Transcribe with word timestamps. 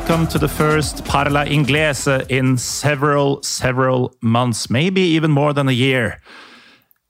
Welcome 0.00 0.26
to 0.26 0.38
the 0.38 0.48
first 0.48 1.04
Parla 1.04 1.44
Inglese 1.44 2.26
in 2.30 2.56
several, 2.56 3.42
several 3.42 4.14
months, 4.22 4.70
maybe 4.70 5.02
even 5.02 5.30
more 5.30 5.52
than 5.52 5.68
a 5.68 5.72
year. 5.72 6.22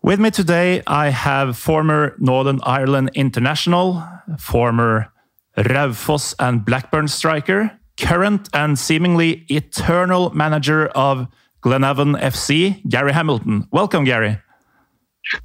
With 0.03 0.19
me 0.19 0.33
today, 0.33 0.83
I 0.89 1.11
have 1.11 1.57
former 1.57 2.17
Northern 2.19 2.59
Ireland 2.65 3.13
international, 3.15 4.03
former 4.41 5.13
Raufoss 5.57 6.35
and 6.41 6.65
Blackburn 6.65 7.07
striker, 7.07 7.71
current 7.97 8.49
and 8.55 8.77
seemingly 8.77 9.47
eternal 9.49 10.31
manager 10.31 10.89
of 10.89 11.29
Glenavon 11.63 12.21
FC, 12.21 12.83
Gary 12.89 13.13
Hamilton. 13.13 13.69
Welcome, 13.71 14.03
Gary. 14.03 14.37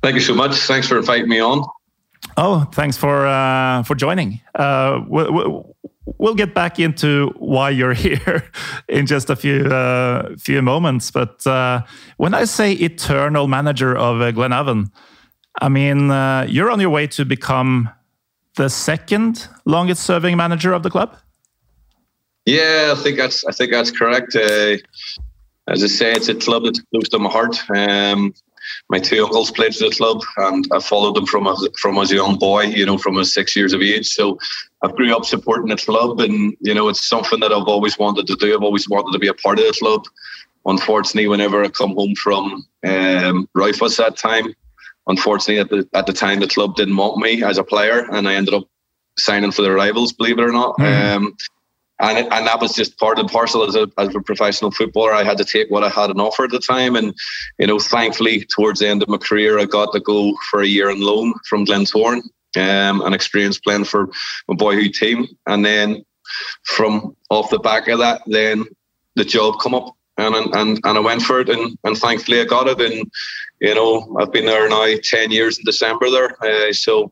Thank 0.02 0.16
you 0.16 0.22
so 0.22 0.34
much. 0.34 0.56
Thanks 0.56 0.88
for 0.88 0.98
inviting 0.98 1.30
me 1.30 1.40
on. 1.40 1.64
Oh, 2.38 2.68
thanks 2.74 2.98
for 2.98 3.28
uh, 3.28 3.84
for 3.84 3.96
joining. 3.96 4.42
Uh, 4.56 5.00
we'll, 6.06 6.36
get 6.36 6.54
back 6.54 6.80
into 6.80 7.34
why 7.38 7.70
you're 7.70 7.94
here 8.06 8.44
in 8.88 9.06
just 9.06 9.30
a 9.30 9.36
few 9.36 9.66
uh, 9.66 10.36
few 10.38 10.62
moments. 10.62 11.12
But 11.12 11.46
uh, 11.48 11.82
when 12.18 12.34
I 12.34 12.46
say 12.46 12.74
eternal 12.74 13.48
manager 13.48 13.96
of 13.96 14.22
uh, 14.22 14.32
Glenavon, 14.32 14.92
I 15.62 15.70
mean 15.70 16.12
uh, 16.12 16.46
you're 16.50 16.72
on 16.72 16.80
your 16.80 16.90
way 16.90 17.08
to 17.08 17.26
become 17.26 17.90
the 18.56 18.70
second 18.70 19.48
longest 19.66 20.04
serving 20.04 20.38
manager 20.38 20.74
of 20.74 20.84
the 20.84 20.90
club. 20.90 21.18
Yeah, 22.46 22.94
I 22.96 23.02
think 23.02 23.18
that's 23.18 23.44
I 23.46 23.52
think 23.52 23.72
that's 23.72 23.92
correct. 23.92 24.36
Uh, 24.36 24.78
as 25.68 25.84
I 25.84 25.88
say, 25.88 26.12
it's 26.12 26.30
a 26.30 26.36
club 26.36 26.64
that's 26.66 26.82
close 26.92 27.10
to 27.10 27.20
my 27.20 27.30
heart. 27.30 27.58
Um, 27.76 28.34
my 28.90 29.00
two 29.00 29.24
uncles 29.24 29.52
played 29.52 29.76
for 29.76 29.86
the 29.86 29.96
club, 29.96 30.22
and 30.38 30.68
I 30.72 30.80
followed 30.80 31.16
them 31.16 31.26
from 31.26 31.48
as, 31.48 31.68
from 31.80 31.98
as 31.98 32.12
a 32.12 32.16
young 32.16 32.38
boy. 32.38 32.64
You 32.66 32.86
know, 32.86 32.98
from 32.98 33.18
a 33.18 33.26
six 33.26 33.56
years 33.56 33.74
of 33.74 33.82
age. 33.82 34.08
So 34.08 34.38
I 34.86 34.92
grew 34.92 35.16
up 35.16 35.26
supporting 35.26 35.70
the 35.70 35.78
club, 35.78 36.20
and 36.20 36.56
you 36.62 36.74
know, 36.74 36.90
it's 36.90 37.04
something 37.04 37.40
that 37.40 37.52
I've 37.52 37.68
always 37.68 37.98
wanted 37.98 38.28
to 38.28 38.36
do. 38.36 38.54
I've 38.54 38.64
always 38.64 38.88
wanted 38.88 39.12
to 39.14 39.20
be 39.20 39.28
a 39.28 39.34
part 39.34 39.60
of 39.60 39.66
the 39.66 39.74
club. 39.74 40.06
Unfortunately, 40.66 41.28
whenever 41.28 41.64
I 41.64 41.70
come 41.70 41.96
home 41.96 42.16
from 42.16 42.66
um, 42.86 43.50
Raufoss 43.56 43.98
that 43.98 44.18
time, 44.18 44.54
unfortunately 45.08 45.60
at 45.60 45.70
the 45.70 45.98
at 45.98 46.06
the 46.06 46.14
time 46.14 46.40
the 46.40 46.48
club 46.48 46.76
didn't 46.76 46.98
want 46.98 47.18
me 47.18 47.44
as 47.44 47.58
a 47.58 47.64
player, 47.64 48.06
and 48.12 48.28
I 48.28 48.36
ended 48.36 48.54
up 48.54 48.68
signing 49.18 49.52
for 49.52 49.64
the 49.64 49.72
rivals. 49.72 50.14
Believe 50.14 50.40
it 50.40 50.44
or 50.44 50.52
not. 50.52 50.80
Um, 50.80 51.36
and 52.00 52.18
it, 52.18 52.28
and 52.32 52.46
that 52.46 52.60
was 52.60 52.74
just 52.74 53.00
part 53.00 53.20
and 53.20 53.30
parcel 53.30 53.64
as 53.64 53.76
a 53.76 53.88
as 53.98 54.14
a 54.14 54.20
professional 54.20 54.72
footballer. 54.72 55.14
I 55.14 55.24
had 55.24 55.38
to 55.38 55.46
take 55.46 55.72
what 55.72 55.84
I 55.84 55.90
had 55.90 56.10
on 56.10 56.20
offer 56.20 56.44
at 56.44 56.52
the 56.52 56.60
time, 56.60 56.96
and 56.96 57.14
you 57.58 57.68
know, 57.68 57.80
thankfully, 57.80 58.46
towards 58.46 58.82
the 58.82 58.88
end 58.88 59.02
of 59.02 59.10
my 59.10 59.18
career, 59.18 59.58
I 59.58 59.66
got 59.66 59.94
to 59.94 60.00
go 60.00 60.36
for 60.52 60.62
a 60.62 60.68
year 60.68 60.90
on 60.90 61.00
loan 61.00 61.34
from 61.48 61.66
Glentoran, 61.66 62.22
um, 62.58 63.02
and 63.02 63.16
experience 63.16 63.60
playing 63.60 63.86
for 63.86 64.10
my 64.48 64.56
boyhood 64.56 64.94
team. 64.94 65.28
And 65.48 65.66
then 65.66 66.04
from 66.64 67.16
off 67.30 67.50
the 67.50 67.60
back 67.60 67.88
of 67.88 68.00
that, 68.00 68.22
then 68.28 68.66
the 69.16 69.26
job 69.26 69.60
come 69.60 69.76
up, 69.76 69.96
and 70.18 70.36
and 70.36 70.80
and 70.84 70.98
I 70.98 71.00
went 71.00 71.22
for 71.22 71.40
it, 71.42 71.50
and 71.50 71.78
and 71.84 71.98
thankfully 71.98 72.42
I 72.42 72.46
got 72.46 72.68
it, 72.68 72.80
and 72.82 73.10
you 73.62 73.76
know, 73.76 74.18
I've 74.20 74.32
been 74.32 74.46
there 74.46 74.68
now 74.70 74.88
ten 75.04 75.32
years 75.32 75.58
in 75.58 75.66
December 75.66 76.10
there, 76.10 76.44
uh, 76.44 76.74
so 76.74 77.12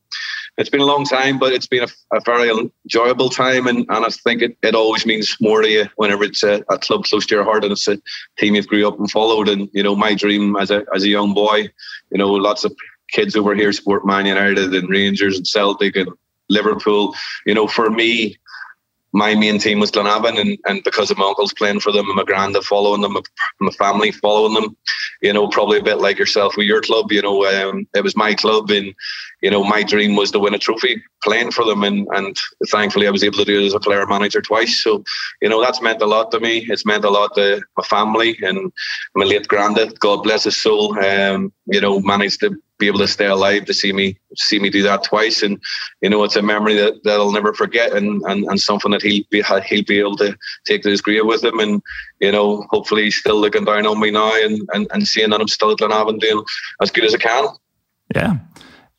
it's 0.58 0.70
been 0.70 0.82
a 0.82 0.86
long 0.86 1.04
time, 1.04 1.40
but 1.40 1.52
it's 1.52 1.66
been 1.66 1.84
a, 1.84 2.16
a 2.16 2.22
very 2.22 2.50
enjoyable 2.50 3.30
time, 3.30 3.66
and, 3.68 3.80
and 3.90 4.06
I 4.06 4.10
think 4.10 4.42
it, 4.44 4.56
it 4.62 4.76
always 4.76 5.06
means 5.06 5.36
more 5.42 5.62
to 5.62 5.70
you 5.70 5.86
whenever 5.96 6.24
it's 6.24 6.44
a, 6.44 6.64
a 6.70 6.78
club 6.78 7.06
close 7.06 7.26
to 7.26 7.36
your 7.36 7.44
heart 7.44 7.64
and 7.64 7.72
it's 7.72 7.88
a 7.88 8.00
team 8.38 8.56
you've 8.56 8.68
grew 8.68 8.88
up 8.88 9.00
and 9.00 9.10
followed. 9.10 9.50
And 9.50 9.68
you 9.74 9.82
know, 9.82 9.96
my 9.96 10.14
dream 10.14 10.56
as 10.58 10.70
a 10.70 10.86
as 10.96 11.04
a 11.04 11.10
young 11.10 11.34
boy, 11.34 11.70
you 12.12 12.18
know, 12.18 12.32
lots 12.32 12.64
of 12.64 12.76
kids 13.14 13.36
over 13.36 13.56
here 13.56 13.72
support 13.72 14.06
Man 14.06 14.26
United 14.26 14.74
and 14.74 14.90
Rangers 14.90 15.38
and 15.38 15.48
Celtic 15.48 15.96
and 15.96 16.10
Liverpool. 16.50 17.16
You 17.46 17.54
know, 17.54 17.68
for 17.68 17.90
me, 17.90 18.38
my 19.14 19.36
main 19.36 19.60
team 19.60 19.80
was 19.80 19.92
Glenavon, 19.92 20.40
and, 20.40 20.58
and 20.66 20.84
because 20.84 21.12
of 21.12 21.20
my 21.20 21.28
uncles 21.28 21.54
playing 21.54 21.80
for 21.80 21.92
them 21.92 22.08
and 22.08 22.16
my 22.16 22.24
granda 22.24 22.64
following 22.64 23.02
them, 23.02 23.16
my 23.60 23.72
family 23.74 24.12
following 24.12 24.56
them, 24.56 24.76
you 25.22 25.32
know, 25.32 25.48
probably 25.48 25.78
a 25.78 25.84
bit 25.84 26.00
like 26.00 26.18
yourself 26.18 26.58
with 26.58 26.66
your 26.66 26.82
club, 26.82 27.12
you 27.12 27.22
know, 27.22 27.46
um, 27.46 27.88
it 27.94 28.04
was 28.04 28.18
my 28.18 28.34
club, 28.34 28.72
and 28.72 28.94
you 29.44 29.52
know, 29.52 29.64
my 29.64 29.84
dream 29.84 30.16
was 30.16 30.32
to 30.32 30.40
win 30.40 30.56
a 30.56 30.58
trophy 30.58 31.02
playing 31.24 31.52
for 31.52 31.64
them, 31.64 31.84
and 31.84 32.08
and 32.12 32.36
thankfully 32.70 33.08
I 33.08 33.12
was 33.12 33.24
able 33.24 33.38
to 33.38 33.46
do 33.46 33.62
it 33.62 33.68
as 33.68 33.76
a 33.76 33.80
player 33.80 34.06
manager 34.08 34.42
twice. 34.42 34.82
So, 34.84 35.04
you 35.44 35.50
know, 35.50 35.62
that's 35.62 35.82
meant 35.82 36.02
a 36.02 36.08
lot 36.08 36.32
to 36.32 36.40
me. 36.40 36.66
It's 36.68 36.86
meant 36.86 37.06
a 37.06 37.10
lot 37.12 37.36
to 37.36 37.62
my 37.78 37.84
family 37.84 38.36
and 38.42 38.72
my 39.16 39.26
late 39.26 39.48
granda. 39.48 39.98
God 40.00 40.24
bless 40.24 40.46
his 40.46 40.60
soul. 40.60 40.98
Um, 40.98 41.54
you 41.68 41.82
know, 41.82 42.00
managed 42.00 42.40
to 42.40 42.56
be 42.80 42.88
able 42.88 43.00
to 43.00 43.08
stay 43.08 43.28
alive 43.28 43.66
to 43.66 43.74
see 43.74 43.94
me 43.94 44.18
see 44.36 44.60
me 44.60 44.70
do 44.70 44.82
that 44.84 45.04
twice, 45.04 45.44
and 45.44 45.60
you 46.02 46.10
know, 46.10 46.24
it's 46.24 46.36
a 46.36 46.42
memory 46.42 46.76
that, 46.76 47.04
that 47.04 47.14
I'll 47.14 47.32
never 47.32 47.54
forget, 47.54 47.94
and, 47.94 48.22
and 48.24 48.46
and 48.46 48.60
something 48.60 48.92
that 48.92 49.02
he'll 49.02 49.24
be 49.30 49.44
he'll 49.68 49.84
be 49.84 50.00
able 50.00 50.18
to 50.18 50.36
take 50.66 50.84
to 50.84 50.90
his 50.90 51.02
grave 51.02 51.26
with 51.26 51.44
him, 51.44 51.60
and 51.60 51.82
you 52.20 52.32
know, 52.32 52.66
hopefully 52.70 53.04
he's 53.04 53.18
still 53.18 53.40
looking 53.40 53.66
down 53.66 53.86
on 53.86 54.00
me 54.00 54.12
now, 54.12 54.34
and 54.34 54.68
and, 54.74 54.88
and 54.92 55.08
seeing 55.08 55.30
that 55.30 55.42
I'm 55.42 55.48
still 55.48 55.72
at 55.72 55.78
Glenavon 55.78 56.20
doing 56.20 56.44
as 56.82 56.92
good 56.92 57.06
as 57.06 57.14
I 57.14 57.18
can. 57.18 57.48
Yeah. 58.16 58.38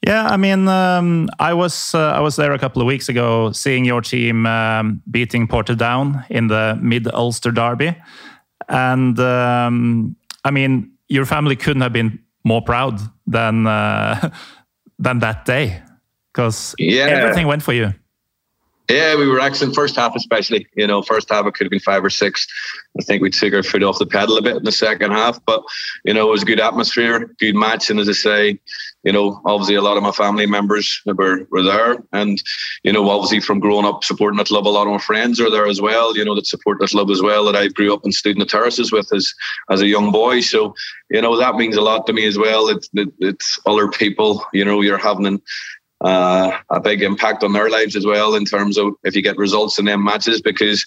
Yeah, 0.06 0.27
I 0.27 0.37
mean, 0.37 0.69
um, 0.69 1.31
I 1.39 1.55
was 1.55 1.95
uh, 1.95 2.12
I 2.12 2.21
was 2.21 2.37
there 2.37 2.53
a 2.53 2.59
couple 2.59 2.83
of 2.83 2.87
weeks 2.87 3.09
ago, 3.09 3.53
seeing 3.53 3.87
your 3.87 4.03
team 4.03 4.45
um, 4.45 5.03
beating 5.11 5.49
Portadown 5.49 6.27
in 6.29 6.49
the 6.49 6.79
Mid 6.83 7.09
Ulster 7.09 7.51
Derby, 7.51 7.97
and 8.69 9.19
um, 9.19 10.15
I 10.45 10.51
mean, 10.51 10.93
your 11.09 11.25
family 11.25 11.56
couldn't 11.56 11.81
have 11.81 11.95
been 11.95 12.19
more 12.44 12.62
proud 12.62 13.00
than 13.27 13.66
uh, 13.66 14.31
than 14.99 15.19
that 15.21 15.44
day 15.44 15.82
because 16.32 16.75
Yeah. 16.78 17.05
everything 17.05 17.47
went 17.47 17.62
for 17.62 17.72
you. 17.72 17.93
Yeah, 18.91 19.16
we 19.16 19.27
were 19.27 19.41
excellent 19.41 19.75
first 19.75 19.97
half, 19.97 20.15
especially. 20.15 20.66
You 20.77 20.87
know, 20.87 21.00
first 21.00 21.31
half 21.31 21.47
it 21.47 21.55
could 21.55 21.65
have 21.65 21.71
been 21.71 21.81
five 21.81 22.05
or 22.05 22.10
six. 22.10 22.47
I 23.00 23.03
think 23.03 23.22
we 23.22 23.31
took 23.31 23.55
our 23.55 23.62
foot 23.62 23.82
off 23.82 23.99
the 23.99 24.05
pedal 24.06 24.37
a 24.37 24.43
bit 24.43 24.56
in 24.56 24.65
the 24.65 24.72
second 24.72 25.10
half, 25.10 25.43
but 25.47 25.62
you 26.05 26.12
know, 26.12 26.28
it 26.28 26.31
was 26.31 26.43
a 26.43 26.47
good 26.47 26.60
atmosphere, 26.60 27.31
good 27.41 27.55
match, 27.55 27.88
and 27.88 27.99
as 27.99 28.10
I 28.10 28.12
say, 28.12 28.61
you 29.04 29.12
know, 29.12 29.41
obviously 29.44 29.75
a 29.75 29.82
lot 29.82 29.97
of 29.97 30.03
my 30.03 30.12
family 30.12 30.47
members 30.47 31.00
were 31.04 31.47
were 31.50 31.62
there, 31.62 31.98
and 32.12 32.42
you 32.82 32.92
know, 32.92 33.09
obviously 33.10 33.41
from 33.41 33.60
growing 33.60 33.84
up 33.84 34.03
supporting 34.03 34.38
that 34.38 34.47
club, 34.47 34.66
a 34.66 34.69
lot 34.69 34.87
of 34.87 34.92
my 34.92 34.98
friends 34.98 35.41
are 35.41 35.50
there 35.50 35.66
as 35.66 35.81
well. 35.81 36.16
You 36.16 36.25
know, 36.25 36.34
that 36.34 36.47
support 36.47 36.78
that 36.81 36.91
club 36.91 37.10
as 37.10 37.20
well 37.20 37.44
that 37.44 37.56
I 37.56 37.69
grew 37.69 37.93
up 37.93 38.04
and 38.04 38.14
stood 38.14 38.37
in 38.37 38.41
the 38.41 38.47
terraces 38.47 38.91
with 38.91 39.12
as 39.12 39.34
as 39.70 39.82
a 39.82 39.87
young 39.87 40.10
boy. 40.10 40.41
So 40.41 40.75
you 41.10 41.20
know, 41.20 41.37
that 41.37 41.56
means 41.56 41.76
a 41.76 41.82
lot 41.82 42.06
to 42.06 42.12
me 42.14 42.25
as 42.25 42.38
well. 42.38 42.69
It's 42.69 42.88
it, 42.94 43.12
it's 43.19 43.60
other 43.66 43.88
people. 43.88 44.44
You 44.53 44.64
know, 44.64 44.81
you're 44.81 44.98
having. 44.98 45.26
An, 45.26 45.43
uh, 46.00 46.59
a 46.69 46.81
big 46.81 47.00
impact 47.00 47.43
on 47.43 47.54
their 47.54 47.70
lives 47.70 47.97
as 47.97 48.04
well 48.04 48.34
in 48.34 48.44
terms 48.44 48.76
of 48.76 48.93
if 49.05 49.17
you 49.17 49.23
get 49.23 49.38
results 49.38 49.79
in 49.79 49.87
them 49.87 50.05
matches 50.05 50.43
because 50.43 50.84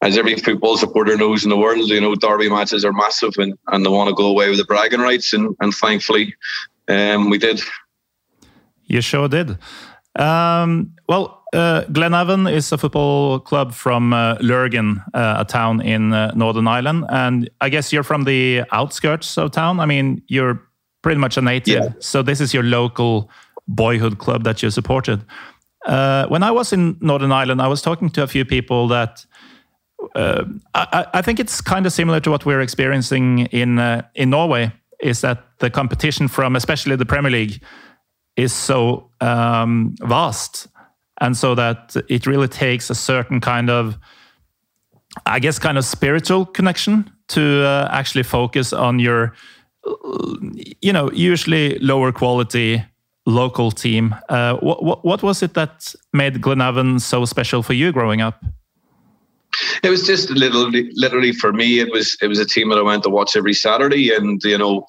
as 0.00 0.16
every 0.16 0.36
football 0.36 0.76
supporter 0.76 1.16
knows 1.16 1.42
in 1.42 1.50
the 1.50 1.56
world, 1.56 1.88
you 1.88 2.00
know, 2.00 2.14
derby 2.14 2.48
matches 2.48 2.84
are 2.84 2.92
massive 2.92 3.32
and, 3.38 3.54
and 3.68 3.84
they 3.84 3.90
want 3.90 4.08
to 4.08 4.14
go 4.14 4.26
away 4.26 4.48
with 4.50 4.58
the 4.58 4.64
bragging 4.64 5.00
rights 5.00 5.32
and, 5.32 5.56
and 5.60 5.74
thankfully 5.74 6.36
um, 6.88 7.30
we 7.30 7.38
did. 7.38 7.60
You 8.86 9.00
sure 9.00 9.28
did. 9.28 9.56
Um, 10.16 10.94
well, 11.08 11.42
uh, 11.52 11.82
Glenavon 11.92 12.52
is 12.52 12.72
a 12.72 12.78
football 12.78 13.40
club 13.40 13.72
from 13.72 14.12
uh, 14.12 14.36
Lurgan, 14.40 15.00
uh, 15.14 15.36
a 15.38 15.44
town 15.44 15.80
in 15.80 16.12
uh, 16.12 16.32
Northern 16.34 16.66
Ireland, 16.68 17.04
and 17.08 17.48
I 17.60 17.68
guess 17.68 17.92
you're 17.92 18.02
from 18.04 18.24
the 18.24 18.64
outskirts 18.72 19.38
of 19.38 19.50
town. 19.52 19.80
I 19.80 19.86
mean, 19.86 20.22
you're 20.28 20.60
pretty 21.02 21.20
much 21.20 21.36
a 21.36 21.40
native, 21.40 21.74
Yeah. 21.84 21.88
so 22.00 22.22
this 22.22 22.40
is 22.40 22.52
your 22.54 22.62
local 22.64 23.30
boyhood 23.68 24.18
club 24.18 24.44
that 24.44 24.62
you 24.62 24.70
supported. 24.70 25.24
Uh, 25.86 26.26
when 26.28 26.42
I 26.42 26.50
was 26.50 26.72
in 26.72 26.96
Northern 27.00 27.32
Ireland, 27.32 27.60
I 27.60 27.68
was 27.68 27.82
talking 27.82 28.10
to 28.10 28.22
a 28.22 28.26
few 28.26 28.44
people 28.44 28.88
that 28.88 29.24
uh, 30.14 30.44
I, 30.74 31.06
I 31.14 31.22
think 31.22 31.40
it's 31.40 31.60
kind 31.60 31.86
of 31.86 31.92
similar 31.92 32.20
to 32.20 32.30
what 32.30 32.44
we're 32.46 32.60
experiencing 32.62 33.40
in 33.52 33.78
uh, 33.78 34.02
in 34.14 34.30
Norway. 34.30 34.72
Is 35.00 35.20
that 35.20 35.44
the 35.58 35.70
competition 35.70 36.28
from 36.28 36.56
especially 36.56 36.96
the 36.96 37.06
Premier 37.06 37.30
League 37.30 37.62
is 38.36 38.52
so 38.52 39.10
um, 39.20 39.94
vast, 40.00 40.68
and 41.20 41.36
so 41.36 41.54
that 41.54 41.96
it 42.08 42.26
really 42.26 42.48
takes 42.48 42.90
a 42.90 42.94
certain 42.94 43.40
kind 43.40 43.70
of 43.70 43.98
i 45.26 45.38
guess 45.38 45.60
kind 45.60 45.78
of 45.78 45.84
spiritual 45.84 46.44
connection 46.44 47.08
to 47.28 47.64
uh, 47.64 47.88
actually 47.92 48.24
focus 48.24 48.72
on 48.72 48.98
your 48.98 49.32
you 50.80 50.92
know 50.92 51.10
usually 51.12 51.78
lower 51.78 52.12
quality 52.12 52.82
local 53.26 53.70
team. 53.70 54.14
Uh, 54.28 54.54
what, 54.56 54.82
what, 54.82 55.04
what 55.04 55.22
was 55.22 55.42
it 55.42 55.54
that 55.54 55.94
made 56.12 56.34
glenavon 56.42 57.00
so 57.00 57.24
special 57.24 57.62
for 57.62 57.72
you 57.72 57.92
growing 57.92 58.20
up 58.20 58.44
it 59.82 59.90
was 59.90 60.06
just 60.06 60.30
literally, 60.30 60.90
literally 60.94 61.32
for 61.32 61.52
me. 61.52 61.80
It 61.80 61.90
was 61.92 62.16
it 62.20 62.28
was 62.28 62.38
a 62.38 62.46
team 62.46 62.70
that 62.70 62.78
I 62.78 62.82
went 62.82 63.02
to 63.04 63.10
watch 63.10 63.36
every 63.36 63.54
Saturday, 63.54 64.14
and 64.14 64.42
you 64.44 64.58
know, 64.58 64.86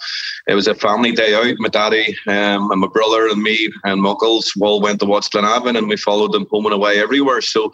it 0.47 0.55
was 0.55 0.67
a 0.67 0.75
family 0.75 1.11
day 1.11 1.33
out. 1.35 1.55
My 1.59 1.69
daddy 1.69 2.15
um, 2.27 2.71
and 2.71 2.81
my 2.81 2.87
brother 2.87 3.27
and 3.27 3.41
me 3.41 3.71
and 3.83 4.01
my 4.01 4.11
uncles 4.11 4.53
all 4.59 4.81
went 4.81 4.99
to 4.99 5.05
watch 5.05 5.29
Glenavon, 5.29 5.77
and 5.77 5.87
we 5.87 5.97
followed 5.97 6.31
them 6.31 6.47
home 6.49 6.65
and 6.65 6.75
away 6.75 6.99
everywhere. 6.99 7.41
So 7.41 7.73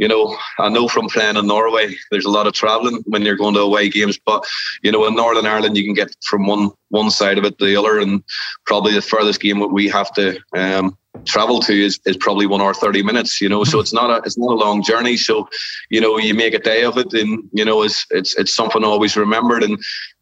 you 0.00 0.08
know, 0.08 0.34
I 0.58 0.70
know 0.70 0.88
from 0.88 1.08
playing 1.08 1.36
in 1.36 1.46
Norway, 1.46 1.94
there's 2.10 2.24
a 2.24 2.30
lot 2.30 2.46
of 2.46 2.54
travelling 2.54 3.02
when 3.04 3.20
you're 3.20 3.36
going 3.36 3.52
to 3.52 3.60
away 3.60 3.90
games. 3.90 4.18
But 4.24 4.46
you 4.82 4.90
know, 4.90 5.06
in 5.06 5.14
Northern 5.14 5.44
Ireland, 5.44 5.76
you 5.76 5.84
can 5.84 5.92
get 5.92 6.16
from 6.24 6.46
one 6.46 6.70
one 6.88 7.10
side 7.10 7.36
of 7.36 7.44
it 7.44 7.58
to 7.58 7.66
the 7.66 7.76
other, 7.76 7.98
and 7.98 8.24
probably 8.64 8.94
the 8.94 9.02
furthest 9.02 9.40
game 9.40 9.60
that 9.60 9.68
we 9.68 9.88
have 9.88 10.10
to 10.14 10.40
um, 10.56 10.96
travel 11.24 11.60
to 11.60 11.72
is, 11.72 12.00
is 12.06 12.16
probably 12.16 12.46
one 12.46 12.60
hour 12.60 12.74
thirty 12.74 13.02
minutes. 13.02 13.40
You 13.40 13.48
know, 13.48 13.64
so 13.64 13.80
it's 13.80 13.92
not 13.92 14.10
a 14.10 14.22
it's 14.24 14.38
not 14.38 14.50
a 14.50 14.54
long 14.54 14.82
journey. 14.82 15.16
So, 15.16 15.48
you 15.88 16.00
know, 16.00 16.18
you 16.18 16.34
make 16.34 16.54
a 16.54 16.58
day 16.58 16.84
of 16.84 16.96
it, 16.98 17.12
and 17.12 17.48
you 17.52 17.64
know, 17.64 17.82
it's 17.82 18.06
it's 18.10 18.34
it's 18.36 18.54
something 18.54 18.84
always 18.84 19.16
remembered, 19.16 19.62
and 19.62 19.78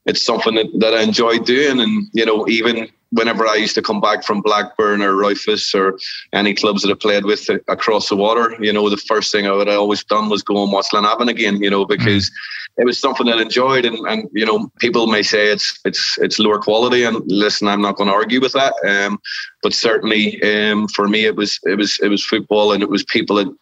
it's 0.07 0.25
something 0.25 0.55
that, 0.55 0.67
that 0.81 0.95
I 0.95 1.03
enjoy 1.03 1.39
doing. 1.39 1.81
And 1.81 2.09
you 2.13 2.25
know, 2.25 2.49
even 2.49 2.89
whenever 3.11 3.47
I 3.47 3.55
used 3.55 3.75
to 3.75 3.83
come 3.83 4.01
back 4.01 4.23
from 4.23 4.43
Blackburn 4.43 5.03
or 5.03 5.13
Raufoss 5.13 5.75
or 5.75 5.99
any 6.33 6.55
clubs 6.55 6.83
that 6.83 6.91
I 6.91 6.95
played 6.95 7.25
with 7.25 7.49
across 7.69 8.09
the 8.09 8.17
water, 8.17 8.55
you 8.61 8.73
know, 8.73 8.89
the 8.91 8.97
first 8.97 9.33
thing 9.33 9.47
I 9.47 9.53
would 9.53 9.67
have 9.67 9.79
always 9.79 10.05
done 10.05 10.29
was 10.29 10.43
go 10.43 10.63
and 10.63 10.73
watch 10.73 10.87
Glenavon 10.93 11.29
again, 11.29 11.63
you 11.63 11.71
know, 11.71 11.85
because 11.85 12.29
mm-hmm. 12.29 12.68
It 12.79 12.85
was 12.87 12.99
something 12.99 13.27
that 13.27 13.39
I 13.39 13.43
enjoyed. 13.43 13.85
And, 13.85 13.99
and, 14.07 14.29
you 14.33 14.47
know, 14.47 14.71
people 14.79 15.09
may 15.09 15.23
say 15.23 15.49
it's 15.49 15.79
it's 15.85 16.17
it's 16.19 16.39
lower 16.39 16.59
quality, 16.59 17.03
and 17.03 17.21
listen, 17.27 17.69
I'm 17.69 17.83
not 17.83 17.97
going 17.97 18.09
to 18.09 18.15
argue 18.15 18.41
with 18.41 18.53
that. 18.53 18.75
Um, 18.87 19.19
but 19.63 19.75
certainly, 19.75 20.41
um, 20.43 20.87
for 20.89 21.09
me, 21.09 21.25
it 21.25 21.35
was 21.35 21.59
it 21.65 21.77
was 21.77 21.99
it 22.01 22.09
was 22.09 22.25
football, 22.25 22.73
and 22.73 22.83
it 22.83 22.89
was 22.89 23.05
people 23.05 23.37
that 23.37 23.53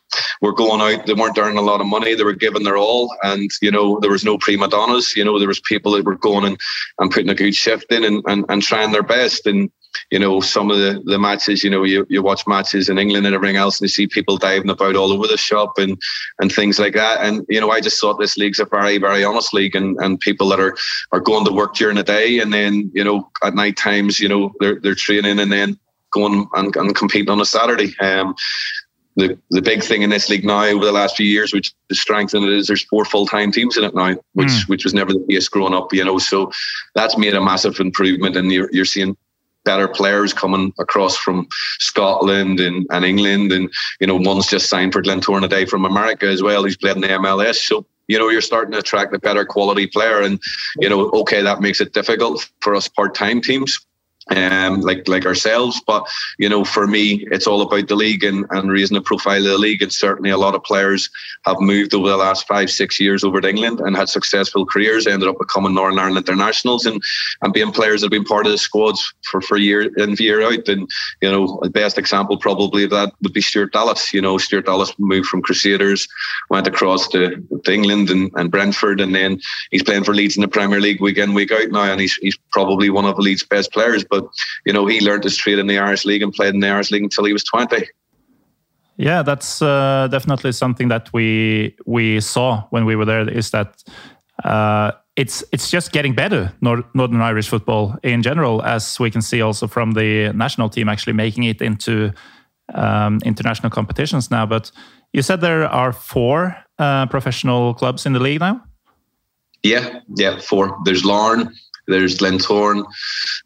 were 0.42 0.52
going 0.52 0.80
out. 0.80 1.06
They 1.06 1.14
weren't 1.14 1.38
earning 1.38 1.56
a 1.56 1.62
lot 1.62 1.80
of 1.80 1.86
money. 1.86 2.14
They 2.14 2.24
were 2.24 2.34
giving 2.34 2.64
their 2.64 2.76
all, 2.76 3.14
and 3.22 3.50
you 3.62 3.70
know, 3.70 3.98
there 4.00 4.10
was 4.10 4.24
no 4.24 4.36
prima 4.36 4.68
donnas. 4.68 5.16
You 5.16 5.24
know, 5.24 5.38
there 5.38 5.48
was 5.48 5.60
people 5.60 5.92
that 5.92 6.04
were 6.04 6.16
going 6.16 6.44
and, 6.44 6.60
and 6.98 7.10
putting 7.10 7.30
a 7.30 7.34
good 7.34 7.54
shift 7.54 7.90
in 7.90 8.04
and, 8.04 8.22
and, 8.26 8.44
and 8.50 8.62
trying 8.62 8.92
their 8.92 9.02
best. 9.02 9.46
And 9.46 9.70
you 10.10 10.18
know, 10.18 10.40
some 10.40 10.70
of 10.70 10.78
the, 10.78 11.02
the 11.04 11.18
matches, 11.18 11.62
you 11.64 11.70
know, 11.70 11.84
you, 11.84 12.06
you 12.08 12.22
watch 12.22 12.46
matches 12.46 12.88
in 12.88 12.98
England 12.98 13.26
and 13.26 13.34
everything 13.34 13.56
else, 13.56 13.80
and 13.80 13.84
you 13.84 13.88
see 13.88 14.06
people 14.06 14.36
diving 14.36 14.70
about 14.70 14.96
all 14.96 15.12
over 15.12 15.26
the 15.26 15.36
shop 15.36 15.78
and 15.78 16.00
and 16.40 16.52
things 16.52 16.78
like 16.78 16.94
that. 16.94 17.20
And, 17.20 17.44
you 17.48 17.60
know, 17.60 17.70
I 17.70 17.80
just 17.80 18.00
thought 18.00 18.18
this 18.18 18.36
league's 18.36 18.60
a 18.60 18.66
very, 18.66 18.98
very 18.98 19.24
honest 19.24 19.54
league 19.54 19.74
and, 19.74 19.96
and 19.98 20.20
people 20.20 20.48
that 20.48 20.60
are, 20.60 20.76
are 21.12 21.20
going 21.20 21.44
to 21.44 21.52
work 21.52 21.74
during 21.74 21.96
the 21.96 22.02
day 22.02 22.38
and 22.38 22.52
then, 22.52 22.90
you 22.94 23.04
know, 23.04 23.30
at 23.42 23.54
night 23.54 23.76
times, 23.76 24.20
you 24.20 24.28
know, 24.28 24.52
they're 24.60 24.80
they're 24.80 24.94
training 24.94 25.38
and 25.38 25.52
then 25.52 25.78
going 26.12 26.48
and, 26.54 26.74
and 26.76 26.94
competing 26.94 27.30
on 27.30 27.40
a 27.40 27.44
Saturday. 27.44 27.94
Um, 28.00 28.34
the 29.16 29.38
the 29.50 29.62
big 29.62 29.82
thing 29.82 30.02
in 30.02 30.10
this 30.10 30.28
league 30.28 30.44
now 30.44 30.64
over 30.64 30.84
the 30.84 30.92
last 30.92 31.16
few 31.16 31.26
years, 31.26 31.52
which 31.52 31.72
is 31.88 32.00
strengthened 32.00 32.44
it, 32.44 32.52
is 32.52 32.66
there's 32.66 32.84
four 32.84 33.04
full 33.04 33.26
time 33.26 33.50
teams 33.50 33.76
in 33.76 33.84
it 33.84 33.94
now, 33.94 34.14
which 34.34 34.48
mm. 34.48 34.68
which 34.68 34.84
was 34.84 34.94
never 34.94 35.12
the 35.12 35.24
case 35.28 35.48
growing 35.48 35.74
up. 35.74 35.92
You 35.92 36.04
know, 36.04 36.18
so 36.18 36.52
that's 36.94 37.16
made 37.16 37.34
a 37.34 37.40
massive 37.40 37.80
improvement, 37.80 38.36
and 38.36 38.52
you're 38.52 38.68
you're 38.72 38.84
seeing 38.84 39.16
better 39.66 39.88
players 39.88 40.32
coming 40.32 40.72
across 40.78 41.18
from 41.18 41.46
Scotland 41.80 42.60
and, 42.60 42.86
and 42.90 43.04
England, 43.04 43.52
and 43.52 43.70
you 44.00 44.06
know 44.06 44.16
one's 44.16 44.46
just 44.46 44.70
signed 44.70 44.94
for 44.94 45.02
Glentoran 45.02 45.42
today 45.42 45.66
from 45.66 45.84
America 45.84 46.26
as 46.26 46.42
well. 46.42 46.64
He's 46.64 46.78
played 46.78 46.96
in 46.96 47.02
the 47.02 47.08
MLS, 47.08 47.56
so 47.56 47.84
you 48.08 48.18
know 48.18 48.30
you're 48.30 48.40
starting 48.40 48.72
to 48.72 48.78
attract 48.78 49.14
a 49.14 49.18
better 49.18 49.44
quality 49.44 49.86
player, 49.86 50.22
and 50.22 50.40
you 50.78 50.88
know 50.88 51.10
okay 51.10 51.42
that 51.42 51.60
makes 51.60 51.82
it 51.82 51.92
difficult 51.92 52.48
for 52.60 52.74
us 52.74 52.88
part 52.88 53.14
time 53.14 53.42
teams 53.42 53.78
um, 54.34 54.80
like 54.80 55.06
like 55.08 55.26
ourselves. 55.26 55.80
But 55.86 56.06
you 56.38 56.48
know, 56.48 56.64
for 56.64 56.86
me, 56.86 57.26
it's 57.30 57.46
all 57.46 57.62
about 57.62 57.88
the 57.88 57.96
league 57.96 58.24
and, 58.24 58.46
and 58.50 58.70
raising 58.70 58.96
the 58.96 59.02
profile 59.02 59.38
of 59.38 59.44
the 59.44 59.58
league. 59.58 59.82
And 59.82 59.92
certainly, 59.92 60.30
a 60.30 60.38
lot 60.38 60.54
of 60.54 60.64
players 60.64 61.10
have 61.44 61.60
moved 61.60 61.94
over 61.94 62.08
the 62.08 62.16
last 62.16 62.46
five 62.46 62.70
six 62.70 62.98
years 62.98 63.24
over 63.24 63.40
to 63.40 63.48
England 63.48 63.80
and 63.80 63.96
had 63.96 64.08
successful 64.08 64.66
careers. 64.66 65.06
Ended 65.06 65.28
up 65.28 65.38
becoming 65.38 65.74
Northern 65.74 65.98
Ireland 65.98 66.28
internationals 66.28 66.86
and 66.86 67.00
and 67.42 67.52
being 67.52 67.72
players 67.72 68.00
that 68.00 68.06
have 68.06 68.10
been 68.10 68.24
part 68.24 68.46
of 68.46 68.52
the 68.52 68.58
squads 68.58 69.14
for 69.30 69.40
for 69.40 69.56
year 69.56 69.82
in 69.96 70.14
year 70.14 70.42
out. 70.42 70.68
And 70.68 70.88
you 71.22 71.30
know, 71.30 71.58
the 71.62 71.70
best 71.70 71.98
example 71.98 72.36
probably 72.36 72.84
of 72.84 72.90
that 72.90 73.12
would 73.22 73.32
be 73.32 73.40
Stuart 73.40 73.72
Dallas. 73.72 74.12
You 74.12 74.20
know, 74.20 74.38
Stuart 74.38 74.66
Dallas 74.66 74.92
moved 74.98 75.28
from 75.28 75.42
Crusaders, 75.42 76.08
went 76.50 76.66
across 76.66 77.08
to, 77.08 77.36
to 77.64 77.72
England 77.72 78.10
and, 78.10 78.30
and 78.34 78.50
Brentford, 78.50 79.00
and 79.00 79.14
then 79.14 79.40
he's 79.70 79.82
playing 79.82 80.04
for 80.04 80.14
Leeds 80.14 80.36
in 80.36 80.42
the 80.42 80.48
Premier 80.48 80.80
League 80.80 81.00
week 81.00 81.18
in 81.18 81.34
week 81.34 81.52
out 81.52 81.70
now, 81.70 81.92
and 81.92 82.00
he's 82.00 82.14
he's 82.16 82.38
probably 82.50 82.90
one 82.90 83.04
of 83.04 83.16
the 83.16 83.22
Leeds' 83.22 83.44
best 83.44 83.72
players. 83.72 84.04
But 84.04 84.15
but 84.16 84.28
you 84.64 84.72
know, 84.72 84.86
he 84.86 85.00
learned 85.00 85.24
his 85.24 85.36
trade 85.36 85.58
in 85.58 85.66
the 85.66 85.78
Irish 85.78 86.04
League 86.04 86.22
and 86.22 86.32
played 86.32 86.54
in 86.54 86.60
the 86.60 86.68
Irish 86.68 86.90
League 86.90 87.02
until 87.02 87.24
he 87.24 87.32
was 87.32 87.44
twenty. 87.44 87.88
Yeah, 88.98 89.22
that's 89.22 89.60
uh, 89.60 90.08
definitely 90.10 90.52
something 90.52 90.88
that 90.88 91.12
we 91.12 91.76
we 91.86 92.20
saw 92.20 92.64
when 92.70 92.84
we 92.86 92.96
were 92.96 93.04
there. 93.04 93.28
Is 93.28 93.50
that 93.50 93.84
uh, 94.44 94.92
it's 95.16 95.44
it's 95.52 95.70
just 95.70 95.92
getting 95.92 96.14
better 96.14 96.52
Northern 96.60 97.20
Irish 97.20 97.48
football 97.48 97.96
in 98.02 98.22
general, 98.22 98.62
as 98.62 98.98
we 99.00 99.10
can 99.10 99.22
see 99.22 99.42
also 99.42 99.66
from 99.66 99.92
the 99.92 100.32
national 100.32 100.68
team 100.68 100.88
actually 100.88 101.14
making 101.14 101.44
it 101.44 101.60
into 101.60 102.12
um, 102.74 103.18
international 103.24 103.70
competitions 103.70 104.30
now. 104.30 104.46
But 104.46 104.72
you 105.12 105.22
said 105.22 105.40
there 105.40 105.66
are 105.68 105.92
four 105.92 106.56
uh, 106.78 107.06
professional 107.06 107.74
clubs 107.74 108.06
in 108.06 108.12
the 108.12 108.20
league 108.20 108.40
now. 108.40 108.62
Yeah, 109.62 110.00
yeah, 110.16 110.38
four. 110.38 110.78
There's 110.84 111.04
Larne, 111.04 111.52
there's 111.86 112.18
Glentoran, 112.18 112.84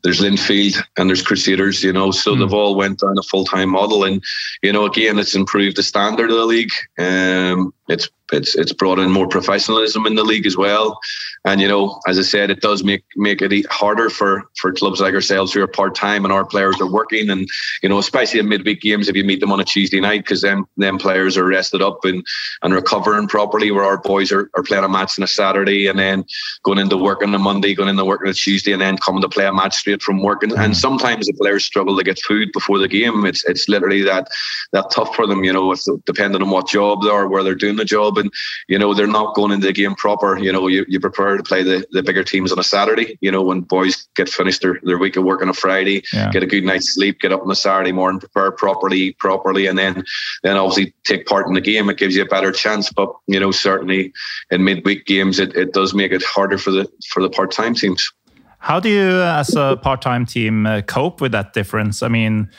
there's 0.03 0.21
Linfield, 0.21 0.83
and 0.97 1.09
there's 1.09 1.23
Crusaders. 1.23 1.83
You 1.83 1.93
know, 1.93 2.11
so 2.11 2.35
mm. 2.35 2.41
they've 2.41 2.53
all 2.53 2.75
went 2.75 3.01
down 3.01 3.19
a 3.19 3.23
full 3.23 3.45
time 3.45 3.71
model, 3.71 4.05
and 4.05 4.23
you 4.63 4.73
know, 4.73 4.85
again, 4.85 5.19
it's 5.19 5.35
improved 5.35 5.77
the 5.77 5.83
standard 5.83 6.31
of 6.31 6.37
the 6.37 6.45
league. 6.45 6.71
Um, 6.99 7.73
it's 7.91 8.09
it's 8.33 8.55
it's 8.55 8.73
brought 8.73 8.99
in 8.99 9.11
more 9.11 9.27
professionalism 9.27 10.07
in 10.07 10.15
the 10.15 10.25
league 10.25 10.47
as 10.47 10.57
well. 10.57 10.99
And 11.45 11.61
you 11.61 11.69
know, 11.69 12.01
as 12.07 12.19
I 12.19 12.23
said, 12.23 12.51
it 12.51 12.61
does 12.61 12.85
make 12.85 13.03
make 13.17 13.43
it 13.43 13.67
harder 13.71 14.11
for 14.11 14.45
for 14.57 14.73
clubs 14.73 15.01
like 15.01 15.15
ourselves 15.15 15.53
who 15.53 15.63
are 15.63 15.67
part 15.67 15.95
time 15.95 16.25
and 16.25 16.33
our 16.33 16.45
players 16.45 16.81
are 16.81 16.91
working. 16.91 17.31
And 17.31 17.49
you 17.83 17.89
know, 17.89 17.99
especially 17.99 18.41
in 18.41 18.49
midweek 18.49 18.81
games, 18.81 19.09
if 19.09 19.17
you 19.17 19.25
meet 19.25 19.41
them 19.41 19.53
on 19.53 19.61
a 19.61 19.65
Tuesday 19.65 20.01
night, 20.01 20.23
because 20.25 20.43
then 20.43 20.65
them 20.77 20.99
players 20.99 21.37
are 21.37 21.47
rested 21.47 21.83
up 21.83 22.05
and 22.05 22.25
and 22.63 22.75
recovering 22.75 23.27
properly. 23.27 23.71
Where 23.71 23.85
our 23.85 23.99
boys 23.99 24.33
are, 24.33 24.51
are 24.55 24.63
playing 24.63 24.85
a 24.85 24.89
match 24.89 25.19
on 25.19 25.25
a 25.25 25.29
Saturday 25.29 25.87
and 25.89 25.99
then 25.99 26.25
going 26.63 26.79
into 26.79 26.97
work 26.97 27.23
on 27.23 27.35
a 27.35 27.39
Monday, 27.39 27.75
going 27.75 27.89
into 27.89 28.05
work 28.05 28.21
on 28.23 28.29
a 28.29 28.35
Tuesday, 28.35 28.73
and 28.73 28.81
then 28.81 28.99
coming 28.99 29.23
to 29.23 29.29
play 29.29 29.47
a 29.47 29.53
match 29.53 29.77
straight 29.77 30.03
from 30.03 30.23
work. 30.23 30.43
And, 30.43 30.53
and 30.53 30.75
mm. 30.75 30.77
sometimes 30.77 31.27
the 31.27 31.33
players 31.35 31.65
struggle 31.65 31.97
to 31.97 32.05
get 32.05 32.21
food 32.21 32.51
before 32.53 32.79
the 32.79 32.89
game. 32.89 33.25
It's 33.25 33.45
it's 33.47 33.69
literally 33.69 34.03
that 34.03 34.29
that 34.73 34.91
tough 34.91 35.15
for 35.17 35.27
them. 35.27 35.43
You 35.43 35.53
know, 35.53 35.73
if, 35.73 35.81
depending 36.05 36.43
on 36.43 36.51
what 36.51 36.69
job 36.69 37.03
they 37.03 37.09
are, 37.09 37.27
where 37.27 37.43
they're 37.43 37.55
doing 37.55 37.80
the 37.81 37.85
job 37.85 38.19
and 38.19 38.31
you 38.69 38.79
know 38.79 38.95
they're 38.95 39.07
not 39.07 39.35
going 39.35 39.53
into 39.53 39.67
the 39.67 39.73
game 39.73 39.95
proper. 39.95 40.39
You 40.39 40.53
know, 40.53 40.69
you, 40.69 40.85
you 40.89 41.01
prefer 41.01 41.37
to 41.37 41.43
play 41.43 41.63
the, 41.63 41.85
the 41.91 42.03
bigger 42.03 42.23
teams 42.23 42.53
on 42.53 42.59
a 42.59 42.63
Saturday. 42.63 43.19
You 43.21 43.33
know, 43.33 43.43
when 43.43 43.63
boys 43.63 44.09
get 44.15 44.29
finished 44.29 44.63
their, 44.63 44.79
their 44.83 44.99
week 44.99 45.17
of 45.17 45.25
work 45.25 45.43
on 45.43 45.49
a 45.49 45.55
Friday, 45.55 46.05
yeah. 46.13 46.31
get 46.31 46.43
a 46.43 46.47
good 46.47 46.65
night's 46.65 46.95
sleep, 46.95 47.21
get 47.21 47.33
up 47.33 47.43
on 47.43 47.51
a 47.51 47.55
Saturday 47.57 47.93
morning, 47.93 48.21
prepare 48.21 48.53
properly, 48.53 49.13
properly, 49.15 49.67
and 49.67 49.79
then 49.79 50.05
then 50.43 50.57
obviously 50.57 50.95
take 51.05 51.27
part 51.27 51.47
in 51.47 51.55
the 51.55 51.61
game. 51.61 51.91
It 51.91 51.99
gives 51.99 52.15
you 52.15 52.23
a 52.23 52.27
better 52.27 52.53
chance. 52.53 52.91
But 52.93 53.13
you 53.27 53.41
know, 53.41 53.51
certainly 53.51 54.13
in 54.51 54.65
midweek 54.65 55.07
games, 55.07 55.39
it, 55.39 55.57
it 55.57 55.73
does 55.73 55.95
make 55.95 56.13
it 56.13 56.23
harder 56.23 56.59
for 56.59 56.71
the 56.71 56.89
for 57.09 57.23
the 57.23 57.31
part 57.31 57.51
time 57.51 57.75
teams. 57.75 58.13
How 58.59 58.79
do 58.79 58.91
you, 58.91 59.23
as 59.23 59.57
a 59.57 59.79
part 59.83 60.03
time 60.03 60.27
team, 60.27 60.67
uh, 60.67 60.83
cope 60.83 61.21
with 61.21 61.33
that 61.33 61.53
difference? 61.53 62.03
I 62.03 62.09
mean. 62.09 62.51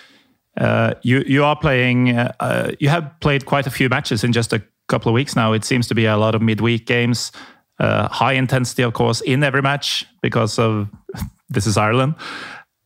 Uh, 0.57 0.95
you 1.01 1.23
you 1.25 1.45
are 1.45 1.55
playing. 1.55 2.09
Uh, 2.09 2.71
you 2.77 2.89
have 2.89 3.09
played 3.21 3.45
quite 3.45 3.65
a 3.65 3.69
few 3.69 3.87
matches 3.87 4.21
in 4.21 4.33
just 4.33 4.51
a 4.51 4.61
couple 4.91 5.09
of 5.09 5.13
weeks 5.13 5.35
now, 5.35 5.53
it 5.53 5.65
seems 5.65 5.87
to 5.87 5.95
be 5.95 6.05
a 6.05 6.17
lot 6.17 6.35
of 6.35 6.41
midweek 6.41 6.85
games, 6.85 7.31
uh, 7.79 8.07
high 8.09 8.33
intensity, 8.33 8.83
of 8.83 8.93
course, 8.93 9.21
in 9.21 9.43
every 9.43 9.61
match 9.61 10.05
because 10.21 10.59
of 10.59 10.87
this 11.49 11.65
is 11.65 11.77
Ireland. 11.77 12.15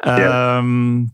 Um, 0.04 1.12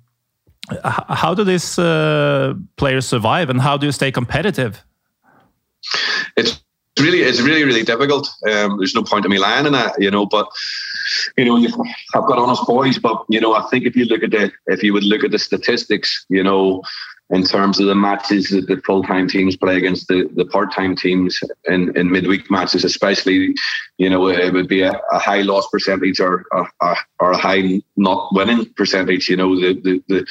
yeah. 0.72 1.00
How 1.10 1.34
do 1.34 1.44
these 1.44 1.80
uh, 1.80 2.54
players 2.76 3.06
survive, 3.08 3.50
and 3.50 3.60
how 3.60 3.78
do 3.78 3.86
you 3.88 3.92
stay 3.92 4.12
competitive? 4.12 4.84
It's 6.38 6.62
really, 7.00 7.22
it's 7.22 7.42
really, 7.42 7.64
really 7.64 7.84
difficult. 7.84 8.30
Um, 8.50 8.78
there's 8.78 8.96
no 8.96 9.04
point 9.04 9.26
in 9.26 9.32
me 9.32 9.40
lying 9.40 9.66
in 9.66 9.74
that, 9.74 9.96
you 10.00 10.12
know. 10.12 10.26
But 10.26 10.48
you 11.38 11.46
know, 11.46 11.58
I've 12.14 12.28
got 12.28 12.38
honest 12.38 12.66
boys, 12.66 13.00
but 13.00 13.26
you 13.28 13.42
know, 13.42 13.54
I 13.54 13.68
think 13.70 13.86
if 13.86 13.96
you 13.96 14.06
look 14.06 14.24
at 14.24 14.32
the, 14.32 14.52
if 14.68 14.84
you 14.84 14.94
would 14.94 15.04
look 15.04 15.24
at 15.24 15.32
the 15.32 15.40
statistics, 15.40 16.26
you 16.30 16.44
know, 16.44 16.84
in 17.32 17.44
terms 17.44 17.80
of 17.80 17.88
the 17.88 17.96
matches 17.96 18.50
that 18.50 18.68
the 18.68 18.82
full 18.86 19.04
time 19.04 19.28
teams 19.28 19.56
play 19.56 19.78
against 19.78 20.08
the, 20.08 20.30
the 20.36 20.46
part 20.46 20.74
time 20.74 20.96
teams 20.96 21.40
in, 21.66 21.96
in 21.98 22.12
midweek 22.12 22.52
matches, 22.52 22.84
especially, 22.84 23.56
you 23.98 24.10
know, 24.10 24.28
it 24.28 24.54
would 24.54 24.68
be 24.68 24.82
a, 24.82 24.92
a 25.12 25.20
high 25.20 25.42
loss 25.42 25.68
percentage 25.70 26.20
or 26.20 26.46
a, 26.52 26.96
or 27.20 27.32
a 27.32 27.38
high 27.38 27.82
not 27.96 28.30
winning 28.34 28.66
percentage. 28.76 29.30
You 29.30 29.38
know, 29.38 29.56
the, 29.56 29.80
the, 29.82 30.04
the 30.10 30.28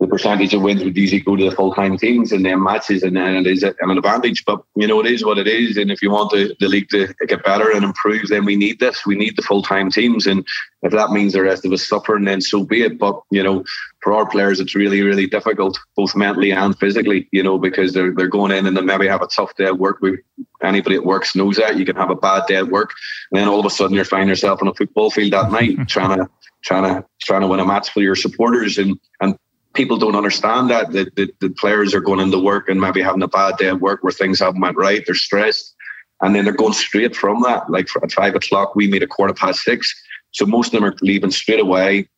the 0.00 0.06
percentage 0.06 0.54
of 0.54 0.62
wins 0.62 0.84
would 0.84 0.96
usually 0.96 1.20
go 1.20 1.34
to 1.34 1.50
the 1.50 1.56
full 1.56 1.74
time 1.74 1.98
teams 1.98 2.30
in 2.30 2.44
them 2.44 2.62
matches, 2.62 3.02
and 3.02 3.16
then 3.16 3.34
it 3.34 3.46
is 3.48 3.64
an 3.64 3.74
advantage. 3.90 4.44
But 4.44 4.62
you 4.76 4.86
know, 4.86 5.00
it 5.00 5.06
is 5.06 5.24
what 5.24 5.38
it 5.38 5.48
is, 5.48 5.76
and 5.76 5.90
if 5.90 6.00
you 6.02 6.10
want 6.10 6.30
the, 6.30 6.54
the 6.60 6.68
league 6.68 6.88
to 6.90 7.12
get 7.26 7.42
better 7.42 7.70
and 7.72 7.84
improve, 7.84 8.28
then 8.28 8.44
we 8.44 8.54
need 8.54 8.78
this. 8.78 9.04
We 9.04 9.16
need 9.16 9.34
the 9.36 9.42
full 9.42 9.62
time 9.62 9.90
teams, 9.90 10.26
and 10.26 10.46
if 10.82 10.92
that 10.92 11.10
means 11.10 11.32
the 11.32 11.42
rest 11.42 11.64
of 11.64 11.72
us 11.72 11.86
suffering, 11.86 12.24
then 12.24 12.40
so 12.40 12.64
be 12.64 12.82
it. 12.82 12.96
But 12.96 13.20
you 13.32 13.42
know, 13.42 13.64
for 14.00 14.12
our 14.14 14.24
players, 14.24 14.60
it's 14.60 14.76
really, 14.76 15.02
really 15.02 15.26
difficult, 15.26 15.76
both 15.96 16.14
mentally 16.14 16.52
and 16.52 16.78
physically. 16.78 17.28
You 17.32 17.42
know, 17.42 17.58
because 17.58 17.92
they're 17.92 18.14
they're 18.14 18.28
going 18.28 18.52
in 18.52 18.66
and 18.66 18.76
they 18.76 18.82
maybe 18.82 19.08
have 19.08 19.22
a 19.22 19.26
tough 19.26 19.56
day 19.56 19.64
at 19.64 19.78
work. 19.78 19.98
We, 20.00 20.18
anybody 20.62 20.96
that 20.96 21.06
works 21.06 21.34
knows 21.34 21.56
that 21.56 21.76
you 21.76 21.84
can 21.84 21.96
have 21.96 22.10
a 22.10 22.16
bad 22.16 22.46
day 22.46 22.56
at 22.56 22.68
work, 22.68 22.92
and 23.32 23.40
then 23.40 23.48
all 23.48 23.58
of 23.58 23.66
a 23.66 23.70
sudden 23.70 23.96
you're 23.96 24.04
finding 24.04 24.28
yourself 24.28 24.62
on 24.62 24.68
a 24.68 24.74
football 24.74 25.10
field 25.10 25.32
that 25.32 25.50
night 25.50 25.76
trying 25.88 26.18
to 26.18 26.28
trying 26.62 26.84
to 26.84 27.04
trying 27.20 27.40
to 27.40 27.48
win 27.48 27.58
a 27.58 27.66
match 27.66 27.90
for 27.90 28.00
your 28.00 28.14
supporters 28.14 28.78
and 28.78 28.96
and 29.20 29.36
people 29.78 29.96
don't 29.96 30.16
understand 30.16 30.68
that 30.70 30.90
the, 30.90 31.10
the, 31.14 31.32
the 31.38 31.50
players 31.50 31.94
are 31.94 32.00
going 32.00 32.18
into 32.18 32.38
work 32.38 32.68
and 32.68 32.80
maybe 32.80 33.00
having 33.00 33.22
a 33.22 33.28
bad 33.28 33.56
day 33.58 33.68
at 33.68 33.80
work 33.80 34.02
where 34.02 34.12
things 34.12 34.40
haven't 34.40 34.60
went 34.60 34.76
right. 34.76 35.04
They're 35.06 35.14
stressed, 35.14 35.72
and 36.20 36.34
then 36.34 36.44
they're 36.44 36.52
going 36.52 36.72
straight 36.72 37.14
from 37.14 37.42
that. 37.42 37.70
Like 37.70 37.88
at 38.02 38.10
five 38.12 38.34
o'clock, 38.34 38.74
we 38.74 38.88
meet 38.88 39.04
a 39.04 39.06
quarter 39.06 39.32
past 39.32 39.62
six. 39.62 39.94
So 40.32 40.44
most 40.44 40.74
of 40.74 40.80
them 40.80 40.84
are 40.84 40.96
leaving 41.00 41.30
straight 41.30 41.60
away 41.60 42.08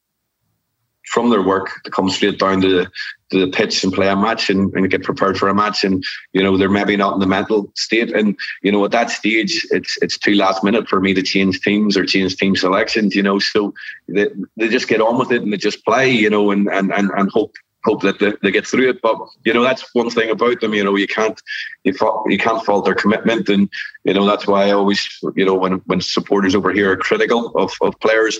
from 1.07 1.31
their 1.31 1.43
work 1.43 1.83
to 1.85 1.91
come 1.91 2.09
straight 2.11 2.39
down 2.39 2.61
to 2.61 2.69
the, 2.69 2.91
to 3.31 3.47
the 3.47 3.53
pitch 3.53 3.83
and 3.83 3.93
play 3.93 4.09
a 4.09 4.17
match 4.17 4.51
and, 4.51 4.73
and 4.75 4.91
get 4.91 5.03
prepared 5.03 5.39
for 5.39 5.49
a 5.49 5.55
match. 5.55 5.83
And, 5.85 6.05
you 6.33 6.43
know, 6.43 6.57
they're 6.57 6.71
maybe 6.71 6.97
not 6.97 7.15
in 7.15 7.21
the 7.21 7.27
mental 7.27 7.71
state. 7.75 8.13
And, 8.15 8.37
you 8.63 8.71
know, 8.71 8.85
at 8.85 8.91
that 8.93 9.11
stage, 9.11 9.67
it's 9.71 9.97
it's 10.03 10.19
too 10.19 10.35
last 10.35 10.63
minute 10.63 10.89
for 10.89 11.01
me 11.01 11.15
to 11.15 11.23
change 11.23 11.61
teams 11.61 11.97
or 11.97 12.05
change 12.05 12.37
team 12.37 12.55
selections, 12.57 13.15
you 13.15 13.23
know. 13.23 13.39
So 13.39 13.75
they, 14.09 14.29
they 14.57 14.69
just 14.69 14.89
get 14.89 15.01
on 15.01 15.19
with 15.19 15.33
it 15.33 15.43
and 15.43 15.53
they 15.53 15.57
just 15.57 15.85
play, 15.85 16.11
you 16.11 16.31
know, 16.31 16.51
and, 16.51 16.69
and, 16.69 16.93
and, 16.93 17.11
and 17.17 17.31
hope 17.31 17.53
hope 17.85 18.03
that 18.03 18.19
they, 18.19 18.33
they 18.43 18.51
get 18.51 18.67
through 18.67 18.91
it. 18.91 19.01
But 19.03 19.17
you 19.45 19.55
know 19.55 19.63
that's 19.63 19.95
one 19.95 20.11
thing 20.11 20.31
about 20.31 20.61
them. 20.61 20.75
You 20.75 20.85
know 20.85 20.97
you 20.97 21.07
can't 21.07 21.41
you 21.85 21.95
you 22.27 22.39
can't 22.39 22.65
fault 22.65 22.85
their 22.85 22.95
commitment, 22.95 23.49
and 23.49 23.69
you 24.05 24.15
know 24.15 24.27
that's 24.27 24.47
why 24.47 24.67
I 24.67 24.73
always 24.73 25.09
you 25.35 25.45
know 25.45 25.55
when 25.55 25.75
when 25.87 26.01
supporters 26.01 26.55
over 26.55 26.73
here 26.73 26.93
are 26.93 26.97
critical 26.97 27.53
of 27.57 27.73
of 27.81 27.99
players, 28.01 28.39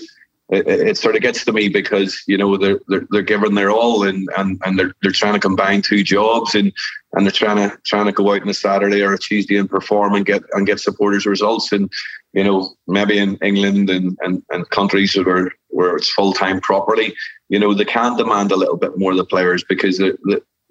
it, 0.51 0.67
it, 0.67 0.97
sort 0.97 1.15
of 1.15 1.21
gets 1.21 1.45
to 1.45 1.53
me 1.53 1.69
because 1.69 2.21
you 2.27 2.37
know 2.37 2.57
they're 2.57 2.79
they're, 2.87 3.07
they're 3.09 3.21
giving 3.21 3.55
their 3.55 3.71
all 3.71 4.03
and, 4.03 4.29
and 4.37 4.61
and 4.65 4.77
they're 4.77 4.93
they're 5.01 5.11
trying 5.11 5.33
to 5.33 5.39
combine 5.39 5.81
two 5.81 6.03
jobs 6.03 6.53
and 6.55 6.73
and 7.13 7.25
they're 7.25 7.31
trying 7.31 7.69
to 7.69 7.77
trying 7.85 8.05
to 8.05 8.11
go 8.11 8.33
out 8.33 8.41
on 8.41 8.49
a 8.49 8.53
Saturday 8.53 9.01
or 9.01 9.13
a 9.13 9.17
Tuesday 9.17 9.57
and 9.57 9.69
perform 9.69 10.13
and 10.13 10.25
get 10.25 10.43
and 10.53 10.67
get 10.67 10.79
supporters 10.79 11.25
results. 11.25 11.71
And 11.71 11.91
you 12.33 12.43
know 12.43 12.73
maybe 12.87 13.17
in 13.17 13.37
England 13.37 13.89
and 13.89 14.17
and, 14.21 14.43
and 14.51 14.69
countries 14.69 15.15
where 15.15 15.51
where 15.69 15.95
it's 15.95 16.11
full 16.11 16.33
time 16.33 16.59
properly 16.61 17.15
you 17.49 17.59
know 17.59 17.73
they 17.73 17.85
can 17.85 18.15
demand 18.17 18.51
a 18.51 18.55
little 18.55 18.77
bit 18.77 18.97
more 18.97 19.11
of 19.11 19.17
the 19.17 19.25
players 19.25 19.63
because 19.67 19.97
they're, 19.97 20.17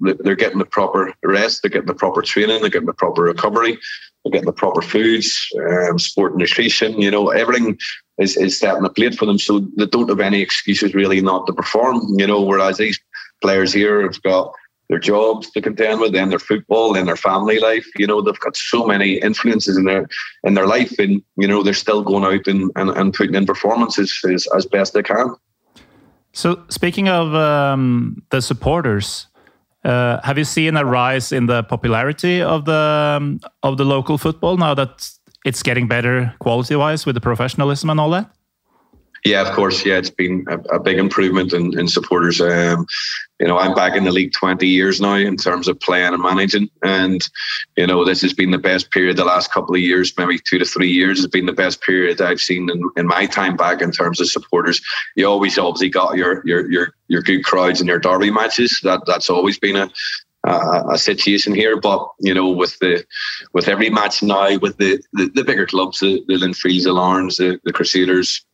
they're 0.00 0.36
getting 0.36 0.58
the 0.58 0.64
proper 0.64 1.12
rest 1.24 1.62
they're 1.62 1.70
getting 1.70 1.86
the 1.86 1.94
proper 1.94 2.22
training 2.22 2.60
they're 2.60 2.70
getting 2.70 2.86
the 2.86 2.94
proper 2.94 3.22
recovery 3.22 3.78
they're 4.24 4.32
getting 4.32 4.46
the 4.46 4.52
proper 4.52 4.82
foods 4.82 5.48
um, 5.68 5.98
sport 5.98 6.36
nutrition 6.36 7.00
you 7.00 7.10
know 7.10 7.28
everything 7.28 7.78
is, 8.20 8.36
is 8.36 8.58
setting 8.58 8.84
a 8.84 8.90
plate 8.90 9.14
for 9.14 9.26
them. 9.26 9.38
So 9.38 9.60
they 9.76 9.86
don't 9.86 10.08
have 10.08 10.20
any 10.20 10.40
excuses 10.40 10.94
really 10.94 11.20
not 11.20 11.46
to 11.46 11.52
perform, 11.52 12.00
you 12.18 12.26
know, 12.26 12.42
whereas 12.42 12.76
these 12.76 13.00
players 13.40 13.72
here 13.72 14.02
have 14.02 14.22
got 14.22 14.52
their 14.90 14.98
jobs 14.98 15.50
to 15.52 15.62
contend 15.62 16.00
with, 16.00 16.12
then 16.12 16.30
their 16.30 16.40
football, 16.40 16.92
then 16.92 17.06
their 17.06 17.16
family 17.16 17.60
life. 17.60 17.86
You 17.96 18.06
know, 18.06 18.20
they've 18.20 18.38
got 18.40 18.56
so 18.56 18.86
many 18.86 19.14
influences 19.14 19.76
in 19.76 19.84
their 19.84 20.08
in 20.42 20.54
their 20.54 20.66
life, 20.66 20.98
and 20.98 21.22
you 21.36 21.46
know 21.46 21.62
they're 21.62 21.74
still 21.74 22.02
going 22.02 22.24
out 22.24 22.46
and, 22.48 22.70
and, 22.74 22.90
and 22.90 23.14
putting 23.14 23.36
in 23.36 23.46
performances 23.46 24.20
as, 24.28 24.48
as 24.54 24.66
best 24.66 24.92
they 24.92 25.02
can. 25.02 25.36
So, 26.32 26.64
speaking 26.68 27.08
of 27.08 27.34
um, 27.34 28.22
the 28.30 28.42
supporters, 28.42 29.28
uh, 29.84 30.20
have 30.24 30.38
you 30.38 30.44
seen 30.44 30.76
a 30.76 30.84
rise 30.84 31.30
in 31.30 31.46
the 31.46 31.62
popularity 31.62 32.42
of 32.42 32.64
the 32.64 33.16
um, 33.16 33.40
of 33.62 33.78
the 33.78 33.84
local 33.84 34.18
football 34.18 34.56
now 34.56 34.74
that 34.74 35.08
it's 35.44 35.62
getting 35.62 35.88
better 35.88 36.34
quality 36.38 36.76
wise 36.76 37.06
with 37.06 37.14
the 37.14 37.20
professionalism 37.20 37.90
and 37.90 38.00
all 38.00 38.10
that? 38.10 38.30
Yeah, 39.24 39.46
of 39.46 39.54
course. 39.54 39.84
Yeah, 39.84 39.98
it's 39.98 40.10
been 40.10 40.46
a, 40.48 40.58
a 40.76 40.80
big 40.80 40.98
improvement 40.98 41.52
in, 41.52 41.78
in 41.78 41.88
supporters. 41.88 42.40
Um, 42.40 42.86
you 43.38 43.46
know, 43.46 43.58
I'm 43.58 43.74
back 43.74 43.94
in 43.94 44.04
the 44.04 44.12
league 44.12 44.32
20 44.32 44.66
years 44.66 45.00
now 45.00 45.14
in 45.14 45.36
terms 45.36 45.68
of 45.68 45.78
playing 45.80 46.14
and 46.14 46.22
managing. 46.22 46.70
And, 46.82 47.20
you 47.76 47.86
know, 47.86 48.04
this 48.04 48.22
has 48.22 48.32
been 48.32 48.50
the 48.50 48.58
best 48.58 48.90
period 48.90 49.18
the 49.18 49.24
last 49.24 49.52
couple 49.52 49.74
of 49.74 49.80
years, 49.80 50.12
maybe 50.16 50.38
two 50.38 50.58
to 50.58 50.64
three 50.64 50.90
years 50.90 51.18
has 51.18 51.26
been 51.26 51.46
the 51.46 51.52
best 51.52 51.82
period 51.82 52.20
I've 52.22 52.40
seen 52.40 52.70
in, 52.70 52.82
in 52.96 53.06
my 53.06 53.26
time 53.26 53.56
back 53.56 53.82
in 53.82 53.92
terms 53.92 54.20
of 54.20 54.30
supporters. 54.30 54.80
You 55.16 55.26
always 55.26 55.58
obviously 55.58 55.90
got 55.90 56.16
your 56.16 56.42
your 56.46 56.70
your 56.70 56.94
your 57.08 57.22
good 57.22 57.44
crowds 57.44 57.80
in 57.80 57.86
your 57.86 57.98
derby 57.98 58.30
matches. 58.30 58.80
That 58.84 59.02
that's 59.06 59.28
always 59.28 59.58
been 59.58 59.76
a, 59.76 59.90
uh, 60.46 60.84
a 60.90 60.98
situation 60.98 61.54
here. 61.54 61.80
But 61.80 62.06
you 62.20 62.34
know, 62.34 62.50
with 62.50 62.78
the 62.78 63.04
with 63.52 63.68
every 63.68 63.90
match 63.90 64.22
now, 64.22 64.58
with 64.58 64.76
the 64.78 65.02
the, 65.12 65.30
the 65.34 65.44
bigger 65.44 65.66
clubs, 65.66 66.00
the, 66.00 66.22
the 66.28 66.34
Linfields, 66.34 66.84
the 66.84 66.90
Larnes, 66.90 67.36
the, 67.36 67.60
the 67.64 67.72
Crusaders. 67.72 68.44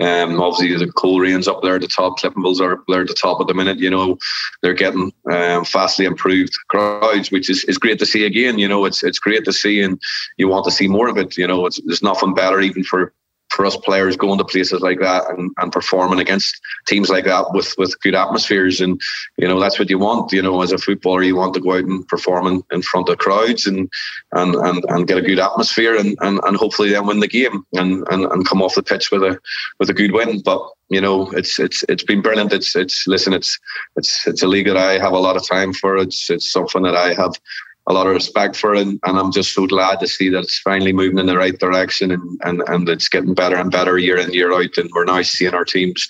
Um, 0.00 0.40
obviously, 0.40 0.74
the 0.76 0.90
Coleraines 0.92 1.46
up 1.46 1.62
there 1.62 1.74
at 1.76 1.82
the 1.82 1.86
top, 1.86 2.18
Cliftonvilles 2.18 2.60
are 2.60 2.72
up 2.72 2.84
there 2.88 3.02
at 3.02 3.08
the 3.08 3.14
top 3.14 3.40
at 3.40 3.46
the 3.46 3.54
minute. 3.54 3.78
You 3.78 3.90
know, 3.90 4.18
they're 4.62 4.72
getting 4.72 5.12
um, 5.30 5.64
vastly 5.66 6.06
improved 6.06 6.56
crowds, 6.68 7.30
which 7.30 7.50
is, 7.50 7.62
is 7.64 7.78
great 7.78 7.98
to 7.98 8.06
see 8.06 8.24
again. 8.24 8.58
You 8.58 8.66
know, 8.66 8.86
it's 8.86 9.04
it's 9.04 9.18
great 9.18 9.44
to 9.44 9.52
see, 9.52 9.82
and 9.82 10.00
you 10.38 10.48
want 10.48 10.64
to 10.64 10.70
see 10.70 10.88
more 10.88 11.08
of 11.08 11.18
it. 11.18 11.36
You 11.36 11.46
know, 11.46 11.66
it's, 11.66 11.78
there's 11.84 12.02
nothing 12.02 12.34
better 12.34 12.60
even 12.60 12.82
for 12.82 13.12
for 13.54 13.66
us 13.66 13.76
players 13.76 14.16
going 14.16 14.38
to 14.38 14.44
places 14.44 14.80
like 14.80 14.98
that 15.00 15.24
and, 15.30 15.50
and 15.58 15.72
performing 15.72 16.20
against 16.20 16.60
teams 16.86 17.08
like 17.08 17.24
that 17.24 17.52
with, 17.52 17.74
with 17.78 18.00
good 18.00 18.14
atmospheres. 18.14 18.80
And, 18.80 19.00
you 19.36 19.46
know, 19.46 19.60
that's 19.60 19.78
what 19.78 19.90
you 19.90 19.98
want, 19.98 20.32
you 20.32 20.42
know, 20.42 20.62
as 20.62 20.72
a 20.72 20.78
footballer, 20.78 21.22
you 21.22 21.36
want 21.36 21.54
to 21.54 21.60
go 21.60 21.72
out 21.72 21.84
and 21.84 22.06
perform 22.08 22.46
in, 22.46 22.62
in 22.72 22.82
front 22.82 23.08
of 23.08 23.18
crowds 23.18 23.66
and, 23.66 23.90
and, 24.32 24.54
and, 24.54 24.84
and 24.88 25.06
get 25.06 25.18
a 25.18 25.22
good 25.22 25.38
atmosphere 25.38 25.96
and, 25.96 26.16
and, 26.20 26.40
and 26.44 26.56
hopefully 26.56 26.90
then 26.90 27.06
win 27.06 27.20
the 27.20 27.28
game 27.28 27.64
and, 27.74 28.06
and, 28.10 28.24
and 28.24 28.46
come 28.46 28.62
off 28.62 28.74
the 28.74 28.82
pitch 28.82 29.10
with 29.10 29.22
a, 29.22 29.38
with 29.78 29.90
a 29.90 29.94
good 29.94 30.12
win. 30.12 30.40
But, 30.42 30.62
you 30.88 31.00
know, 31.00 31.30
it's, 31.32 31.58
it's, 31.58 31.84
it's 31.88 32.04
been 32.04 32.22
brilliant. 32.22 32.52
It's, 32.52 32.74
it's, 32.74 33.06
listen, 33.06 33.32
it's, 33.32 33.58
it's, 33.96 34.26
it's 34.26 34.42
a 34.42 34.48
league 34.48 34.66
that 34.66 34.76
I 34.76 34.98
have 34.98 35.12
a 35.12 35.18
lot 35.18 35.36
of 35.36 35.46
time 35.46 35.72
for. 35.72 35.96
It's, 35.96 36.30
it's 36.30 36.50
something 36.50 36.82
that 36.82 36.96
I 36.96 37.14
have 37.14 37.34
a 37.86 37.92
lot 37.92 38.06
of 38.06 38.14
respect 38.14 38.56
for 38.56 38.74
it. 38.74 38.86
And, 38.86 39.00
I'm 39.04 39.32
just 39.32 39.54
so 39.54 39.66
glad 39.66 40.00
to 40.00 40.06
see 40.06 40.28
that 40.30 40.44
it's 40.44 40.58
finally 40.60 40.92
moving 40.92 41.18
in 41.18 41.26
the 41.26 41.36
right 41.36 41.58
direction 41.58 42.10
and, 42.10 42.40
and, 42.44 42.62
and 42.68 42.88
it's 42.88 43.08
getting 43.08 43.34
better 43.34 43.56
and 43.56 43.70
better 43.70 43.98
year 43.98 44.18
in, 44.18 44.32
year 44.32 44.52
out. 44.52 44.76
And 44.76 44.90
we're 44.94 45.04
now 45.04 45.22
seeing 45.22 45.54
our 45.54 45.64
teams 45.64 46.08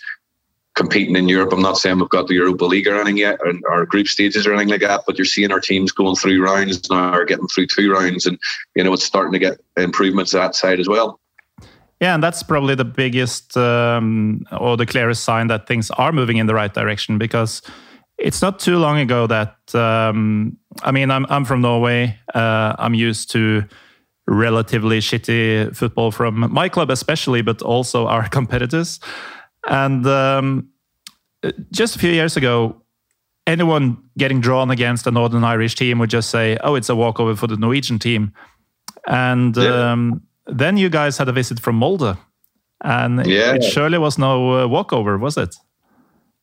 competing 0.75 1.17
in 1.17 1.29
Europe. 1.29 1.53
I'm 1.53 1.63
not 1.63 1.77
saying 1.77 1.99
we've 1.99 2.09
got 2.09 2.29
the 2.29 2.35
Europa 2.35 2.65
League 2.65 2.87
or 2.87 2.95
anything 2.95 3.19
yet, 3.19 3.39
or, 3.45 3.53
or 3.69 3.87
group 3.87 4.09
stages 4.09 4.47
or 4.47 4.53
anything 4.53 4.71
like 4.71 4.81
that, 4.81 5.03
but 5.07 5.19
you're 5.19 5.25
seeing 5.25 5.53
our 5.53 5.61
teams 5.61 5.93
going 5.93 6.17
through 6.17 6.43
rounds 6.43 6.89
now 6.91 7.15
or 7.15 7.25
getting 7.25 7.47
through 7.49 7.67
two 7.67 7.93
rounds. 7.93 8.27
And, 8.27 8.39
you 8.75 8.85
know, 8.85 8.93
it's 8.93 9.05
starting 9.05 9.33
to 9.33 9.39
get 9.39 9.61
improvements 9.77 10.33
that 10.33 10.55
side 10.55 10.81
as 10.81 10.89
well. 10.89 11.21
Yeah, 12.01 12.15
and 12.15 12.23
that's 12.23 12.43
probably 12.43 12.75
the 12.75 12.85
biggest 12.85 13.57
um, 13.57 14.45
or 14.59 14.77
the 14.77 14.87
clearest 14.87 15.23
sign 15.23 15.47
that 15.47 15.69
things 15.69 15.89
are 15.93 16.11
moving 16.11 16.39
in 16.39 16.47
the 16.47 16.55
right 16.55 16.73
direction 16.73 17.17
because 17.17 17.63
it's 18.19 18.43
not 18.43 18.59
too 18.59 18.79
long 18.79 18.99
ago 18.99 19.27
that 19.27 19.57
um, 19.75 20.57
I 20.83 20.93
mean 20.93 21.11
I'm 21.11 21.27
I'm 21.29 21.45
from 21.45 21.61
Norway. 21.61 22.19
Uh, 22.35 22.75
I'm 22.79 22.95
used 22.95 23.31
to 23.33 23.65
relatively 24.27 25.01
shitty 25.01 25.75
football 25.77 26.11
from 26.11 26.53
my 26.53 26.69
club, 26.69 26.91
especially, 26.91 27.43
but 27.43 27.63
also 27.63 28.07
our 28.07 28.29
competitors. 28.39 29.01
And 29.69 30.07
um, 30.07 30.69
just 31.71 31.97
a 31.97 31.99
few 31.99 32.11
years 32.11 32.37
ago, 32.37 32.83
anyone 33.47 33.99
getting 34.19 34.41
drawn 34.41 34.71
against 34.71 35.07
a 35.07 35.11
Northern 35.11 35.45
Irish 35.45 35.75
team 35.75 35.99
would 35.99 36.11
just 36.11 36.31
say, 36.31 36.57
"Oh, 36.63 36.75
it's 36.75 36.89
a 36.89 36.97
walkover 36.97 37.37
for 37.37 37.47
the 37.47 37.57
Norwegian 37.57 37.99
team." 37.99 38.33
And 39.07 39.57
yeah. 39.57 39.93
um, 39.93 40.23
then 40.47 40.77
you 40.77 40.89
guys 40.89 41.19
had 41.19 41.29
a 41.29 41.33
visit 41.33 41.61
from 41.61 41.77
Molde, 41.77 42.17
and 42.83 43.27
yeah. 43.27 43.55
it 43.55 43.65
surely 43.65 43.99
was 43.99 44.19
no 44.19 44.63
uh, 44.63 44.67
walkover, 44.67 45.19
was 45.19 45.37
it? 45.37 45.55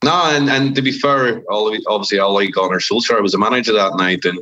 No, 0.03 0.13
and, 0.31 0.49
and 0.49 0.75
to 0.75 0.81
be 0.81 0.93
fair, 0.93 1.43
obviously 1.49 2.19
Ole 2.19 2.47
Gunnar 2.47 2.79
Solskjaer 2.79 3.21
was 3.21 3.33
the 3.33 3.37
manager 3.37 3.73
that 3.73 3.97
night, 3.97 4.23
and 4.23 4.39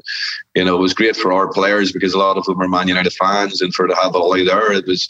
you 0.55 0.63
know 0.63 0.75
it 0.75 0.81
was 0.81 0.93
great 0.93 1.15
for 1.15 1.33
our 1.33 1.51
players 1.51 1.91
because 1.91 2.13
a 2.13 2.19
lot 2.19 2.37
of 2.37 2.45
them 2.45 2.61
are 2.61 2.67
Man 2.67 2.87
United 2.87 3.13
fans, 3.13 3.61
and 3.61 3.73
for 3.73 3.87
to 3.87 3.95
have 3.95 4.15
Ole 4.15 4.45
there, 4.45 4.71
it 4.71 4.85
was 4.85 5.07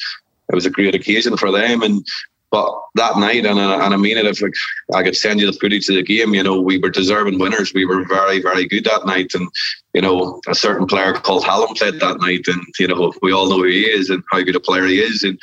it 0.49 0.55
was 0.55 0.65
a 0.65 0.69
great 0.69 0.95
occasion 0.95 1.35
for 1.35 1.51
them. 1.51 1.81
And 1.81 2.05
but 2.49 2.81
that 2.95 3.17
night, 3.17 3.45
and, 3.45 3.59
uh, 3.59 3.79
and 3.81 3.93
I 3.93 3.97
mean 3.97 4.17
it, 4.17 4.25
if 4.25 4.41
I 4.95 5.03
could 5.03 5.17
send 5.17 5.41
you 5.41 5.47
the 5.51 5.57
footage 5.59 5.89
of 5.89 5.95
the 5.95 6.03
game, 6.03 6.33
you 6.33 6.43
know, 6.43 6.61
we 6.61 6.77
were 6.77 6.89
deserving 6.89 7.39
winners. 7.39 7.73
We 7.73 7.85
were 7.85 8.05
very, 8.05 8.41
very 8.41 8.65
good 8.65 8.85
that 8.85 9.05
night. 9.05 9.33
And, 9.33 9.49
you 9.93 10.01
know, 10.01 10.39
a 10.47 10.55
certain 10.55 10.87
player 10.87 11.11
called 11.11 11.43
Haaland 11.43 11.77
played 11.77 11.99
that 11.99 12.21
night. 12.21 12.47
And, 12.47 12.61
you 12.79 12.87
know, 12.87 13.11
we 13.21 13.33
all 13.33 13.49
know 13.49 13.57
who 13.57 13.65
he 13.65 13.81
is 13.81 14.09
and 14.09 14.23
how 14.31 14.41
good 14.43 14.55
a 14.55 14.61
player 14.61 14.85
he 14.85 15.01
is. 15.01 15.23
And, 15.23 15.37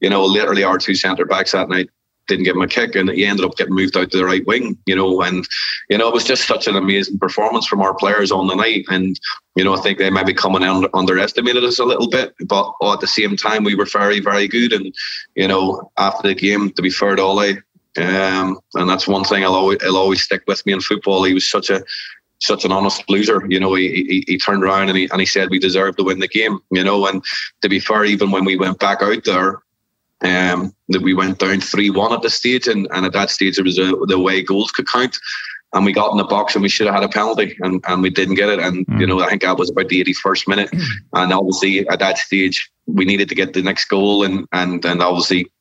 you 0.00 0.10
know, 0.10 0.24
literally 0.24 0.64
our 0.64 0.78
two 0.78 0.96
centre 0.96 1.24
backs 1.24 1.52
that 1.52 1.68
night 1.68 1.90
didn't 2.28 2.46
him 2.46 2.62
a 2.62 2.68
kick, 2.68 2.94
and 2.94 3.10
he 3.10 3.24
ended 3.24 3.44
up 3.44 3.56
getting 3.56 3.74
moved 3.74 3.96
out 3.96 4.10
to 4.10 4.16
the 4.16 4.24
right 4.24 4.46
wing. 4.46 4.78
You 4.86 4.94
know, 4.94 5.22
and 5.22 5.46
you 5.88 5.98
know 5.98 6.08
it 6.08 6.14
was 6.14 6.24
just 6.24 6.46
such 6.46 6.66
an 6.66 6.76
amazing 6.76 7.18
performance 7.18 7.66
from 7.66 7.80
our 7.80 7.94
players 7.94 8.30
on 8.30 8.46
the 8.46 8.54
night, 8.54 8.84
and 8.88 9.18
you 9.56 9.64
know 9.64 9.74
I 9.74 9.80
think 9.80 9.98
they 9.98 10.10
maybe 10.10 10.34
coming 10.34 10.62
in 10.62 10.86
underestimated 10.94 11.64
us 11.64 11.78
a 11.78 11.84
little 11.84 12.08
bit, 12.08 12.34
but 12.46 12.72
at 12.84 13.00
the 13.00 13.06
same 13.06 13.36
time 13.36 13.64
we 13.64 13.74
were 13.74 13.86
very 13.86 14.20
very 14.20 14.46
good, 14.46 14.72
and 14.72 14.94
you 15.34 15.48
know 15.48 15.90
after 15.98 16.28
the 16.28 16.34
game, 16.34 16.70
to 16.72 16.82
be 16.82 16.90
fair 16.90 17.16
to 17.16 17.22
Ole, 17.22 17.56
um, 17.96 18.60
and 18.74 18.88
that's 18.88 19.08
one 19.08 19.24
thing 19.24 19.44
I'll 19.44 19.54
always 19.54 19.78
I'll 19.82 19.96
always 19.96 20.22
stick 20.22 20.42
with 20.46 20.64
me 20.66 20.72
in 20.72 20.80
football. 20.80 21.24
He 21.24 21.34
was 21.34 21.50
such 21.50 21.70
a 21.70 21.82
such 22.40 22.64
an 22.64 22.72
honest 22.72 23.08
loser. 23.10 23.44
You 23.48 23.58
know, 23.58 23.74
he, 23.74 23.88
he, 23.88 24.24
he 24.26 24.38
turned 24.38 24.62
around 24.62 24.88
and 24.88 24.96
he 24.96 25.08
and 25.10 25.20
he 25.20 25.26
said 25.26 25.50
we 25.50 25.58
deserved 25.58 25.98
to 25.98 26.04
win 26.04 26.20
the 26.20 26.28
game. 26.28 26.60
You 26.70 26.84
know, 26.84 27.06
and 27.06 27.24
to 27.62 27.68
be 27.68 27.80
fair, 27.80 28.04
even 28.04 28.30
when 28.30 28.44
we 28.44 28.56
went 28.56 28.78
back 28.78 29.02
out 29.02 29.24
there, 29.24 29.60
um, 30.24 30.74
that 30.88 31.02
we 31.02 31.14
went 31.14 31.38
down 31.38 31.60
three 31.60 31.90
one 31.90 32.12
at 32.12 32.22
the 32.22 32.30
stage, 32.30 32.66
and, 32.66 32.88
and 32.92 33.06
at 33.06 33.12
that 33.12 33.30
stage 33.30 33.58
it 33.58 33.64
was 33.64 33.78
a, 33.78 33.92
the 34.06 34.18
way 34.18 34.42
goals 34.42 34.70
could 34.70 34.88
count. 34.88 35.18
And 35.74 35.84
we 35.84 35.92
got 35.92 36.10
in 36.10 36.16
the 36.16 36.24
box 36.24 36.54
and 36.54 36.62
we 36.62 36.70
should 36.70 36.86
have 36.86 36.94
had 36.94 37.04
a 37.04 37.10
penalty 37.10 37.54
and, 37.60 37.84
and 37.86 38.02
we 38.02 38.08
didn't 38.08 38.36
get 38.36 38.48
it. 38.48 38.58
And, 38.58 38.86
mm. 38.86 39.00
you 39.00 39.06
know, 39.06 39.20
I 39.20 39.28
think 39.28 39.42
that 39.42 39.58
was 39.58 39.68
about 39.68 39.88
the 39.90 40.02
81st 40.02 40.48
minute. 40.48 40.70
And 41.12 41.30
obviously 41.30 41.86
at 41.88 41.98
that 41.98 42.16
stage, 42.16 42.70
we 42.86 43.04
needed 43.04 43.28
to 43.28 43.34
get 43.34 43.52
the 43.52 43.60
next 43.60 43.84
goal. 43.84 44.24
And, 44.24 44.46
and, 44.52 44.82
and 44.86 45.02
obviously 45.02 45.52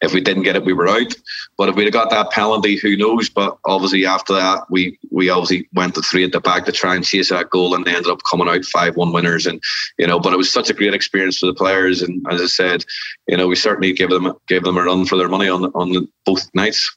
if 0.00 0.12
we 0.14 0.20
didn't 0.20 0.42
get 0.42 0.56
it, 0.56 0.64
we 0.64 0.72
were 0.72 0.88
out. 0.88 1.14
But 1.56 1.68
if 1.68 1.76
we'd 1.76 1.92
got 1.92 2.10
that 2.10 2.30
penalty, 2.30 2.76
who 2.76 2.96
knows? 2.96 3.28
But 3.28 3.58
obviously 3.66 4.06
after 4.06 4.32
that, 4.34 4.64
we 4.70 4.98
we 5.10 5.30
obviously 5.30 5.68
went 5.74 5.94
to 5.94 6.02
three 6.02 6.24
at 6.24 6.32
the 6.32 6.40
back 6.40 6.64
to 6.66 6.72
try 6.72 6.94
and 6.94 7.04
chase 7.04 7.30
that 7.30 7.50
goal, 7.50 7.74
and 7.74 7.84
they 7.84 7.94
ended 7.94 8.10
up 8.10 8.22
coming 8.30 8.48
out 8.48 8.64
five 8.64 8.96
one 8.96 9.12
winners. 9.12 9.46
And 9.46 9.60
you 9.98 10.06
know, 10.06 10.18
but 10.18 10.32
it 10.32 10.38
was 10.38 10.50
such 10.50 10.70
a 10.70 10.74
great 10.74 10.94
experience 10.94 11.38
for 11.38 11.46
the 11.46 11.54
players. 11.54 12.02
And 12.02 12.24
as 12.30 12.40
I 12.40 12.46
said, 12.46 12.84
you 13.28 13.36
know, 13.36 13.48
we 13.48 13.56
certainly 13.56 13.92
gave 13.92 14.10
them 14.10 14.32
gave 14.48 14.62
them 14.62 14.76
a 14.76 14.82
run 14.82 15.06
for 15.06 15.16
their 15.16 15.28
money 15.28 15.48
on 15.48 15.66
on 15.66 16.08
both 16.24 16.48
nights. 16.54 16.96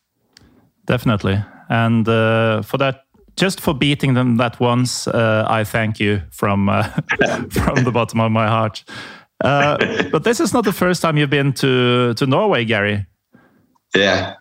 Definitely, 0.86 1.44
and 1.70 2.08
uh, 2.08 2.62
for 2.62 2.78
that 2.78 3.04
just 3.36 3.60
for 3.60 3.74
beating 3.74 4.14
them 4.14 4.38
that 4.38 4.60
once, 4.60 5.08
uh, 5.08 5.46
I 5.48 5.64
thank 5.64 6.00
you 6.00 6.22
from 6.32 6.70
uh, 6.70 6.84
from 7.50 7.84
the 7.84 7.92
bottom 7.92 8.20
of 8.20 8.32
my 8.32 8.48
heart. 8.48 8.84
Uh, 9.44 9.78
but 10.12 10.24
this 10.24 10.40
is 10.40 10.54
not 10.54 10.64
the 10.64 10.72
first 10.72 11.02
time 11.02 11.18
you've 11.18 11.30
been 11.30 11.54
to 11.54 12.14
to 12.16 12.26
Norway, 12.26 12.66
Gary. 12.66 13.06
Yeah, 13.96 14.36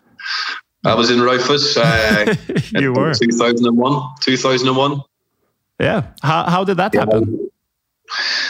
I 0.85 0.95
was 0.95 1.11
in 1.11 1.19
Raufoss. 1.19 1.77
Uh, 1.77 2.35
you 2.79 2.93
were 2.93 3.13
2001. 3.13 4.01
2001. 4.21 5.01
Yeah. 5.79 6.07
How 6.21 6.49
how 6.49 6.63
did 6.63 6.77
that 6.77 6.93
happen? 6.93 7.49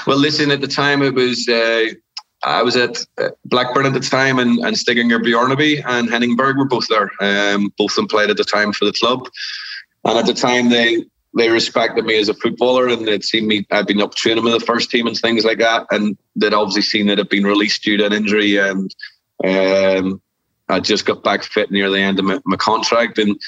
Well, 0.06 0.18
listen. 0.18 0.52
At 0.52 0.62
the 0.62 0.68
time, 0.68 1.02
it 1.02 1.14
was. 1.14 1.48
Uh, 1.48 1.86
I 2.46 2.62
was 2.62 2.76
at 2.76 3.06
uh, 3.18 3.30
Blackburn 3.46 3.86
at 3.86 3.94
the 3.94 4.02
time, 4.02 4.38
and, 4.38 4.60
and 4.60 4.78
Stig 4.78 4.98
Inge 4.98 5.14
Bjørnebye 5.14 5.82
and 5.86 6.10
Henning 6.10 6.36
Berg 6.36 6.58
were 6.58 6.66
both 6.66 6.88
there. 6.90 7.10
Um, 7.22 7.72
both 7.78 7.92
of 7.92 7.96
them 7.96 8.08
played 8.08 8.30
at 8.30 8.38
the 8.38 8.44
time 8.44 8.74
for 8.74 8.84
the 8.84 8.92
club. 8.92 9.30
And 10.04 10.18
at 10.18 10.26
the 10.26 10.34
time, 10.34 10.70
they 10.70 11.06
they 11.36 11.50
respected 11.50 12.06
me 12.06 12.20
as 12.20 12.30
a 12.30 12.34
footballer 12.34 12.88
and 12.88 13.08
they'd 13.08 13.24
seen 13.24 13.48
me, 13.48 13.66
I'd 13.72 13.88
been 13.88 14.02
up 14.02 14.14
training 14.16 14.44
with 14.44 14.54
the 14.54 14.66
first 14.66 14.92
team 14.92 15.08
and 15.08 15.18
things 15.18 15.44
like 15.44 15.58
that. 15.60 15.88
And 15.90 16.18
they'd 16.36 16.54
obviously 16.54 16.84
seen 16.84 17.08
that 17.08 17.20
I'd 17.20 17.30
been 17.30 17.46
released 17.46 17.84
due 17.84 17.98
to 17.98 18.06
an 18.06 18.14
injury 18.14 18.58
and 18.58 18.94
um, 19.44 20.22
I 20.70 20.80
just 20.80 21.06
got 21.06 21.24
back 21.24 21.44
fit 21.44 21.72
near 21.72 21.90
the 21.90 22.00
end 22.00 22.20
of 22.20 22.26
my, 22.26 22.40
my 22.46 22.58
contract. 22.58 23.18
And 23.18 23.40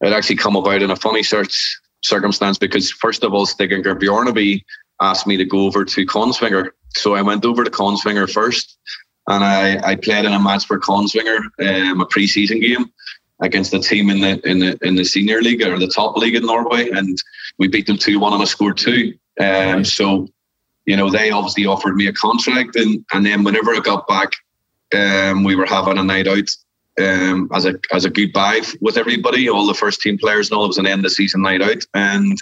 it 0.00 0.12
actually 0.12 0.36
come 0.36 0.56
about 0.56 0.82
in 0.82 0.90
a 0.90 0.96
funny 0.96 1.22
search 1.22 1.80
circumstance 2.02 2.58
because, 2.58 2.90
first 2.90 3.24
of 3.24 3.34
all, 3.34 3.44
Stig 3.44 3.72
Inge 3.72 3.84
Bjørnebye 3.84 4.62
asked 5.00 5.26
me 5.26 5.36
to 5.36 5.44
go 5.44 5.66
over 5.66 5.84
to 5.84 6.06
Kongsvinger. 6.06 6.70
So 6.94 7.14
I 7.14 7.22
went 7.22 7.44
over 7.44 7.64
to 7.64 7.70
Kongsvinger 7.70 8.30
first 8.30 8.78
and 9.26 9.44
I, 9.44 9.78
I 9.84 9.96
played 9.96 10.24
in 10.24 10.32
a 10.32 10.40
match 10.40 10.66
for 10.66 10.78
Kongsvinger, 10.78 11.40
um, 11.60 12.00
a 12.00 12.06
pre 12.06 12.26
season 12.26 12.60
game 12.60 12.90
against 13.42 13.74
a 13.74 13.80
team 13.80 14.10
in 14.10 14.20
the 14.20 14.40
in 14.48 14.58
the 14.58 14.78
in 14.82 14.96
the 14.96 15.04
senior 15.04 15.40
league 15.40 15.62
or 15.62 15.78
the 15.78 15.88
top 15.88 16.16
league 16.16 16.34
in 16.34 16.46
Norway, 16.46 16.90
and 16.90 17.18
we 17.58 17.68
beat 17.68 17.86
them 17.86 17.98
two 17.98 18.18
one 18.18 18.32
and 18.32 18.42
I 18.42 18.46
scored 18.46 18.76
two. 18.76 19.14
Um, 19.40 19.84
so, 19.84 20.28
you 20.86 20.96
know, 20.96 21.10
they 21.10 21.30
obviously 21.30 21.66
offered 21.66 21.96
me 21.96 22.06
a 22.06 22.12
contract, 22.12 22.76
and 22.76 23.04
and 23.12 23.24
then 23.24 23.44
whenever 23.44 23.74
I 23.74 23.80
got 23.80 24.06
back, 24.06 24.32
um, 24.94 25.44
we 25.44 25.56
were 25.56 25.66
having 25.66 25.98
a 25.98 26.02
night 26.02 26.28
out 26.28 26.48
um, 27.00 27.48
as 27.54 27.66
a 27.66 27.74
as 27.92 28.04
a 28.04 28.10
goodbye 28.10 28.60
with 28.80 28.96
everybody, 28.96 29.48
all 29.48 29.66
the 29.66 29.74
first 29.74 30.00
team 30.00 30.18
players 30.18 30.50
and 30.50 30.58
all. 30.58 30.64
It 30.64 30.68
was 30.68 30.78
an 30.78 30.86
end 30.86 31.04
of 31.04 31.12
season 31.12 31.42
night 31.42 31.62
out, 31.62 31.84
and 31.94 32.38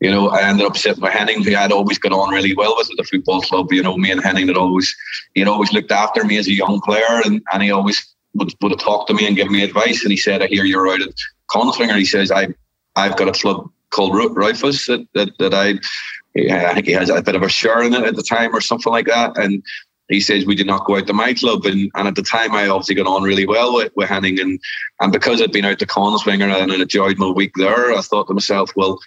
you 0.00 0.10
know, 0.10 0.28
I 0.28 0.42
ended 0.42 0.66
up 0.66 0.76
sitting 0.76 1.02
with 1.02 1.12
Henning, 1.12 1.42
who 1.42 1.56
I'd 1.56 1.72
always 1.72 1.98
got 1.98 2.12
on 2.12 2.34
really 2.34 2.54
well 2.54 2.76
with 2.76 2.90
at 2.90 2.96
the 2.96 3.04
football 3.04 3.40
club. 3.40 3.72
You 3.72 3.82
know, 3.82 3.96
me 3.96 4.10
and 4.10 4.22
Henning 4.22 4.48
had 4.48 4.56
always 4.56 4.94
he'd 5.34 5.48
always 5.48 5.72
looked 5.72 5.92
after 5.92 6.24
me 6.24 6.36
as 6.36 6.46
a 6.46 6.52
young 6.52 6.80
player, 6.82 7.22
and 7.24 7.40
and 7.52 7.62
he 7.62 7.70
always 7.70 8.13
would, 8.34 8.52
would 8.60 8.78
talked 8.78 9.08
to 9.08 9.14
me 9.14 9.26
and 9.26 9.36
give 9.36 9.50
me 9.50 9.62
advice. 9.62 10.02
And 10.02 10.10
he 10.10 10.16
said, 10.16 10.42
I 10.42 10.46
hear 10.46 10.64
you're 10.64 10.88
out 10.88 11.00
at 11.00 11.14
Kongsvinger. 11.50 11.98
He 11.98 12.04
says, 12.04 12.30
I, 12.30 12.48
I've 12.96 13.16
got 13.16 13.28
a 13.28 13.32
club 13.32 13.70
called 13.90 14.12
Raufoss 14.12 14.86
that, 14.86 15.06
that, 15.14 15.38
that 15.38 15.54
I, 15.54 15.78
I 16.36 16.74
think 16.74 16.86
he 16.86 16.92
has 16.92 17.10
a 17.10 17.22
bit 17.22 17.36
of 17.36 17.42
a 17.42 17.48
share 17.48 17.82
in 17.82 17.94
it 17.94 18.04
at 18.04 18.16
the 18.16 18.22
time 18.22 18.54
or 18.54 18.60
something 18.60 18.92
like 18.92 19.06
that. 19.06 19.36
And 19.36 19.62
he 20.08 20.20
says, 20.20 20.44
we 20.44 20.54
did 20.54 20.66
not 20.66 20.84
go 20.84 20.96
out 20.96 21.06
to 21.06 21.12
my 21.12 21.32
club. 21.32 21.64
And, 21.64 21.90
and 21.94 22.08
at 22.08 22.14
the 22.14 22.22
time, 22.22 22.52
I 22.52 22.68
obviously 22.68 22.96
got 22.96 23.06
on 23.06 23.22
really 23.22 23.46
well 23.46 23.74
with, 23.74 23.92
with 23.96 24.08
Henning. 24.08 24.38
And, 24.40 24.60
and 25.00 25.12
because 25.12 25.40
I'd 25.40 25.52
been 25.52 25.64
out 25.64 25.78
to 25.78 25.86
Kongsvinger 25.86 26.42
and 26.42 26.72
I 26.72 26.74
enjoyed 26.74 27.18
my 27.18 27.30
week 27.30 27.52
there, 27.56 27.92
I 27.92 28.00
thought 28.00 28.26
to 28.26 28.34
myself, 28.34 28.70
well, 28.76 29.00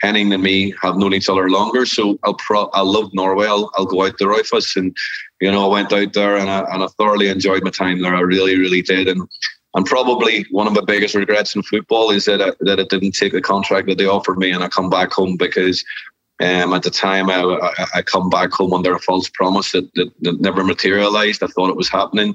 Henning 0.00 0.32
and 0.32 0.42
me 0.42 0.74
have 0.80 0.96
known 0.96 1.12
each 1.12 1.28
other 1.28 1.50
longer, 1.50 1.84
so 1.84 2.18
I'll 2.24 2.34
pro- 2.34 2.70
I 2.72 2.80
love 2.80 3.12
Norway. 3.12 3.46
I'll, 3.46 3.70
I'll 3.76 3.84
go 3.84 4.06
out 4.06 4.16
to 4.18 4.24
Raufoss, 4.24 4.74
and 4.76 4.96
you 5.40 5.50
know 5.50 5.64
I 5.64 5.72
went 5.74 5.92
out 5.92 6.12
there 6.12 6.36
and 6.36 6.50
I, 6.50 6.60
and 6.72 6.82
I 6.82 6.86
thoroughly 6.98 7.28
enjoyed 7.28 7.64
my 7.64 7.70
time 7.70 8.00
there. 8.00 8.14
I 8.14 8.20
really, 8.20 8.58
really 8.58 8.82
did, 8.82 9.08
and 9.08 9.28
and 9.74 9.86
probably 9.86 10.44
one 10.50 10.66
of 10.66 10.72
my 10.72 10.82
biggest 10.84 11.14
regrets 11.14 11.54
in 11.54 11.62
football 11.62 12.10
is 12.10 12.24
that 12.24 12.42
I, 12.42 12.52
that 12.60 12.80
I 12.80 12.84
didn't 12.84 13.12
take 13.12 13.32
the 13.32 13.40
contract 13.40 13.86
that 13.86 13.98
they 13.98 14.06
offered 14.06 14.38
me 14.38 14.50
and 14.50 14.64
I 14.64 14.68
come 14.68 14.90
back 14.90 15.12
home 15.12 15.36
because 15.36 15.84
um, 16.40 16.72
at 16.72 16.82
the 16.82 16.90
time 16.90 17.30
I, 17.30 17.40
I, 17.40 17.86
I, 17.96 18.02
come 18.02 18.30
back 18.30 18.50
home 18.50 18.72
under 18.72 18.94
a 18.94 18.98
false 18.98 19.28
promise 19.28 19.72
that, 19.72 19.92
that, 19.94 20.10
that 20.22 20.40
never 20.40 20.64
materialized. 20.64 21.42
I 21.42 21.48
thought 21.48 21.68
it 21.68 21.76
was 21.76 21.90
happening. 21.90 22.34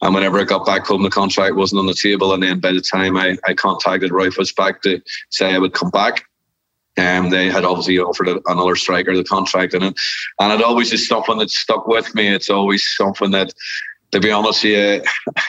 And 0.00 0.14
whenever 0.14 0.40
I 0.40 0.44
got 0.44 0.66
back 0.66 0.86
home, 0.86 1.02
the 1.02 1.10
contract 1.10 1.54
wasn't 1.54 1.80
on 1.80 1.86
the 1.86 1.94
table. 1.94 2.32
And 2.32 2.42
then 2.42 2.58
by 2.58 2.72
the 2.72 2.80
time 2.80 3.16
I, 3.16 3.36
I 3.46 3.54
contacted 3.54 4.10
Raufoss 4.10 4.56
back 4.56 4.82
to 4.82 5.00
say 5.30 5.54
I 5.54 5.58
would 5.58 5.74
come 5.74 5.90
back, 5.90 6.24
um, 6.98 7.30
they 7.30 7.50
had 7.50 7.64
obviously 7.64 7.98
offered 7.98 8.28
another 8.46 8.76
striker 8.76 9.16
the 9.16 9.24
contract 9.24 9.74
in 9.74 9.82
it, 9.82 9.94
and 10.38 10.52
it 10.52 10.64
always 10.64 10.92
is 10.92 11.06
something 11.06 11.38
that 11.38 11.50
stuck 11.50 11.86
with 11.86 12.14
me. 12.14 12.28
It's 12.28 12.50
always 12.50 12.86
something 12.96 13.30
that, 13.30 13.52
to 14.10 14.20
be 14.20 14.30
honest, 14.30 14.62
yeah, 14.62 15.00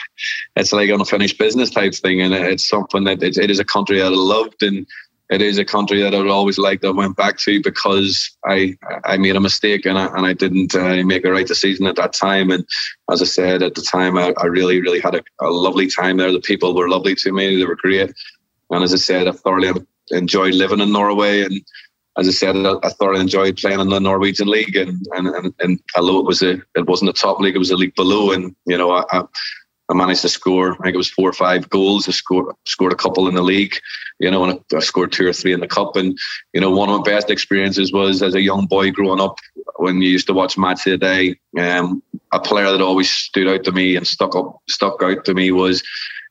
it's 0.56 0.72
like 0.72 0.88
unfinished 0.88 1.38
business 1.38 1.70
type 1.70 1.94
thing, 1.94 2.22
and 2.22 2.32
it's 2.32 2.66
something 2.66 3.04
that 3.04 3.22
it, 3.22 3.36
it 3.36 3.50
is 3.50 3.58
a 3.58 3.64
country 3.64 3.98
that 3.98 4.06
I 4.06 4.16
loved, 4.16 4.62
and 4.62 4.86
it 5.30 5.42
is 5.42 5.58
a 5.58 5.64
country 5.64 6.00
that 6.02 6.14
I 6.14 6.18
would 6.18 6.30
always 6.30 6.58
like 6.58 6.80
to 6.80 6.92
went 6.92 7.16
back 7.16 7.38
to 7.38 7.60
because 7.62 8.30
I 8.46 8.76
I 9.04 9.16
made 9.16 9.36
a 9.36 9.40
mistake 9.40 9.86
and 9.86 9.98
I 9.98 10.06
and 10.16 10.26
I 10.26 10.32
didn't 10.32 10.74
uh, 10.74 11.02
make 11.04 11.22
the 11.22 11.32
right 11.32 11.46
decision 11.46 11.86
at 11.86 11.96
that 11.96 12.12
time. 12.12 12.50
And 12.50 12.66
as 13.10 13.22
I 13.22 13.24
said 13.24 13.62
at 13.62 13.74
the 13.74 13.82
time, 13.82 14.16
I, 14.18 14.34
I 14.38 14.46
really 14.46 14.80
really 14.80 15.00
had 15.00 15.14
a, 15.14 15.22
a 15.40 15.48
lovely 15.50 15.88
time 15.88 16.18
there. 16.18 16.32
The 16.32 16.40
people 16.40 16.74
were 16.74 16.88
lovely 16.88 17.14
to 17.16 17.32
me; 17.32 17.56
they 17.56 17.64
were 17.64 17.76
great. 17.76 18.12
And 18.70 18.84
as 18.84 18.92
I 18.92 18.96
said, 18.96 19.28
I 19.28 19.32
thoroughly 19.32 19.72
enjoyed 20.10 20.54
living 20.54 20.80
in 20.80 20.92
Norway 20.92 21.42
and 21.42 21.60
as 22.16 22.28
I 22.28 22.30
said, 22.30 22.56
I, 22.56 22.88
thoroughly 22.90 23.20
enjoyed 23.20 23.56
playing 23.56 23.80
in 23.80 23.88
the 23.88 23.98
Norwegian 23.98 24.46
league, 24.46 24.76
and, 24.76 25.04
and 25.12 25.26
and 25.26 25.54
and 25.58 25.80
although 25.96 26.20
it 26.20 26.26
was 26.26 26.42
a 26.42 26.62
it 26.76 26.86
wasn't 26.86 27.10
a 27.10 27.12
top 27.12 27.40
league, 27.40 27.56
it 27.56 27.58
was 27.58 27.72
a 27.72 27.76
league 27.76 27.94
below, 27.96 28.30
and 28.30 28.54
you 28.66 28.78
know 28.78 28.92
I, 28.92 29.24
I 29.90 29.94
managed 29.94 30.22
to 30.22 30.28
score. 30.28 30.74
I 30.74 30.76
think 30.76 30.94
it 30.94 30.98
was 30.98 31.10
four 31.10 31.28
or 31.28 31.32
five 31.32 31.68
goals. 31.68 32.08
I 32.08 32.12
scored 32.12 32.54
scored 32.66 32.92
a 32.92 32.96
couple 32.96 33.28
in 33.28 33.34
the 33.34 33.42
league, 33.42 33.74
you 34.20 34.30
know, 34.30 34.44
and 34.44 34.60
I 34.72 34.78
scored 34.78 35.12
two 35.12 35.26
or 35.26 35.32
three 35.32 35.52
in 35.52 35.60
the 35.60 35.66
cup. 35.66 35.96
And 35.96 36.16
you 36.52 36.60
know, 36.60 36.70
one 36.70 36.88
of 36.88 36.98
my 36.98 37.02
best 37.02 37.30
experiences 37.30 37.92
was 37.92 38.22
as 38.22 38.34
a 38.34 38.40
young 38.40 38.66
boy 38.66 38.92
growing 38.92 39.20
up 39.20 39.38
when 39.76 40.00
you 40.00 40.08
used 40.08 40.28
to 40.28 40.34
watch 40.34 40.56
Match 40.56 40.86
of 40.86 40.92
the 40.92 40.98
Day. 40.98 41.38
Um, 41.58 42.02
a 42.32 42.40
player 42.40 42.70
that 42.70 42.80
always 42.80 43.10
stood 43.10 43.48
out 43.48 43.64
to 43.64 43.72
me 43.72 43.96
and 43.96 44.06
stuck 44.06 44.36
up 44.36 44.60
stuck 44.68 45.02
out 45.02 45.24
to 45.24 45.34
me 45.34 45.50
was 45.50 45.82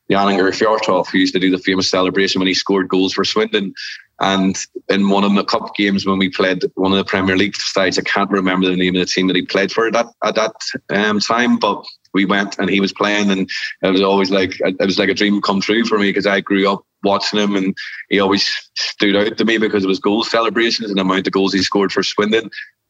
Jan 0.09 0.27
Åge 0.27 0.51
Fjørtoft, 0.51 1.11
who 1.11 1.17
used 1.17 1.33
to 1.33 1.39
do 1.39 1.49
the 1.49 1.63
famous 1.63 1.89
celebration 1.89 2.39
when 2.39 2.47
he 2.47 2.53
scored 2.53 2.89
goals 2.89 3.13
for 3.13 3.23
Swindon. 3.23 3.73
And 4.19 4.55
in 4.89 5.09
one 5.09 5.23
of 5.23 5.33
the 5.33 5.43
cup 5.43 5.75
games 5.75 6.05
when 6.05 6.19
we 6.19 6.29
played 6.29 6.63
one 6.75 6.91
of 6.91 6.97
the 6.97 7.03
Premier 7.03 7.35
League 7.35 7.55
sides, 7.55 7.97
I 7.97 8.03
can't 8.03 8.29
remember 8.29 8.69
the 8.69 8.75
name 8.75 8.95
of 8.95 8.99
the 9.01 9.05
team 9.05 9.27
that 9.27 9.35
he 9.35 9.41
played 9.41 9.71
for 9.71 9.87
at 9.87 9.93
that 9.93 10.07
at 10.23 10.35
that 10.35 10.55
um, 10.89 11.19
time, 11.19 11.57
but 11.57 11.83
we 12.13 12.25
went 12.25 12.59
and 12.59 12.69
he 12.69 12.79
was 12.79 12.93
playing, 12.93 13.31
and 13.31 13.49
it 13.81 13.89
was 13.89 14.01
always 14.01 14.29
like 14.29 14.59
it 14.61 14.85
was 14.85 14.99
like 14.99 15.09
a 15.09 15.13
dream 15.13 15.41
come 15.41 15.61
true 15.61 15.83
for 15.85 15.97
me 15.97 16.09
because 16.09 16.27
I 16.27 16.41
grew 16.41 16.69
up 16.71 16.85
watching 17.03 17.39
him, 17.39 17.55
and 17.55 17.75
he 18.09 18.19
always 18.19 18.45
stood 18.75 19.15
out 19.15 19.37
to 19.37 19.45
me 19.45 19.57
because 19.57 19.83
of 19.83 19.89
his 19.89 19.99
goal 19.99 20.23
celebrations 20.23 20.89
and 20.89 20.97
the 20.97 21.01
amount 21.01 21.27
of 21.27 21.33
goals 21.33 21.53
he 21.53 21.63
scored 21.63 21.91
for 21.91 22.03
Swindon. 22.03 22.49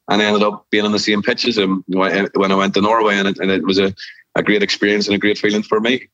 And 0.09 0.21
I 0.21 0.25
ended 0.25 0.43
up 0.43 0.67
being 0.69 0.85
on 0.85 0.91
the 0.91 0.99
same 0.99 1.21
pitch 1.21 1.47
as 1.47 1.57
him 1.57 1.83
when 1.87 2.51
I 2.51 2.55
went 2.55 2.73
to 2.73 2.81
Norway, 2.81 3.17
and 3.17 3.29
it, 3.29 3.39
and 3.39 3.49
it 3.49 3.63
was 3.63 3.79
a, 3.79 3.95
a 4.35 4.43
great 4.43 4.61
experience 4.61 5.07
and 5.07 5.15
a 5.15 5.19
great 5.19 5.37
feeling 5.37 5.63
for 5.63 5.79
me. 5.79 6.09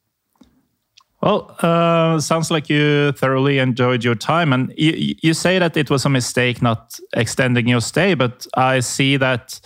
Well, 1.22 1.54
uh, 1.60 2.20
sounds 2.20 2.50
like 2.50 2.70
you 2.70 3.12
thoroughly 3.12 3.60
enjoyed 3.60 4.06
your 4.06 4.16
time, 4.16 4.54
and 4.54 4.74
you, 4.78 5.16
you 5.22 5.34
say 5.34 5.60
that 5.60 5.76
it 5.76 5.90
was 5.90 6.06
a 6.06 6.10
mistake 6.10 6.62
not 6.62 6.98
extending 7.14 7.68
your 7.68 7.82
stay. 7.82 8.14
But 8.14 8.48
I 8.54 8.80
see 8.80 9.18
that 9.18 9.60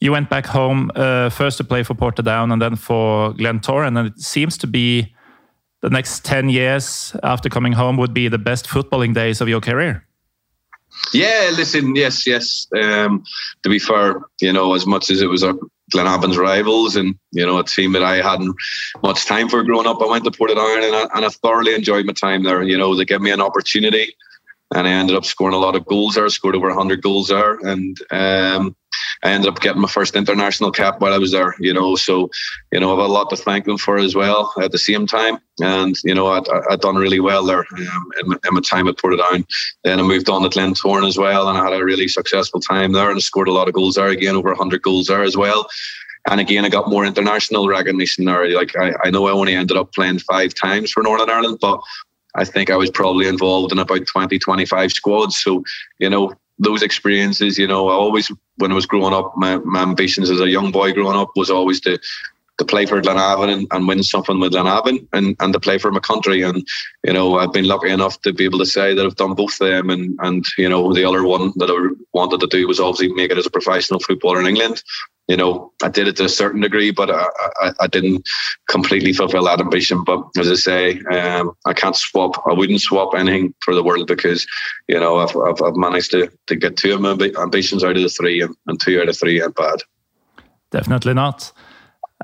you 0.00 0.12
went 0.12 0.30
back 0.30 0.46
home 0.46 0.92
uh, 0.94 1.30
first 1.30 1.58
to 1.58 1.64
play 1.64 1.82
for 1.82 1.94
Portadown 1.94 2.52
and 2.52 2.62
then 2.62 2.76
for 2.76 3.32
Glentoran, 3.32 3.98
and 3.98 4.08
it 4.08 4.20
seems 4.20 4.56
to 4.58 4.68
be 4.68 5.12
the 5.80 5.90
next 5.90 6.24
ten 6.24 6.48
years 6.48 7.16
after 7.24 7.48
coming 7.48 7.72
home 7.72 7.96
would 7.96 8.14
be 8.14 8.28
the 8.28 8.38
best 8.38 8.68
footballing 8.68 9.14
days 9.14 9.40
of 9.40 9.48
your 9.48 9.60
career. 9.60 10.04
Yeah, 11.12 11.50
listen, 11.56 11.96
yes, 11.96 12.26
yes. 12.26 12.66
Um, 12.80 13.24
to 13.62 13.68
be 13.68 13.78
fair, 13.78 14.20
you 14.40 14.52
know, 14.52 14.74
as 14.74 14.86
much 14.86 15.10
as 15.10 15.22
it 15.22 15.28
was 15.28 15.42
a 15.42 15.54
Glenavon's 15.92 16.36
rivals 16.36 16.96
and, 16.96 17.18
you 17.32 17.44
know, 17.44 17.58
a 17.58 17.64
team 17.64 17.92
that 17.92 18.02
I 18.02 18.16
hadn't 18.16 18.54
much 19.02 19.24
time 19.24 19.48
for 19.48 19.62
growing 19.62 19.86
up. 19.86 20.02
I 20.02 20.06
went 20.06 20.24
to 20.24 20.30
Portadown 20.30 20.84
and 20.84 20.94
I, 20.94 21.08
and 21.14 21.24
I 21.24 21.28
thoroughly 21.28 21.74
enjoyed 21.74 22.06
my 22.06 22.12
time 22.12 22.42
there. 22.42 22.62
You 22.62 22.76
know, 22.76 22.94
they 22.94 23.04
gave 23.04 23.20
me 23.20 23.30
an 23.30 23.40
opportunity 23.40 24.14
and 24.74 24.86
I 24.86 24.90
ended 24.90 25.16
up 25.16 25.24
scoring 25.24 25.54
a 25.54 25.58
lot 25.58 25.76
of 25.76 25.86
goals 25.86 26.14
there. 26.14 26.28
Scored 26.28 26.54
over 26.54 26.68
100 26.68 27.02
goals 27.02 27.28
there, 27.28 27.54
and 27.60 27.96
um, 28.10 28.76
I 29.24 29.30
ended 29.30 29.48
up 29.48 29.60
getting 29.60 29.80
my 29.80 29.88
first 29.88 30.14
international 30.14 30.70
cap 30.70 31.00
while 31.00 31.12
I 31.12 31.18
was 31.18 31.32
there. 31.32 31.54
You 31.58 31.72
know, 31.72 31.96
so 31.96 32.30
you 32.72 32.80
know 32.80 32.88
I 32.88 33.00
have 33.00 33.10
a 33.10 33.12
lot 33.12 33.30
to 33.30 33.36
thank 33.36 33.64
them 33.64 33.78
for 33.78 33.98
as 33.98 34.14
well. 34.14 34.52
At 34.60 34.72
the 34.72 34.78
same 34.78 35.06
time, 35.06 35.38
and 35.60 35.96
you 36.04 36.14
know 36.14 36.28
I'd, 36.28 36.48
I'd 36.70 36.80
done 36.80 36.96
really 36.96 37.20
well 37.20 37.44
there 37.44 37.64
um, 37.76 38.12
in, 38.20 38.28
my, 38.28 38.36
in, 38.46 38.54
my, 38.54 38.60
time 38.60 38.88
at 38.88 38.96
Portadown. 38.96 39.44
Then 39.84 40.00
I 40.00 40.02
moved 40.02 40.28
on 40.28 40.42
to 40.42 40.48
Glentoran 40.48 41.06
as 41.06 41.18
well, 41.18 41.48
and 41.48 41.58
I 41.58 41.64
had 41.64 41.72
a 41.72 41.84
really 41.84 42.08
successful 42.08 42.60
time 42.60 42.92
there, 42.92 43.10
and 43.10 43.22
scored 43.22 43.48
a 43.48 43.52
lot 43.52 43.68
of 43.68 43.74
goals 43.74 43.96
there 43.96 44.08
again, 44.08 44.36
over 44.36 44.48
100 44.48 44.82
goals 44.82 45.06
there 45.06 45.22
as 45.22 45.36
well. 45.36 45.68
And 46.30 46.40
again, 46.40 46.64
I 46.64 46.68
got 46.68 46.90
more 46.90 47.06
international 47.06 47.68
recognition 47.68 48.24
there. 48.24 48.48
Like 48.50 48.76
I, 48.76 48.92
I 49.04 49.10
know 49.10 49.26
I 49.26 49.32
only 49.32 49.54
ended 49.54 49.76
up 49.76 49.92
playing 49.94 50.18
five 50.18 50.52
times 50.54 50.90
for 50.90 51.02
Northern 51.02 51.30
Ireland, 51.30 51.58
but 51.60 51.80
I 52.34 52.44
think 52.44 52.70
I 52.70 52.76
was 52.76 52.90
probably 52.90 53.26
involved 53.26 53.72
in 53.72 53.78
about 53.78 54.06
20, 54.06 54.38
25 54.38 54.92
squads. 54.92 55.40
So, 55.40 55.64
you 55.98 56.10
know, 56.10 56.34
those 56.58 56.82
experiences, 56.82 57.58
you 57.58 57.66
know, 57.66 57.88
I 57.88 57.92
always, 57.92 58.30
when 58.56 58.72
I 58.72 58.74
was 58.74 58.86
growing 58.86 59.14
up, 59.14 59.36
my, 59.36 59.58
my 59.58 59.82
ambitions 59.82 60.30
as 60.30 60.40
a 60.40 60.48
young 60.48 60.72
boy 60.72 60.92
growing 60.92 61.16
up 61.16 61.30
was 61.36 61.50
always 61.50 61.80
to 61.82 61.98
to 62.58 62.64
play 62.64 62.86
for 62.86 63.00
Glenavon 63.00 63.52
and, 63.52 63.66
and 63.70 63.86
win 63.86 64.02
something 64.02 64.40
with 64.40 64.52
Glenavon 64.52 65.06
and, 65.12 65.36
and 65.38 65.52
to 65.52 65.60
play 65.60 65.78
for 65.78 65.92
my 65.92 66.00
country. 66.00 66.42
And, 66.42 66.66
you 67.04 67.12
know, 67.12 67.38
I've 67.38 67.52
been 67.52 67.66
lucky 67.66 67.88
enough 67.88 68.20
to 68.22 68.32
be 68.32 68.44
able 68.44 68.58
to 68.58 68.66
say 68.66 68.94
that 68.94 69.06
I've 69.06 69.14
done 69.14 69.34
both 69.34 69.60
of 69.60 69.68
them. 69.68 69.90
And, 69.90 70.18
and 70.22 70.44
you 70.58 70.68
know, 70.68 70.92
the 70.92 71.04
other 71.04 71.22
one 71.22 71.52
that 71.56 71.70
I 71.70 71.94
wanted 72.12 72.40
to 72.40 72.48
do 72.48 72.66
was 72.66 72.80
obviously 72.80 73.14
make 73.14 73.30
it 73.30 73.38
as 73.38 73.46
a 73.46 73.50
professional 73.50 74.00
footballer 74.00 74.40
in 74.40 74.48
England 74.48 74.82
you 75.28 75.36
know, 75.36 75.72
I 75.82 75.88
did 75.88 76.08
it 76.08 76.16
to 76.16 76.24
a 76.24 76.28
certain 76.28 76.62
degree, 76.62 76.90
but 76.90 77.10
I, 77.10 77.26
I, 77.60 77.72
I, 77.80 77.86
didn't 77.86 78.26
completely 78.68 79.12
fulfill 79.12 79.44
that 79.44 79.60
ambition. 79.60 80.02
But 80.02 80.24
as 80.38 80.50
I 80.50 80.54
say, 80.54 81.00
um, 81.12 81.52
I 81.66 81.74
can't 81.74 81.94
swap. 81.94 82.42
I 82.48 82.54
wouldn't 82.54 82.80
swap 82.80 83.14
anything 83.14 83.54
for 83.62 83.74
the 83.74 83.84
world 83.84 84.06
because, 84.06 84.46
you 84.88 84.98
know, 84.98 85.18
I've, 85.18 85.36
I've, 85.36 85.60
I've 85.62 85.76
managed 85.76 86.12
to, 86.12 86.30
to 86.46 86.56
get 86.56 86.78
two 86.78 86.94
of 86.94 87.02
my 87.02 87.10
ambitions 87.42 87.84
out 87.84 87.96
of 87.96 88.02
the 88.02 88.08
three, 88.08 88.40
and, 88.40 88.56
and 88.66 88.80
two 88.80 89.00
out 89.00 89.10
of 89.10 89.18
three 89.18 89.42
ain't 89.42 89.54
bad. 89.54 89.80
Definitely 90.70 91.12
not. 91.12 91.52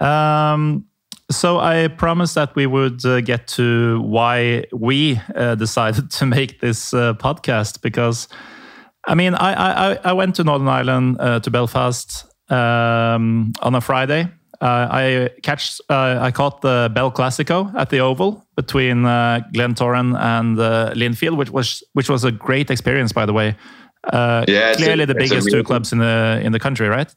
Um, 0.00 0.86
so 1.30 1.58
I 1.58 1.88
promised 1.88 2.34
that 2.36 2.56
we 2.56 2.66
would 2.66 3.04
uh, 3.04 3.20
get 3.20 3.48
to 3.48 4.00
why 4.00 4.64
we 4.72 5.20
uh, 5.34 5.54
decided 5.56 6.10
to 6.12 6.26
make 6.26 6.60
this 6.60 6.94
uh, 6.94 7.12
podcast 7.14 7.82
because, 7.82 8.28
I 9.06 9.14
mean, 9.14 9.34
I, 9.34 9.92
I, 9.92 9.98
I 10.04 10.12
went 10.14 10.36
to 10.36 10.44
Northern 10.44 10.68
Ireland 10.68 11.18
uh, 11.20 11.40
to 11.40 11.50
Belfast 11.50 12.30
um, 12.48 13.52
on 13.60 13.74
a 13.74 13.80
Friday. 13.80 14.28
Uh, 14.60 14.88
I 14.90 15.30
catch 15.42 15.80
uh, 15.90 16.18
I 16.20 16.30
caught 16.30 16.62
the 16.62 16.90
Bell 16.94 17.10
Classico 17.10 17.74
at 17.74 17.90
the 17.90 17.98
Oval 17.98 18.46
between 18.56 19.04
uh, 19.04 19.40
Glentoran 19.52 20.18
and 20.18 20.58
uh, 20.58 20.92
Linfield, 20.94 21.36
which 21.36 21.50
was 21.50 21.82
which 21.92 22.08
was 22.08 22.24
a 22.24 22.32
great 22.32 22.70
experience, 22.70 23.12
by 23.12 23.26
the 23.26 23.32
way. 23.32 23.56
Uh, 24.04 24.44
yeah, 24.48 24.74
clearly 24.74 25.04
a, 25.04 25.06
the 25.06 25.14
biggest 25.14 25.50
two 25.50 25.62
clubs 25.64 25.92
in 25.92 25.98
the 25.98 26.40
in 26.42 26.52
the 26.52 26.60
country, 26.60 26.88
right? 26.88 27.14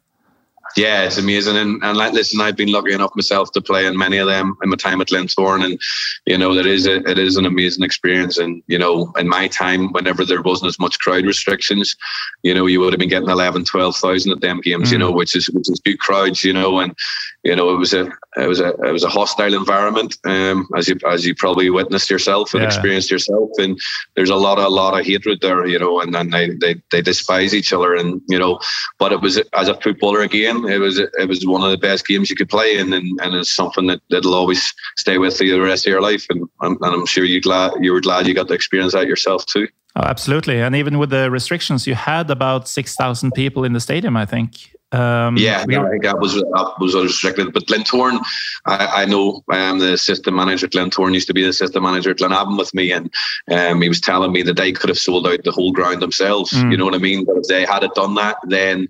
Yeah, 0.77 1.03
it's 1.03 1.17
amazing. 1.17 1.57
And, 1.57 1.83
and 1.83 1.97
like, 1.97 2.13
listen, 2.13 2.39
I've 2.39 2.55
been 2.55 2.71
lucky 2.71 2.93
enough 2.93 3.15
myself 3.15 3.51
to 3.53 3.61
play 3.61 3.85
in 3.85 3.97
many 3.97 4.17
of 4.17 4.27
them 4.27 4.55
in 4.61 4.69
my 4.69 4.75
time 4.75 5.01
at 5.01 5.07
Glentoran. 5.07 5.65
And, 5.65 5.81
you 6.25 6.37
know, 6.37 6.53
that 6.53 6.67
is 6.67 6.85
a, 6.85 6.97
it 7.09 7.17
is 7.17 7.35
an 7.35 7.45
amazing 7.45 7.83
experience. 7.83 8.37
And, 8.37 8.61
you 8.67 8.77
know, 8.77 9.11
in 9.17 9.27
my 9.27 9.47
time, 9.47 9.91
whenever 9.91 10.23
there 10.23 10.41
wasn't 10.41 10.69
as 10.69 10.79
much 10.79 10.99
crowd 10.99 11.25
restrictions, 11.25 11.95
you 12.43 12.53
know, 12.53 12.67
you 12.67 12.79
would 12.79 12.93
have 12.93 12.99
been 12.99 13.09
getting 13.09 13.29
11, 13.29 13.65
12,000 13.65 14.31
at 14.31 14.41
them 14.41 14.61
games, 14.61 14.89
mm. 14.89 14.91
you 14.93 14.97
know, 14.99 15.11
which 15.11 15.35
is, 15.35 15.49
which 15.49 15.69
is 15.69 15.81
good 15.83 15.99
crowds, 15.99 16.43
you 16.43 16.53
know, 16.53 16.79
and, 16.79 16.95
you 17.43 17.55
know, 17.55 17.73
it 17.73 17.77
was 17.77 17.93
a, 17.93 18.11
it 18.35 18.47
was 18.47 18.59
a, 18.59 18.69
it 18.69 18.91
was 18.91 19.03
a 19.03 19.09
hostile 19.09 19.53
environment, 19.53 20.15
um, 20.25 20.67
as 20.75 20.87
you, 20.87 20.99
as 21.07 21.25
you 21.25 21.33
probably 21.33 21.69
witnessed 21.69 22.09
yourself 22.09 22.53
and 22.53 22.61
yeah. 22.61 22.67
experienced 22.67 23.09
yourself. 23.09 23.49
And 23.57 23.79
there's 24.15 24.29
a 24.29 24.35
lot 24.35 24.59
of, 24.59 24.65
a 24.65 24.69
lot 24.69 24.99
of 24.99 25.05
hatred 25.05 25.39
there, 25.41 25.65
you 25.65 25.79
know, 25.79 26.01
and 26.01 26.13
then 26.13 26.29
they, 26.29 26.49
they, 26.49 26.75
they 26.91 27.01
despise 27.01 27.55
each 27.55 27.73
other. 27.73 27.95
And, 27.95 28.21
you 28.27 28.37
know, 28.37 28.59
but 28.99 29.11
it 29.11 29.21
was 29.21 29.41
as 29.53 29.69
a 29.69 29.79
footballer 29.79 30.21
again, 30.21 30.66
it 30.69 30.79
was 30.79 30.99
it 30.99 31.27
was 31.27 31.45
one 31.45 31.63
of 31.63 31.71
the 31.71 31.77
best 31.77 32.07
games 32.07 32.29
you 32.29 32.35
could 32.35 32.49
play 32.49 32.77
in, 32.77 32.93
and, 32.93 33.19
and 33.21 33.35
it's 33.35 33.53
something 33.53 33.87
that 33.87 34.01
that'll 34.09 34.35
always 34.35 34.73
stay 34.95 35.17
with 35.17 35.39
you 35.41 35.53
the 35.53 35.61
rest 35.61 35.85
of 35.85 35.91
your 35.91 36.01
life. 36.01 36.25
And 36.29 36.47
I'm, 36.61 36.77
and 36.81 36.93
I'm 36.93 37.05
sure 37.05 37.23
you 37.23 37.41
glad 37.41 37.73
you 37.81 37.93
were 37.93 38.01
glad 38.01 38.27
you 38.27 38.33
got 38.33 38.47
to 38.47 38.53
experience 38.53 38.93
that 38.93 39.07
yourself 39.07 39.45
too. 39.45 39.67
Oh, 39.95 40.03
absolutely, 40.03 40.61
and 40.61 40.75
even 40.75 40.99
with 40.99 41.09
the 41.09 41.31
restrictions, 41.31 41.87
you 41.87 41.95
had 41.95 42.29
about 42.29 42.67
six 42.67 42.95
thousand 42.95 43.31
people 43.31 43.63
in 43.63 43.73
the 43.73 43.79
stadium. 43.79 44.15
I 44.17 44.25
think. 44.25 44.71
Um, 44.93 45.35
yeah, 45.35 45.65
we, 45.67 45.75
I 45.75 45.89
think 45.89 46.03
that 46.03 46.19
was 46.19 46.35
that 46.35 46.73
was 46.79 46.95
restricted. 46.95 47.51
But 47.51 47.65
Glentoran, 47.65 48.23
I, 48.65 49.01
I 49.01 49.05
know 49.05 49.43
I 49.51 49.57
am 49.57 49.79
the 49.79 49.91
assistant 49.91 50.35
manager. 50.35 50.67
Glentoran 50.67 51.13
used 51.13 51.27
to 51.27 51.33
be 51.33 51.43
the 51.43 51.49
assistant 51.49 51.83
manager 51.83 52.11
at 52.11 52.17
Glenavon 52.17 52.57
with 52.57 52.73
me, 52.73 52.93
and 52.93 53.13
um, 53.51 53.81
he 53.81 53.89
was 53.89 53.99
telling 53.99 54.31
me 54.31 54.43
that 54.43 54.55
they 54.55 54.71
could 54.71 54.87
have 54.87 54.97
sold 54.97 55.27
out 55.27 55.43
the 55.43 55.51
whole 55.51 55.73
ground 55.73 56.01
themselves. 56.01 56.53
Mm. 56.53 56.71
You 56.71 56.77
know 56.77 56.85
what 56.85 56.95
I 56.95 56.99
mean? 56.99 57.25
But 57.25 57.35
if 57.35 57.43
they 57.49 57.65
had 57.65 57.83
it 57.83 57.95
done 57.95 58.15
that, 58.15 58.37
then 58.47 58.87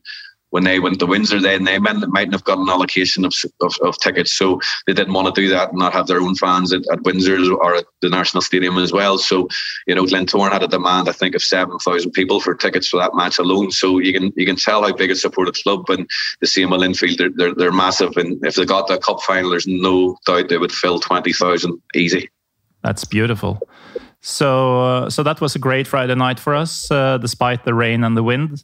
when 0.57 0.63
they 0.63 0.79
went 0.79 0.97
to 0.97 1.05
Windsor, 1.05 1.39
then 1.39 1.65
they 1.65 1.77
mightn't 1.77 2.33
have 2.33 2.43
got 2.43 2.57
an 2.57 2.67
allocation 2.67 3.23
of, 3.23 3.35
of, 3.61 3.77
of, 3.83 3.95
tickets. 3.99 4.31
So 4.35 4.59
they 4.87 4.93
didn't 4.93 5.13
want 5.13 5.27
to 5.27 5.39
do 5.39 5.47
that 5.49 5.69
and 5.69 5.77
not 5.77 5.93
have 5.93 6.07
their 6.07 6.19
own 6.19 6.33
fans 6.33 6.73
at, 6.73 6.81
at 6.91 7.03
Windsor 7.03 7.53
or 7.53 7.75
at 7.75 7.85
the 8.01 8.09
National 8.09 8.41
Stadium 8.41 8.75
as 8.79 8.91
well. 8.91 9.19
So, 9.19 9.49
you 9.85 9.93
know, 9.93 10.05
Glentoran 10.05 10.51
had 10.51 10.63
a 10.63 10.67
demand, 10.67 11.09
I 11.09 11.11
think, 11.11 11.35
of 11.35 11.43
7,000 11.43 12.09
people 12.09 12.39
for 12.39 12.55
tickets 12.55 12.87
for 12.87 12.97
that 12.97 13.13
match 13.13 13.37
alone. 13.37 13.69
So 13.69 13.99
you 13.99 14.11
can 14.11 14.33
you 14.35 14.47
can 14.47 14.55
tell 14.55 14.81
how 14.81 14.93
big 14.93 15.11
a 15.11 15.15
supported 15.15 15.53
club. 15.61 15.87
And 15.91 16.09
the 16.41 16.47
same 16.47 16.71
with 16.71 16.81
Linfield, 16.81 17.19
they're, 17.19 17.29
they're, 17.29 17.53
they're 17.53 17.71
massive. 17.71 18.17
And 18.17 18.43
if 18.43 18.55
they 18.55 18.65
got 18.65 18.87
the 18.87 18.97
cup 18.97 19.21
final, 19.21 19.51
there's 19.51 19.67
no 19.67 20.17
doubt 20.25 20.49
they 20.49 20.57
would 20.57 20.71
fill 20.71 20.99
20,000 20.99 21.79
easy. 21.93 22.31
That's 22.81 23.05
beautiful. 23.05 23.61
So, 24.21 24.81
uh, 24.81 25.09
so 25.11 25.21
that 25.21 25.39
was 25.39 25.55
a 25.55 25.59
great 25.59 25.85
Friday 25.85 26.15
night 26.15 26.39
for 26.39 26.55
us, 26.55 26.89
uh, 26.89 27.19
despite 27.19 27.63
the 27.63 27.75
rain 27.75 28.03
and 28.03 28.17
the 28.17 28.23
wind. 28.23 28.63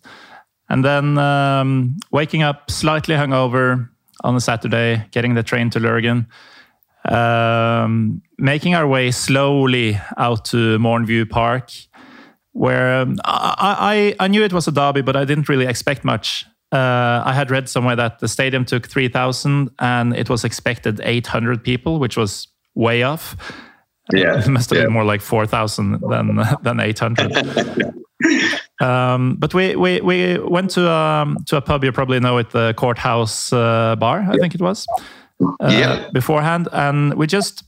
And 0.73 0.83
then 0.83 1.19
um, 1.19 1.97
waking 2.11 2.41
up 2.41 2.71
slightly 2.71 3.13
hungover 3.13 3.89
on 4.23 4.35
a 4.35 4.41
Saturday, 4.41 5.05
getting 5.11 5.35
the 5.35 5.43
train 5.43 5.69
to 5.69 5.79
Lurgan, 5.79 6.25
um, 7.07 8.23
making 8.39 8.73
our 8.73 8.87
way 8.87 9.11
slowly 9.11 10.01
out 10.17 10.45
to 10.45 10.79
Mourneview 10.79 11.29
Park, 11.29 11.69
where 12.53 13.01
um, 13.01 13.17
I, 13.23 14.15
I, 14.19 14.25
I, 14.25 14.27
knew 14.27 14.43
it 14.43 14.51
was 14.51 14.67
a 14.67 14.71
derby, 14.71 15.03
but 15.03 15.15
I 15.15 15.25
didn't 15.25 15.47
really 15.47 15.67
expect 15.67 16.03
much. 16.03 16.47
Uh, 16.71 17.21
I 17.23 17.33
had 17.33 17.51
read 17.51 17.69
somewhere 17.69 17.95
that 17.95 18.17
the 18.17 18.27
stadium 18.27 18.65
took 18.65 18.87
3,000 18.87 19.69
and 19.77 20.15
it 20.15 20.27
was 20.27 20.43
expected 20.43 20.99
800 21.03 21.63
people, 21.63 21.99
which 21.99 22.17
was 22.17 22.47
way 22.73 23.03
off. 23.03 23.37
Yeah, 24.11 24.39
it 24.43 24.47
must 24.47 24.71
have 24.71 24.77
yeah. 24.77 24.85
been 24.85 24.93
more 24.93 25.05
like 25.05 25.21
4,000 25.21 26.01
than, 26.09 26.41
than 26.63 26.79
800. 26.79 27.93
Um, 28.83 29.35
but 29.35 29.53
we, 29.53 29.75
we 29.75 30.01
we 30.01 30.37
went 30.37 30.71
to 30.71 30.89
um, 30.91 31.37
to 31.47 31.57
a 31.57 31.61
pub. 31.61 31.83
You 31.83 31.91
probably 31.91 32.19
know 32.19 32.37
it, 32.37 32.49
the 32.49 32.73
Courthouse 32.73 33.53
uh, 33.53 33.95
Bar. 33.95 34.19
I 34.19 34.33
yeah. 34.33 34.39
think 34.41 34.55
it 34.55 34.61
was. 34.61 34.85
Uh, 35.39 35.69
yeah. 35.69 36.09
Beforehand, 36.11 36.67
and 36.71 37.13
we 37.13 37.27
just 37.27 37.63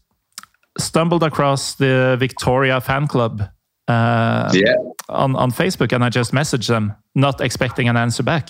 stumbled 0.78 1.24
across 1.24 1.76
the 1.76 2.18
Victoria 2.20 2.82
fan 2.82 3.08
club. 3.08 3.44
Uh, 3.88 4.52
yeah. 4.54 4.76
On 5.08 5.36
on 5.36 5.52
Facebook, 5.52 5.94
and 5.94 6.04
I 6.04 6.10
just 6.10 6.34
messaged 6.34 6.68
them, 6.68 6.94
not 7.14 7.40
expecting 7.40 7.88
an 7.88 7.98
answer 7.98 8.24
back. 8.24 8.50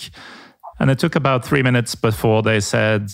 And 0.79 0.89
it 0.89 0.99
took 0.99 1.15
about 1.15 1.45
three 1.45 1.61
minutes 1.61 1.95
before 1.95 2.41
they 2.41 2.61
said, 2.61 3.11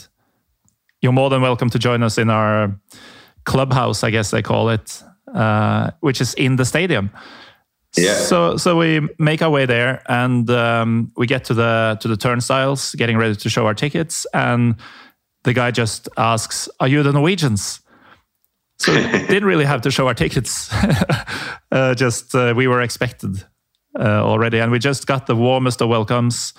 "You're 1.02 1.14
more 1.14 1.30
than 1.30 1.42
welcome 1.42 1.70
to 1.72 1.80
join 1.80 2.04
us 2.04 2.18
in 2.18 2.30
our 2.30 2.80
clubhouse, 3.44 4.04
I 4.04 4.12
guess 4.12 4.32
they 4.32 4.42
call 4.42 4.70
it, 4.70 5.04
uh, 5.34 5.92
which 6.00 6.22
is 6.22 6.34
in 6.36 6.56
the 6.56 6.66
stadium." 6.66 7.10
Yeah. 7.98 8.16
So 8.16 8.58
so 8.58 8.78
we 8.78 9.08
make 9.20 9.42
our 9.42 9.50
way 9.50 9.66
there, 9.66 10.02
and 10.08 10.50
um, 10.50 11.12
we 11.18 11.28
get 11.28 11.46
to 11.46 11.54
the 11.54 11.98
to 12.02 12.08
the 12.08 12.18
turnstiles, 12.18 12.96
getting 12.96 13.18
ready 13.18 13.36
to 13.36 13.50
show 13.50 13.66
our 13.66 13.74
tickets, 13.74 14.26
and 14.34 14.76
the 15.44 15.54
guy 15.54 15.72
just 15.72 16.08
asks, 16.18 16.70
"Are 16.80 16.88
you 16.88 17.04
the 17.04 17.12
Norwegians?" 17.12 17.82
So 18.80 18.94
didn't 19.28 19.46
really 19.46 19.66
have 19.66 19.82
to 19.82 19.92
show 19.92 20.08
our 20.08 20.14
tickets. 20.14 20.74
uh, 21.72 21.94
just 21.96 22.34
uh, 22.34 22.54
we 22.56 22.68
were 22.68 22.82
expected 22.82 23.44
uh, 24.00 24.24
already, 24.24 24.60
and 24.60 24.72
we 24.72 24.80
just 24.80 25.06
got 25.06 25.28
the 25.28 25.36
warmest 25.36 25.82
of 25.82 25.90
welcomes. 25.90 26.54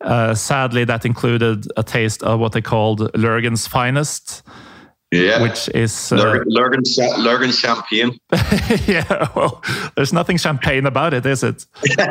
Uh, 0.00 0.34
sadly, 0.34 0.84
that 0.84 1.06
included 1.06 1.66
a 1.76 1.82
taste 1.84 2.22
of 2.24 2.40
what 2.40 2.52
they 2.52 2.60
called 2.60 3.12
Lurgan's 3.14 3.66
finest 3.66 4.42
yeah. 5.14 5.42
Which 5.42 5.68
is 5.74 6.12
uh, 6.12 6.42
Lurgan, 6.46 6.82
Lurgan 7.18 7.52
champagne. 7.52 8.18
yeah, 8.86 9.28
well, 9.34 9.62
there's 9.96 10.12
nothing 10.12 10.36
champagne 10.36 10.86
about 10.86 11.14
it, 11.14 11.24
is 11.24 11.44
it? 11.44 11.66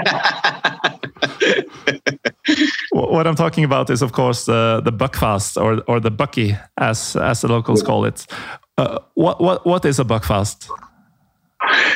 what 2.91 3.27
I'm 3.27 3.35
talking 3.35 3.63
about 3.63 3.89
is, 3.89 4.01
of 4.01 4.11
course, 4.13 4.45
the 4.45 4.81
the 4.83 4.91
buckfast 4.91 5.61
or 5.61 5.83
or 5.87 5.99
the 5.99 6.11
bucky, 6.11 6.57
as 6.77 7.15
as 7.15 7.41
the 7.41 7.47
locals 7.47 7.83
call 7.83 8.05
it. 8.05 8.25
Uh, 8.77 8.99
what 9.15 9.41
what 9.41 9.65
what 9.65 9.85
is 9.85 9.99
a 9.99 10.05
buckfast? 10.05 10.69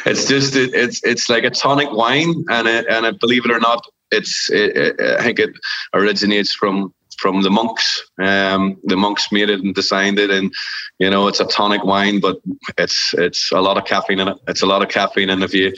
It's 0.05 0.27
just 0.27 0.55
it, 0.55 0.73
it's 0.73 1.01
it's 1.03 1.29
like 1.29 1.43
a 1.43 1.49
tonic 1.49 1.91
wine, 1.91 2.45
and 2.49 2.67
it, 2.67 2.85
and 2.89 3.05
it, 3.05 3.19
believe 3.19 3.45
it 3.45 3.51
or 3.51 3.59
not, 3.59 3.85
it's 4.11 4.49
it, 4.51 4.99
I 4.99 5.23
think 5.23 5.39
it 5.39 5.51
originates 5.93 6.53
from 6.53 6.93
from 7.17 7.41
the 7.41 7.49
monks. 7.49 8.01
Um, 8.19 8.77
the 8.83 8.95
monks 8.95 9.31
made 9.31 9.49
it 9.49 9.61
and 9.61 9.75
designed 9.75 10.19
it, 10.19 10.29
and 10.29 10.53
you 10.99 11.09
know 11.09 11.27
it's 11.27 11.39
a 11.39 11.45
tonic 11.45 11.83
wine, 11.83 12.19
but 12.19 12.37
it's 12.77 13.13
it's 13.15 13.51
a 13.51 13.61
lot 13.61 13.77
of 13.77 13.85
caffeine 13.85 14.19
in 14.19 14.29
it. 14.29 14.37
It's 14.47 14.61
a 14.61 14.67
lot 14.67 14.81
of 14.81 14.89
caffeine, 14.89 15.29
and 15.29 15.43
if 15.43 15.53
you 15.53 15.73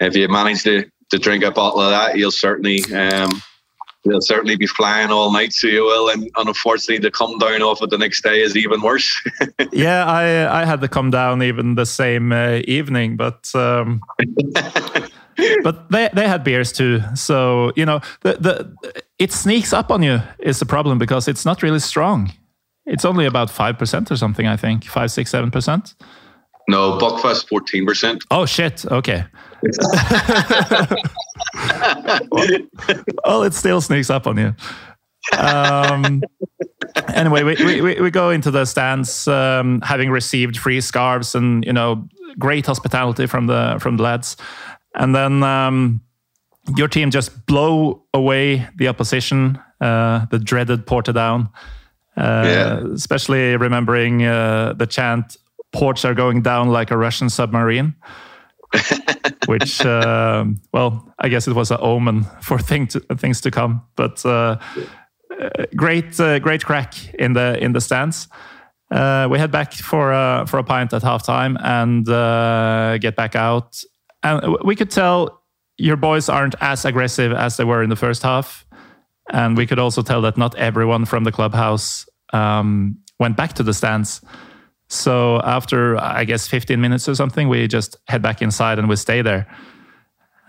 if 0.00 0.14
you 0.14 0.28
manage 0.28 0.62
to 0.64 0.84
to 1.10 1.18
drink 1.18 1.44
a 1.44 1.50
bottle 1.50 1.80
of 1.80 1.90
that, 1.90 2.16
you'll 2.16 2.30
certainly 2.30 2.82
um, 2.94 3.42
you'll 4.04 4.20
certainly 4.20 4.56
be 4.56 4.66
flying 4.66 5.10
all 5.10 5.32
night, 5.32 5.52
so 5.52 5.66
you 5.66 5.84
will. 5.84 6.08
And, 6.08 6.22
and 6.36 6.48
unfortunately, 6.48 6.98
the 6.98 7.10
come 7.10 7.38
down 7.38 7.62
off 7.62 7.82
it 7.82 7.90
the 7.90 7.98
next 7.98 8.22
day 8.22 8.40
is 8.42 8.56
even 8.56 8.80
worse. 8.80 9.10
yeah, 9.72 10.04
I 10.04 10.62
I 10.62 10.64
had 10.64 10.80
to 10.80 10.88
come 10.88 11.10
down 11.10 11.42
even 11.42 11.74
the 11.74 11.86
same 11.86 12.32
uh, 12.32 12.60
evening, 12.64 13.16
but. 13.16 13.50
Um... 13.54 14.00
but 15.62 15.90
they 15.90 16.08
they 16.12 16.28
had 16.28 16.44
beers 16.44 16.72
too, 16.72 17.00
so 17.14 17.72
you 17.76 17.86
know 17.86 18.00
the 18.20 18.34
the 18.34 19.02
it 19.20 19.32
sneaks 19.32 19.72
up 19.72 19.90
on 19.90 20.02
you 20.02 20.20
is 20.38 20.58
the 20.58 20.66
problem 20.66 20.98
because 20.98 21.28
it's 21.28 21.44
not 21.44 21.62
really 21.62 21.78
strong. 21.78 22.32
It's 22.86 23.04
only 23.04 23.26
about 23.26 23.50
five 23.50 23.78
percent 23.78 24.10
or 24.10 24.16
something, 24.16 24.46
I 24.46 24.56
think, 24.56 24.84
five, 24.84 25.12
six, 25.12 25.30
seven 25.30 25.50
percent. 25.50 25.94
No, 26.68 26.98
Buckfast 26.98 27.46
fourteen 27.46 27.86
percent. 27.86 28.24
Oh 28.30 28.46
shit! 28.46 28.84
Okay. 28.86 29.24
well, 32.30 32.46
well, 33.24 33.42
it 33.42 33.52
still 33.52 33.82
sneaks 33.82 34.08
up 34.08 34.26
on 34.26 34.38
you. 34.38 34.54
Um, 35.36 36.22
anyway, 37.14 37.42
we, 37.42 37.82
we, 37.82 38.00
we 38.00 38.10
go 38.10 38.30
into 38.30 38.50
the 38.50 38.64
stands 38.64 39.28
um, 39.28 39.82
having 39.82 40.10
received 40.10 40.56
free 40.56 40.80
scarves 40.80 41.34
and 41.34 41.62
you 41.66 41.74
know 41.74 42.08
great 42.38 42.64
hospitality 42.64 43.26
from 43.26 43.48
the 43.48 43.76
from 43.80 43.98
the 43.98 44.02
lads, 44.02 44.38
and 44.94 45.14
then 45.14 45.42
um, 45.42 46.00
your 46.76 46.88
team 46.88 47.10
just 47.10 47.46
blow 47.46 48.04
away 48.12 48.68
the 48.76 48.88
opposition, 48.88 49.58
uh, 49.80 50.26
the 50.30 50.38
dreaded 50.38 50.86
Portadown. 50.86 51.50
Uh, 52.16 52.44
yeah. 52.44 52.80
Especially 52.94 53.56
remembering 53.56 54.24
uh, 54.24 54.74
the 54.74 54.86
chant 54.86 55.36
"Ports 55.72 56.04
are 56.04 56.14
going 56.14 56.42
down 56.42 56.68
like 56.68 56.90
a 56.90 56.96
Russian 56.96 57.30
submarine." 57.30 57.94
which, 59.46 59.84
uh, 59.84 60.44
well, 60.72 61.12
I 61.18 61.28
guess 61.28 61.48
it 61.48 61.54
was 61.54 61.72
an 61.72 61.78
omen 61.80 62.24
for 62.40 62.58
thing 62.58 62.86
to, 62.88 63.00
things 63.16 63.40
to 63.40 63.50
come. 63.50 63.82
But 63.96 64.24
uh, 64.24 64.58
great, 65.74 66.18
uh, 66.20 66.38
great 66.38 66.64
crack 66.64 67.12
in 67.14 67.32
the 67.32 67.62
in 67.62 67.72
the 67.72 67.80
stands. 67.80 68.28
Uh, 68.90 69.28
we 69.30 69.38
head 69.38 69.50
back 69.50 69.72
for 69.72 70.10
a, 70.10 70.44
for 70.48 70.58
a 70.58 70.64
pint 70.64 70.92
at 70.92 71.02
halftime 71.02 71.56
and 71.62 72.08
uh, 72.08 72.98
get 72.98 73.14
back 73.14 73.36
out. 73.36 73.82
And 74.22 74.56
we 74.64 74.74
could 74.74 74.90
tell 74.90 75.39
your 75.80 75.96
boys 75.96 76.28
aren't 76.28 76.54
as 76.60 76.84
aggressive 76.84 77.32
as 77.32 77.56
they 77.56 77.64
were 77.64 77.82
in 77.82 77.90
the 77.90 77.96
first 77.96 78.22
half. 78.22 78.66
And 79.32 79.56
we 79.56 79.66
could 79.66 79.78
also 79.78 80.02
tell 80.02 80.20
that 80.22 80.36
not 80.36 80.54
everyone 80.56 81.04
from 81.04 81.24
the 81.24 81.32
clubhouse 81.32 82.06
um, 82.32 82.98
went 83.18 83.36
back 83.36 83.54
to 83.54 83.62
the 83.62 83.72
stands. 83.72 84.20
So 84.88 85.40
after 85.42 85.96
I 85.96 86.24
guess 86.24 86.48
15 86.48 86.80
minutes 86.80 87.08
or 87.08 87.14
something, 87.14 87.48
we 87.48 87.68
just 87.68 87.96
head 88.08 88.22
back 88.22 88.42
inside 88.42 88.78
and 88.78 88.88
we 88.88 88.96
stay 88.96 89.22
there. 89.22 89.46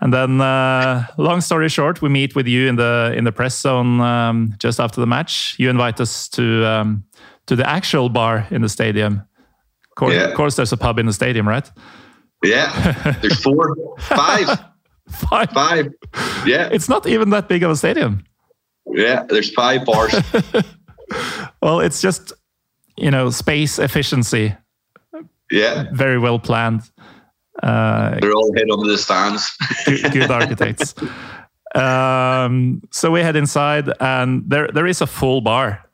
And 0.00 0.12
then, 0.12 0.40
uh, 0.40 1.06
long 1.16 1.40
story 1.40 1.68
short, 1.68 2.02
we 2.02 2.08
meet 2.08 2.34
with 2.34 2.48
you 2.48 2.68
in 2.68 2.74
the 2.74 3.14
in 3.16 3.22
the 3.22 3.30
press 3.30 3.60
zone 3.60 4.00
um, 4.00 4.52
just 4.58 4.80
after 4.80 5.00
the 5.00 5.06
match. 5.06 5.54
You 5.60 5.70
invite 5.70 6.00
us 6.00 6.28
to 6.30 6.66
um, 6.66 7.04
to 7.46 7.54
the 7.54 7.68
actual 7.68 8.08
bar 8.08 8.48
in 8.50 8.62
the 8.62 8.68
stadium. 8.68 9.22
Of 9.90 9.94
course, 9.94 10.14
yeah. 10.14 10.24
of 10.24 10.34
course, 10.34 10.56
there's 10.56 10.72
a 10.72 10.76
pub 10.76 10.98
in 10.98 11.06
the 11.06 11.12
stadium, 11.12 11.48
right? 11.48 11.70
Yeah, 12.42 13.16
there's 13.20 13.40
four, 13.40 13.76
five, 14.00 14.48
five, 15.08 15.50
five. 15.50 15.88
Yeah, 16.46 16.68
it's 16.72 16.88
not 16.88 17.06
even 17.06 17.30
that 17.30 17.48
big 17.48 17.62
of 17.62 17.70
a 17.70 17.76
stadium. 17.76 18.24
Yeah, 18.86 19.24
there's 19.28 19.52
five 19.52 19.84
bars. 19.84 20.14
well, 21.62 21.80
it's 21.80 22.00
just 22.00 22.32
you 22.96 23.10
know, 23.10 23.30
space 23.30 23.78
efficiency. 23.78 24.54
Yeah. 25.50 25.86
Very 25.92 26.18
well 26.18 26.38
planned. 26.38 26.82
Uh, 27.62 28.18
They're 28.20 28.32
all 28.32 28.52
head 28.54 28.70
on 28.70 28.86
the 28.86 28.96
stands. 28.96 29.50
good, 29.84 30.12
good 30.12 30.30
architects. 30.30 30.94
Um, 31.74 32.82
so 32.90 33.10
we 33.10 33.20
head 33.20 33.36
inside, 33.36 33.90
and 34.00 34.48
there 34.48 34.68
there 34.68 34.86
is 34.86 35.00
a 35.00 35.06
full 35.06 35.40
bar, 35.40 35.88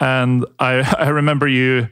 and 0.00 0.44
I 0.58 0.80
I 0.98 1.08
remember 1.08 1.48
you 1.48 1.88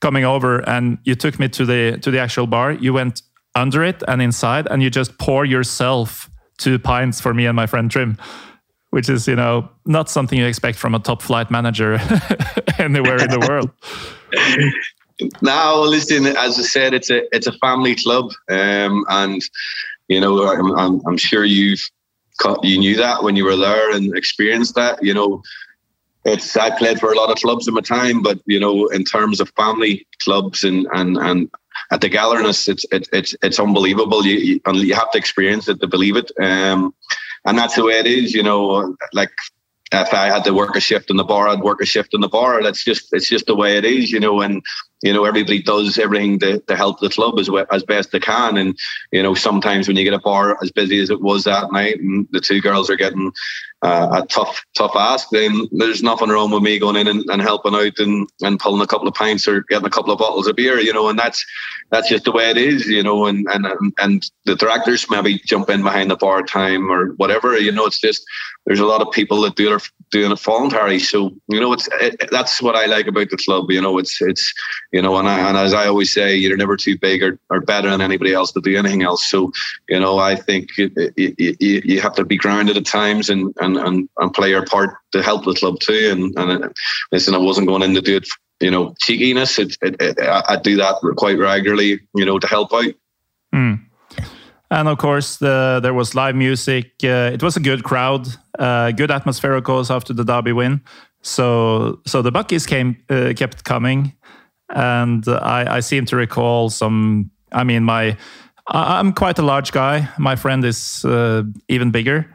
coming 0.00 0.24
over, 0.24 0.58
and 0.68 0.98
you 1.04 1.14
took 1.14 1.38
me 1.38 1.48
to 1.50 1.64
the 1.64 1.98
to 1.98 2.10
the 2.10 2.18
actual 2.18 2.46
bar. 2.46 2.72
You 2.72 2.92
went 2.92 3.22
under 3.58 3.82
it 3.82 4.02
and 4.08 4.22
inside, 4.22 4.66
and 4.70 4.82
you 4.82 4.90
just 4.90 5.18
pour 5.18 5.44
yourself 5.44 6.30
two 6.58 6.78
pints 6.78 7.20
for 7.20 7.34
me 7.34 7.46
and 7.46 7.54
my 7.54 7.66
friend 7.66 7.90
Trim 7.90 8.18
which 8.90 9.08
is 9.08 9.28
you 9.28 9.36
know 9.36 9.68
not 9.84 10.08
something 10.08 10.38
you 10.38 10.46
expect 10.46 10.78
from 10.78 10.94
a 10.94 10.98
top 10.98 11.22
flight 11.22 11.50
manager 11.50 11.94
anywhere 12.78 13.22
in 13.22 13.30
the 13.30 13.46
world. 13.48 13.70
Now, 15.42 15.80
listen, 15.80 16.26
as 16.26 16.60
I 16.60 16.62
said, 16.62 16.94
it's 16.94 17.10
a 17.10 17.22
it's 17.34 17.48
a 17.48 17.52
family 17.58 17.96
club, 17.96 18.30
um, 18.48 19.04
and 19.08 19.42
you 20.06 20.20
know 20.20 20.46
I'm, 20.46 20.70
I'm, 20.78 21.00
I'm 21.08 21.16
sure 21.16 21.44
you've 21.44 21.80
you 22.62 22.78
knew 22.78 22.96
that 22.96 23.24
when 23.24 23.34
you 23.34 23.44
were 23.44 23.56
there 23.56 23.90
and 23.90 24.16
experienced 24.16 24.76
that. 24.76 25.02
You 25.02 25.14
know, 25.14 25.42
it's 26.24 26.56
I 26.56 26.70
played 26.78 27.00
for 27.00 27.12
a 27.12 27.16
lot 27.16 27.30
of 27.30 27.36
clubs 27.38 27.66
in 27.66 27.74
my 27.74 27.80
time, 27.80 28.22
but 28.22 28.38
you 28.46 28.60
know, 28.60 28.86
in 28.88 29.02
terms 29.02 29.40
of 29.40 29.50
family 29.56 30.06
clubs 30.22 30.62
and 30.62 30.86
and 30.92 31.16
and 31.16 31.50
at 31.90 32.00
the 32.00 32.10
Gallerness, 32.10 32.68
it's 32.68 32.84
it's 32.92 33.34
it's 33.42 33.58
unbelievable. 33.58 34.24
You, 34.24 34.36
you 34.36 34.60
you 34.74 34.94
have 34.94 35.10
to 35.12 35.18
experience 35.18 35.68
it 35.68 35.80
to 35.80 35.86
believe 35.86 36.16
it. 36.16 36.30
Um, 36.40 36.94
and 37.44 37.56
that's 37.56 37.76
the 37.76 37.84
way 37.84 37.98
it 37.98 38.06
is. 38.06 38.34
You 38.34 38.42
know, 38.42 38.96
like 39.12 39.30
if 39.92 40.12
I 40.12 40.26
had 40.26 40.44
to 40.44 40.52
work 40.52 40.76
a 40.76 40.80
shift 40.80 41.10
in 41.10 41.16
the 41.16 41.24
bar, 41.24 41.48
I'd 41.48 41.60
work 41.60 41.80
a 41.80 41.86
shift 41.86 42.12
in 42.12 42.20
the 42.20 42.28
bar. 42.28 42.62
That's 42.62 42.84
just 42.84 43.12
it's 43.12 43.28
just 43.28 43.46
the 43.46 43.54
way 43.54 43.78
it 43.78 43.84
is, 43.84 44.12
you 44.12 44.20
know. 44.20 44.40
And 44.40 44.62
you 45.02 45.12
know 45.12 45.24
everybody 45.24 45.62
does 45.62 45.98
everything 45.98 46.38
to, 46.40 46.58
to 46.60 46.76
help 46.76 47.00
the 47.00 47.08
club 47.08 47.38
as 47.38 47.50
well, 47.50 47.66
as 47.70 47.82
best 47.84 48.12
they 48.12 48.20
can. 48.20 48.56
And 48.56 48.78
you 49.12 49.22
know 49.22 49.34
sometimes 49.34 49.86
when 49.86 49.96
you 49.96 50.04
get 50.04 50.14
a 50.14 50.18
bar 50.18 50.58
as 50.62 50.70
busy 50.70 51.00
as 51.00 51.10
it 51.10 51.20
was 51.20 51.44
that 51.44 51.72
night, 51.72 52.00
and 52.00 52.26
the 52.32 52.40
two 52.40 52.60
girls 52.60 52.90
are 52.90 52.96
getting 52.96 53.32
uh, 53.82 54.22
a 54.22 54.26
tough 54.26 54.64
tough 54.76 54.92
ask, 54.96 55.28
then 55.30 55.68
there's 55.72 56.02
nothing 56.02 56.28
wrong 56.28 56.50
with 56.50 56.62
me 56.62 56.78
going 56.78 56.96
in 56.96 57.06
and, 57.06 57.24
and 57.30 57.42
helping 57.42 57.74
out 57.74 57.98
and, 57.98 58.28
and 58.40 58.58
pulling 58.58 58.82
a 58.82 58.86
couple 58.86 59.06
of 59.06 59.14
pints 59.14 59.46
or 59.46 59.62
getting 59.68 59.86
a 59.86 59.90
couple 59.90 60.12
of 60.12 60.18
bottles 60.18 60.46
of 60.48 60.56
beer, 60.56 60.80
you 60.80 60.92
know. 60.92 61.08
And 61.08 61.18
that's 61.18 61.44
that's 61.90 62.08
just 62.08 62.24
the 62.24 62.32
way 62.32 62.50
it 62.50 62.56
is, 62.56 62.86
you 62.86 63.02
know. 63.02 63.26
And 63.26 63.46
and 63.52 63.66
and 63.98 64.30
the 64.46 64.56
directors 64.56 65.08
maybe 65.10 65.40
jump 65.44 65.70
in 65.70 65.82
behind 65.82 66.10
the 66.10 66.16
bar 66.16 66.42
time 66.42 66.90
or 66.90 67.12
whatever, 67.14 67.56
you 67.56 67.70
know. 67.70 67.86
It's 67.86 68.00
just 68.00 68.24
there's 68.66 68.80
a 68.80 68.86
lot 68.86 69.02
of 69.02 69.12
people 69.12 69.42
that 69.42 69.56
do 69.56 69.74
it 69.74 69.88
doing 70.10 70.32
it 70.32 70.40
voluntary. 70.40 70.98
So 70.98 71.32
you 71.48 71.60
know, 71.60 71.72
it's 71.72 71.88
it, 72.00 72.28
that's 72.30 72.60
what 72.62 72.76
I 72.76 72.86
like 72.86 73.06
about 73.06 73.30
the 73.30 73.36
club. 73.36 73.70
You 73.70 73.80
know, 73.80 73.98
it's 73.98 74.20
it's 74.20 74.52
you 74.92 75.02
know, 75.02 75.16
and, 75.16 75.28
I, 75.28 75.48
and 75.48 75.56
as 75.56 75.74
I 75.74 75.86
always 75.86 76.12
say, 76.12 76.36
you're 76.36 76.56
never 76.56 76.76
too 76.76 76.96
big 76.98 77.22
or, 77.22 77.38
or 77.50 77.60
better 77.60 77.90
than 77.90 78.00
anybody 78.00 78.32
else 78.32 78.52
to 78.52 78.60
do 78.60 78.76
anything 78.76 79.02
else. 79.02 79.28
So, 79.28 79.52
you 79.88 80.00
know, 80.00 80.18
I 80.18 80.34
think 80.34 80.76
you, 80.78 80.90
you, 81.16 81.54
you 81.58 82.00
have 82.00 82.14
to 82.14 82.24
be 82.24 82.36
grounded 82.36 82.76
at 82.76 82.86
times 82.86 83.28
and, 83.28 83.54
and, 83.60 83.76
and, 83.76 84.08
and 84.18 84.34
play 84.34 84.50
your 84.50 84.64
part 84.64 84.96
to 85.12 85.22
help 85.22 85.44
the 85.44 85.54
club 85.54 85.80
too. 85.80 86.08
And, 86.10 86.38
and 86.38 86.64
uh, 86.64 86.68
listen, 87.12 87.34
I 87.34 87.38
wasn't 87.38 87.68
going 87.68 87.82
in 87.82 87.94
to 87.94 88.00
do 88.00 88.16
it, 88.16 88.28
you 88.60 88.70
know, 88.70 88.94
cheekiness. 89.00 89.58
It, 89.58 89.76
it, 89.82 90.18
I 90.20 90.56
do 90.56 90.76
that 90.76 90.96
quite 91.16 91.38
regularly, 91.38 92.00
you 92.14 92.24
know, 92.24 92.38
to 92.38 92.46
help 92.46 92.72
out. 92.72 92.94
Mm. 93.54 93.84
And 94.70 94.88
of 94.88 94.98
course, 94.98 95.38
the, 95.38 95.80
there 95.82 95.94
was 95.94 96.14
live 96.14 96.36
music. 96.36 96.92
Uh, 97.02 97.30
it 97.32 97.42
was 97.42 97.56
a 97.56 97.60
good 97.60 97.84
crowd, 97.84 98.28
uh, 98.58 98.92
good 98.92 99.10
atmosphere, 99.10 99.54
of 99.54 99.64
course, 99.64 99.90
after 99.90 100.12
the 100.12 100.24
derby 100.24 100.52
win. 100.52 100.82
So, 101.22 102.00
so 102.06 102.22
the 102.22 102.30
Buckies 102.30 102.66
came, 102.66 102.96
uh, 103.08 103.32
kept 103.34 103.64
coming 103.64 104.12
and 104.74 105.26
I, 105.28 105.76
I 105.76 105.80
seem 105.80 106.04
to 106.06 106.16
recall 106.16 106.70
some. 106.70 107.30
I 107.52 107.64
mean, 107.64 107.84
my 107.84 108.16
I'm 108.66 109.12
quite 109.12 109.38
a 109.38 109.42
large 109.42 109.72
guy. 109.72 110.08
My 110.18 110.36
friend 110.36 110.64
is 110.64 111.04
uh, 111.04 111.44
even 111.68 111.90
bigger. 111.90 112.30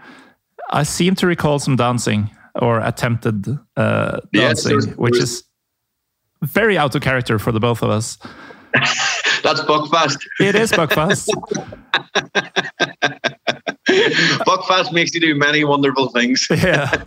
I 0.71 0.83
seem 0.83 1.15
to 1.15 1.27
recall 1.27 1.59
some 1.59 1.75
dancing 1.75 2.31
or 2.55 2.79
attempted 2.79 3.47
uh, 3.77 4.19
dancing, 4.33 4.81
yes, 4.81 4.95
which 4.95 5.17
is 5.19 5.43
very 6.41 6.77
out 6.77 6.95
of 6.95 7.01
character 7.01 7.37
for 7.37 7.51
the 7.51 7.59
both 7.59 7.83
of 7.83 7.89
us. 7.89 8.17
That's 9.43 9.61
Buckfast. 9.61 10.17
It 10.39 10.55
is 10.55 10.71
Buckfast. 10.71 11.29
Buckfast 14.45 14.91
makes 14.93 15.13
you 15.13 15.21
do 15.21 15.35
many 15.35 15.63
wonderful 15.63 16.09
things. 16.09 16.47
yeah. 16.51 17.03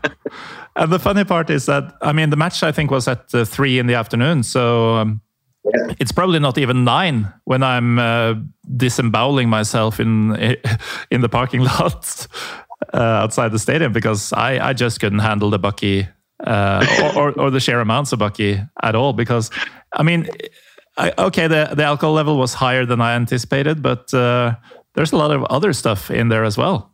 And 0.77 0.93
the 0.93 0.99
funny 0.99 1.25
part 1.25 1.49
is 1.49 1.67
that, 1.67 1.95
I 2.03 2.13
mean, 2.13 2.31
the 2.31 2.37
match 2.37 2.63
I 2.63 2.73
think 2.73 2.91
was 2.91 3.09
at 3.09 3.35
uh, 3.35 3.45
three 3.45 3.79
in 3.79 3.87
the 3.87 3.95
afternoon. 3.95 4.43
So 4.43 4.97
um, 4.97 5.23
yeah. 5.65 5.95
it's 5.99 6.13
probably 6.13 6.39
not 6.39 6.59
even 6.59 6.85
nine 6.85 7.33
when 7.45 7.63
I'm 7.63 7.99
uh, 7.99 8.35
disemboweling 8.77 9.49
myself 9.49 9.99
in 9.99 10.37
in 11.11 11.23
the 11.23 11.29
parking 11.31 11.63
lot 11.63 12.27
uh, 12.93 12.99
outside 12.99 13.53
the 13.53 13.59
stadium 13.59 13.93
because 13.93 14.33
I, 14.35 14.69
I 14.69 14.73
just 14.75 15.01
couldn't 15.01 15.21
handle 15.21 15.49
the 15.49 15.59
Bucky 15.59 16.07
uh, 16.47 17.13
or, 17.17 17.31
or, 17.31 17.41
or, 17.41 17.51
the 17.51 17.61
share 17.61 17.81
amounts 17.81 18.13
of 18.13 18.19
Bucky 18.19 18.61
at 18.83 18.95
all. 18.95 19.15
Because, 19.15 19.51
I 19.95 20.03
mean, 20.03 20.29
I, 20.97 21.13
okay, 21.19 21.47
the, 21.47 21.73
the 21.75 21.85
alcohol 21.85 22.15
level 22.15 22.39
was 22.39 22.55
higher 22.55 22.87
than 22.87 23.01
I 23.01 23.15
anticipated, 23.15 23.83
but 23.83 24.13
uh, 24.15 24.57
there's 24.95 25.13
a 25.13 25.17
lot 25.17 25.31
of 25.31 25.45
other 25.45 25.73
stuff 25.73 26.11
in 26.11 26.29
there 26.29 26.45
as 26.45 26.57
well. 26.57 26.91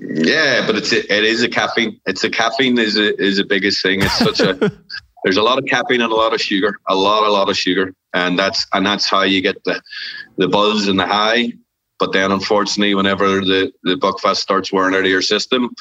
Yeah, 0.00 0.66
but 0.66 0.76
it's 0.76 0.92
a, 0.92 1.00
it 1.14 1.24
is 1.24 1.42
a 1.42 1.48
caffeine. 1.48 2.00
It's 2.06 2.24
a 2.24 2.30
caffeine 2.30 2.78
is 2.78 2.96
a, 2.96 3.20
is 3.22 3.36
the 3.36 3.44
biggest 3.44 3.82
thing. 3.82 4.02
It's 4.02 4.18
such 4.18 4.40
a 4.40 4.72
there's 5.24 5.36
a 5.36 5.42
lot 5.42 5.58
of 5.58 5.66
caffeine 5.66 6.00
and 6.00 6.12
a 6.12 6.16
lot 6.16 6.34
of 6.34 6.40
sugar, 6.40 6.78
a 6.88 6.94
lot 6.94 7.26
a 7.26 7.30
lot 7.30 7.48
of 7.48 7.56
sugar, 7.56 7.94
and 8.12 8.38
that's 8.38 8.66
and 8.72 8.84
that's 8.84 9.08
how 9.08 9.22
you 9.22 9.40
get 9.40 9.62
the 9.64 9.80
the 10.36 10.48
buzz 10.48 10.88
and 10.88 10.98
the 10.98 11.06
high. 11.06 11.52
But 12.04 12.12
then, 12.12 12.32
unfortunately, 12.32 12.94
whenever 12.94 13.40
the, 13.40 13.72
the 13.82 13.94
buckfast 13.94 14.36
starts 14.36 14.70
wearing 14.70 14.94
out 14.94 15.00
of 15.00 15.06
your 15.06 15.22
system, 15.22 15.74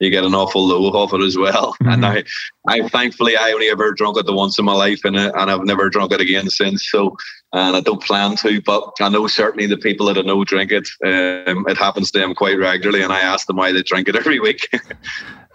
you 0.00 0.10
get 0.10 0.22
an 0.22 0.34
awful 0.34 0.66
low 0.66 1.02
of 1.02 1.14
it 1.14 1.24
as 1.24 1.38
well. 1.38 1.74
Mm-hmm. 1.82 1.92
And 1.92 2.06
I, 2.06 2.24
I 2.68 2.88
thankfully, 2.88 3.36
I 3.36 3.50
only 3.50 3.68
ever 3.68 3.92
drunk 3.92 4.16
it 4.18 4.26
the 4.26 4.32
once 4.32 4.58
in 4.58 4.64
my 4.64 4.74
life, 4.74 5.00
and, 5.04 5.16
uh, 5.16 5.32
and 5.34 5.50
I've 5.50 5.64
never 5.64 5.88
drunk 5.88 6.12
it 6.12 6.20
again 6.20 6.48
since. 6.48 6.88
So, 6.88 7.16
and 7.52 7.74
I 7.74 7.80
don't 7.80 8.02
plan 8.02 8.36
to. 8.36 8.60
But 8.60 8.84
I 9.00 9.08
know 9.08 9.26
certainly 9.26 9.66
the 9.66 9.78
people 9.78 10.06
that 10.06 10.18
I 10.18 10.20
know 10.20 10.44
drink 10.44 10.70
it. 10.70 10.88
Um, 11.04 11.66
it 11.66 11.76
happens 11.76 12.10
to 12.10 12.18
them 12.18 12.34
quite 12.34 12.58
regularly, 12.58 13.02
and 13.02 13.12
I 13.12 13.20
ask 13.20 13.46
them 13.46 13.56
why 13.56 13.72
they 13.72 13.82
drink 13.82 14.08
it 14.08 14.16
every 14.22 14.38
week. 14.38 14.68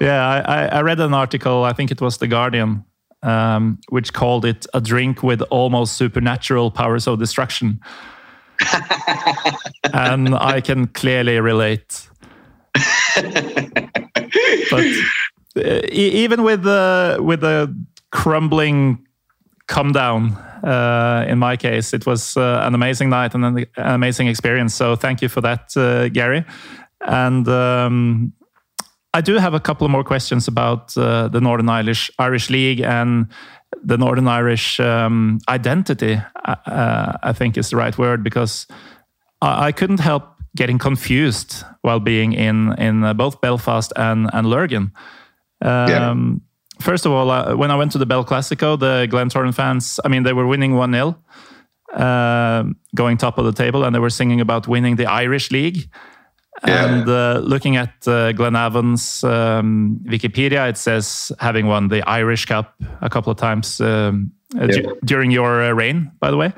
yeah, 0.01 0.43
I, 0.45 0.65
I 0.65 0.81
read 0.81 0.99
an 0.99 1.13
article. 1.13 1.63
I 1.63 1.73
think 1.73 1.91
it 1.91 2.01
was 2.01 2.17
the 2.17 2.27
Guardian. 2.27 2.83
Um, 3.23 3.79
which 3.89 4.13
called 4.13 4.45
it 4.45 4.67
a 4.73 4.81
drink 4.81 5.23
with 5.23 5.41
almost 5.49 5.97
supernatural 5.97 6.69
powers 6.71 7.07
of 7.07 7.19
destruction 7.19 7.79
and 9.93 10.35
I 10.35 10.61
can 10.61 10.87
clearly 10.87 11.39
relate. 11.39 12.09
but 14.71 14.85
uh, 15.57 15.81
even 15.91 16.43
with 16.43 16.63
the 16.63 17.17
with 17.19 17.41
the 17.41 17.73
crumbling 18.11 19.05
come 19.67 19.91
down, 19.91 20.31
uh, 20.63 21.25
in 21.27 21.39
my 21.39 21.57
case, 21.57 21.93
it 21.93 22.05
was 22.05 22.37
uh, 22.37 22.61
an 22.63 22.73
amazing 22.73 23.09
night 23.09 23.35
and 23.35 23.45
an, 23.45 23.65
amazing 23.77 24.27
experience. 24.27 24.75
So 24.75 24.95
thank 24.95 25.21
you 25.21 25.29
for 25.29 25.41
that, 25.41 25.75
uh, 25.75 26.09
Gary. 26.09 26.45
And 27.01 27.47
um, 27.47 28.33
I 29.13 29.21
do 29.21 29.37
have 29.37 29.53
a 29.53 29.59
couple 29.59 29.87
more 29.89 30.03
questions 30.03 30.47
about 30.47 30.95
uh, 30.97 31.27
the 31.27 31.41
Northern 31.41 31.69
Irish 31.69 32.11
Irish 32.19 32.49
League 32.49 32.81
and 32.81 33.27
the 33.83 33.97
Northern 33.97 34.27
Irish 34.27 34.79
um, 34.79 35.39
identity, 35.49 36.21
uh, 36.45 36.55
uh, 36.65 37.17
I 37.23 37.33
think 37.33 37.57
is 37.57 37.69
the 37.69 37.77
right 37.77 37.97
word, 37.97 38.23
because 38.23 38.67
I, 39.41 39.67
I, 39.67 39.71
couldn't 39.71 39.99
help 39.99 40.35
getting 40.55 40.77
confused 40.77 41.63
while 41.81 41.99
being 41.99 42.33
in 42.33 42.73
in 42.77 43.03
uh, 43.03 43.13
both 43.13 43.41
Belfast 43.41 43.93
and 43.95 44.29
and 44.33 44.47
Lurgan. 44.47 44.91
Um, 45.61 45.89
yeah. 45.89 46.15
First 46.79 47.05
of 47.05 47.11
all, 47.11 47.31
uh, 47.31 47.55
when 47.55 47.71
I 47.71 47.75
went 47.75 47.91
to 47.93 47.97
the 47.97 48.05
Bell 48.05 48.23
Classico, 48.23 48.77
the 48.77 49.07
Glentoran 49.09 49.53
fans, 49.53 49.99
I 50.05 50.09
mean, 50.09 50.23
they 50.23 50.33
were 50.33 50.45
winning 50.45 50.75
1 50.75 50.91
0, 50.91 51.17
uh, 51.93 52.63
going 52.93 53.17
top 53.17 53.37
of 53.39 53.45
the 53.45 53.51
table, 53.51 53.83
and 53.83 53.95
they 53.95 53.99
were 53.99 54.11
singing 54.11 54.41
about 54.41 54.67
winning 54.67 54.95
the 54.95 55.07
Irish 55.07 55.49
League. 55.51 55.89
And 56.63 57.07
uh, 57.07 57.41
looking 57.43 57.75
at 57.75 57.93
uh, 58.07 58.33
Glenavon's 58.33 59.23
um, 59.23 59.99
Wikipedia, 60.05 60.69
it 60.69 60.77
says 60.77 61.31
having 61.39 61.67
won 61.67 61.89
the 61.89 62.01
Irish 62.09 62.45
Cup 62.45 62.75
a 63.01 63.09
couple 63.09 63.31
of 63.31 63.37
times 63.37 63.79
um, 63.79 64.31
uh, 64.59 64.67
yeah. 64.67 64.91
during 65.05 65.29
your 65.29 65.61
uh, 65.61 65.71
reign, 65.71 66.11
by 66.19 66.31
the 66.31 66.37
way. 66.37 66.51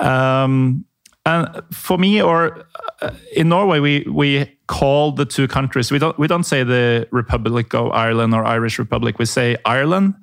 Um, 0.00 0.84
and 1.24 1.62
for 1.72 1.96
me, 1.96 2.20
or 2.20 2.66
uh, 3.00 3.10
in 3.34 3.48
Norway, 3.48 3.80
we 3.80 4.04
we 4.08 4.58
call 4.66 5.12
the 5.12 5.24
two 5.24 5.48
countries. 5.48 5.90
We 5.90 5.98
don't 5.98 6.18
we 6.18 6.26
don't 6.26 6.44
say 6.44 6.62
the 6.62 7.08
Republic 7.10 7.74
of 7.74 7.92
Ireland 7.92 8.34
or 8.34 8.44
Irish 8.44 8.78
Republic. 8.78 9.18
We 9.18 9.24
say 9.24 9.56
Ireland 9.64 10.14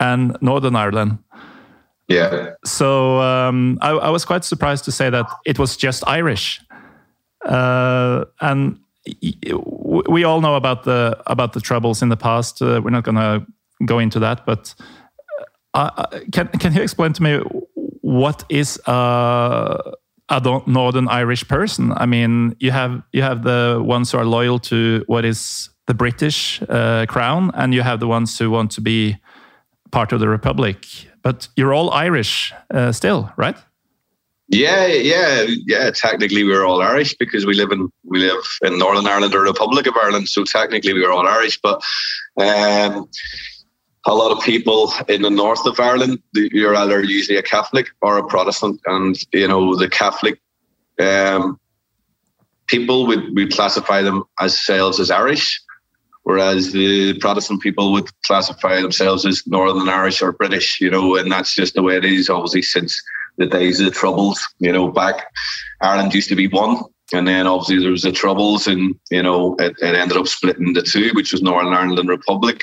and 0.00 0.36
Northern 0.40 0.74
Ireland. 0.74 1.18
Yeah. 2.08 2.54
So 2.64 3.20
um, 3.20 3.78
I, 3.80 3.90
I 3.90 4.10
was 4.10 4.24
quite 4.24 4.44
surprised 4.44 4.84
to 4.86 4.92
say 4.92 5.10
that 5.10 5.26
it 5.46 5.58
was 5.58 5.76
just 5.76 6.02
Irish. 6.08 6.60
Uh, 7.44 8.24
and 8.40 8.78
we 10.08 10.24
all 10.24 10.40
know 10.40 10.54
about 10.54 10.84
the 10.84 11.20
about 11.26 11.52
the 11.52 11.60
troubles 11.60 12.02
in 12.02 12.08
the 12.08 12.16
past. 12.16 12.62
Uh, 12.62 12.80
we're 12.82 12.90
not 12.90 13.04
going 13.04 13.16
to 13.16 13.46
go 13.84 13.98
into 13.98 14.20
that, 14.20 14.46
but 14.46 14.74
uh, 15.74 15.90
uh, 15.96 16.20
can 16.32 16.48
can 16.48 16.72
you 16.72 16.82
explain 16.82 17.12
to 17.12 17.22
me 17.22 17.40
what 18.02 18.44
is 18.48 18.80
a, 18.86 19.92
a 20.28 20.62
Northern 20.66 21.08
Irish 21.08 21.46
person? 21.48 21.92
I 21.96 22.06
mean, 22.06 22.56
you 22.60 22.70
have 22.70 23.02
you 23.12 23.22
have 23.22 23.42
the 23.42 23.82
ones 23.84 24.12
who 24.12 24.18
are 24.18 24.24
loyal 24.24 24.58
to 24.60 25.04
what 25.06 25.24
is 25.24 25.70
the 25.86 25.94
British 25.94 26.62
uh, 26.68 27.06
crown, 27.06 27.50
and 27.54 27.74
you 27.74 27.82
have 27.82 27.98
the 27.98 28.06
ones 28.06 28.38
who 28.38 28.50
want 28.50 28.70
to 28.72 28.80
be 28.80 29.16
part 29.90 30.12
of 30.12 30.20
the 30.20 30.28
Republic. 30.28 30.86
But 31.22 31.48
you're 31.56 31.74
all 31.74 31.90
Irish 31.90 32.52
uh, 32.74 32.92
still, 32.92 33.30
right? 33.36 33.56
Yeah, 34.52 34.86
yeah, 34.86 35.46
yeah. 35.66 35.90
Technically, 35.90 36.44
we're 36.44 36.66
all 36.66 36.82
Irish 36.82 37.14
because 37.14 37.46
we 37.46 37.54
live 37.54 37.72
in 37.72 37.90
we 38.04 38.18
live 38.20 38.44
in 38.62 38.78
Northern 38.78 39.06
Ireland 39.06 39.34
or 39.34 39.40
Republic 39.40 39.86
of 39.86 39.96
Ireland. 39.96 40.28
So 40.28 40.44
technically, 40.44 40.92
we're 40.92 41.10
all 41.10 41.26
Irish. 41.26 41.58
But 41.62 41.82
um, 42.36 43.08
a 44.04 44.14
lot 44.14 44.30
of 44.30 44.44
people 44.44 44.92
in 45.08 45.22
the 45.22 45.30
north 45.30 45.64
of 45.64 45.80
Ireland, 45.80 46.18
you're 46.34 46.76
either 46.76 47.02
usually 47.02 47.38
a 47.38 47.42
Catholic 47.42 47.88
or 48.02 48.18
a 48.18 48.26
Protestant, 48.26 48.78
and 48.84 49.16
you 49.32 49.48
know 49.48 49.74
the 49.74 49.88
Catholic 49.88 50.38
um, 51.00 51.58
people 52.66 53.06
would 53.06 53.34
we 53.34 53.48
classify 53.48 54.02
them 54.02 54.22
as 54.38 54.52
themselves 54.52 55.00
as 55.00 55.10
Irish, 55.10 55.62
whereas 56.24 56.72
the 56.72 57.14
Protestant 57.20 57.62
people 57.62 57.90
would 57.92 58.10
classify 58.24 58.82
themselves 58.82 59.24
as 59.24 59.46
Northern 59.46 59.88
Irish 59.88 60.20
or 60.20 60.32
British. 60.32 60.78
You 60.78 60.90
know, 60.90 61.16
and 61.16 61.32
that's 61.32 61.54
just 61.54 61.72
the 61.72 61.82
way 61.82 61.96
it 61.96 62.04
is. 62.04 62.28
Obviously, 62.28 62.60
since 62.60 63.02
the 63.36 63.46
days 63.46 63.80
of 63.80 63.86
the 63.86 63.92
troubles. 63.92 64.40
You 64.58 64.72
know, 64.72 64.88
back 64.88 65.26
Ireland 65.80 66.14
used 66.14 66.28
to 66.28 66.36
be 66.36 66.48
one, 66.48 66.82
and 67.12 67.26
then 67.26 67.46
obviously 67.46 67.80
there 67.80 67.90
was 67.90 68.02
the 68.02 68.12
troubles, 68.12 68.66
and 68.66 68.94
you 69.10 69.22
know 69.22 69.56
it, 69.58 69.74
it 69.80 69.94
ended 69.94 70.16
up 70.16 70.28
splitting 70.28 70.72
the 70.72 70.82
two, 70.82 71.10
which 71.14 71.32
was 71.32 71.42
Northern 71.42 71.72
Ireland 71.72 71.98
and 71.98 72.08
Republic 72.08 72.62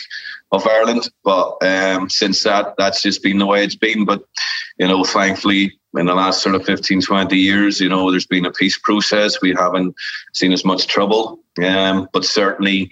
of 0.52 0.66
Ireland. 0.68 1.10
But 1.24 1.58
um, 1.62 2.10
since 2.10 2.44
that, 2.44 2.76
that's 2.78 3.02
just 3.02 3.24
been 3.24 3.40
the 3.40 3.46
way 3.46 3.64
it's 3.64 3.76
been. 3.76 4.06
But 4.06 4.24
you 4.78 4.88
know, 4.88 5.04
thankfully. 5.04 5.74
In 5.98 6.06
the 6.06 6.14
last 6.14 6.44
sort 6.44 6.54
of 6.54 6.64
15, 6.66 7.02
20 7.02 7.36
years, 7.36 7.82
you 7.82 7.90
know, 7.90 8.12
there's 8.12 8.28
been 8.28 8.46
a 8.46 8.52
peace 8.52 8.78
process. 8.78 9.42
We 9.42 9.56
haven't 9.56 9.96
seen 10.36 10.54
as 10.54 10.64
much 10.64 10.86
trouble. 10.86 11.40
Um, 11.66 12.08
but 12.14 12.24
certainly 12.24 12.92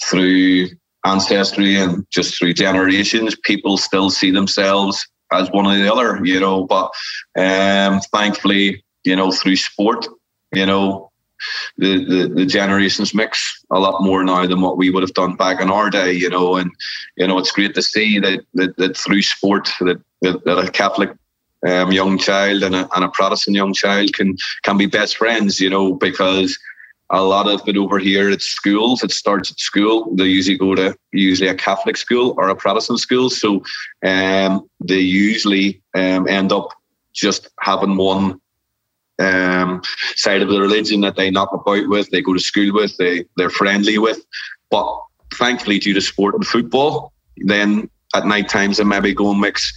through 0.00 0.68
ancestry 1.04 1.76
and 1.76 2.06
just 2.10 2.38
through 2.38 2.54
generations, 2.54 3.36
people 3.44 3.76
still 3.76 4.08
see 4.08 4.30
themselves 4.30 5.06
as 5.40 5.50
one 5.50 5.66
or 5.66 5.76
the 5.76 5.92
other, 5.92 6.24
you 6.24 6.40
know. 6.40 6.64
But 6.64 6.90
um, 7.36 8.00
thankfully, 8.12 8.84
you 9.04 9.16
know, 9.16 9.30
through 9.30 9.56
sport, 9.56 10.06
you 10.52 10.66
know, 10.66 11.10
the, 11.76 12.04
the, 12.04 12.34
the 12.34 12.46
generations 12.46 13.14
mix 13.14 13.64
a 13.70 13.78
lot 13.78 14.02
more 14.02 14.24
now 14.24 14.46
than 14.46 14.60
what 14.60 14.76
we 14.76 14.90
would 14.90 15.02
have 15.02 15.14
done 15.14 15.36
back 15.36 15.60
in 15.60 15.70
our 15.70 15.90
day, 15.90 16.12
you 16.12 16.30
know. 16.30 16.56
And 16.56 16.70
you 17.16 17.26
know, 17.26 17.38
it's 17.38 17.52
great 17.52 17.74
to 17.74 17.82
see 17.82 18.18
that 18.20 18.40
that, 18.54 18.76
that 18.76 18.96
through 18.96 19.22
sport 19.22 19.68
that, 19.80 20.00
that, 20.22 20.44
that 20.44 20.58
a 20.58 20.70
Catholic 20.70 21.10
um, 21.66 21.92
young 21.92 22.18
child 22.18 22.62
and 22.62 22.74
a, 22.74 22.88
and 22.94 23.04
a 23.04 23.08
Protestant 23.08 23.56
young 23.56 23.72
child 23.72 24.12
can 24.12 24.36
can 24.62 24.76
be 24.76 24.86
best 24.86 25.16
friends, 25.16 25.60
you 25.60 25.70
know, 25.70 25.94
because 25.94 26.58
a 27.14 27.22
lot 27.22 27.46
of 27.46 27.66
it 27.68 27.76
over 27.76 27.98
here 27.98 28.28
at 28.30 28.42
schools. 28.42 29.02
It 29.02 29.12
starts 29.12 29.50
at 29.50 29.60
school. 29.60 30.14
They 30.16 30.24
usually 30.24 30.58
go 30.58 30.74
to 30.74 30.96
usually 31.12 31.48
a 31.48 31.54
Catholic 31.54 31.96
school 31.96 32.34
or 32.36 32.48
a 32.48 32.56
Protestant 32.56 32.98
school. 32.98 33.30
So 33.30 33.62
um, 34.04 34.68
they 34.80 34.98
usually 34.98 35.80
um, 35.94 36.26
end 36.28 36.52
up 36.52 36.70
just 37.12 37.48
having 37.60 37.96
one 37.96 38.40
um, 39.20 39.80
side 40.16 40.42
of 40.42 40.48
the 40.48 40.60
religion 40.60 41.00
that 41.02 41.14
they 41.14 41.30
knock 41.30 41.52
about 41.52 41.88
with, 41.88 42.10
they 42.10 42.20
go 42.20 42.34
to 42.34 42.40
school 42.40 42.74
with, 42.74 42.96
they 42.96 43.24
they're 43.36 43.50
friendly 43.50 43.98
with. 43.98 44.20
But 44.70 45.00
thankfully, 45.34 45.78
due 45.78 45.94
to 45.94 46.00
sport 46.00 46.34
and 46.34 46.44
football, 46.44 47.12
then 47.36 47.88
at 48.14 48.26
night 48.26 48.48
times 48.48 48.78
they 48.78 48.84
maybe 48.84 49.14
go 49.14 49.30
and 49.30 49.40
mix 49.40 49.72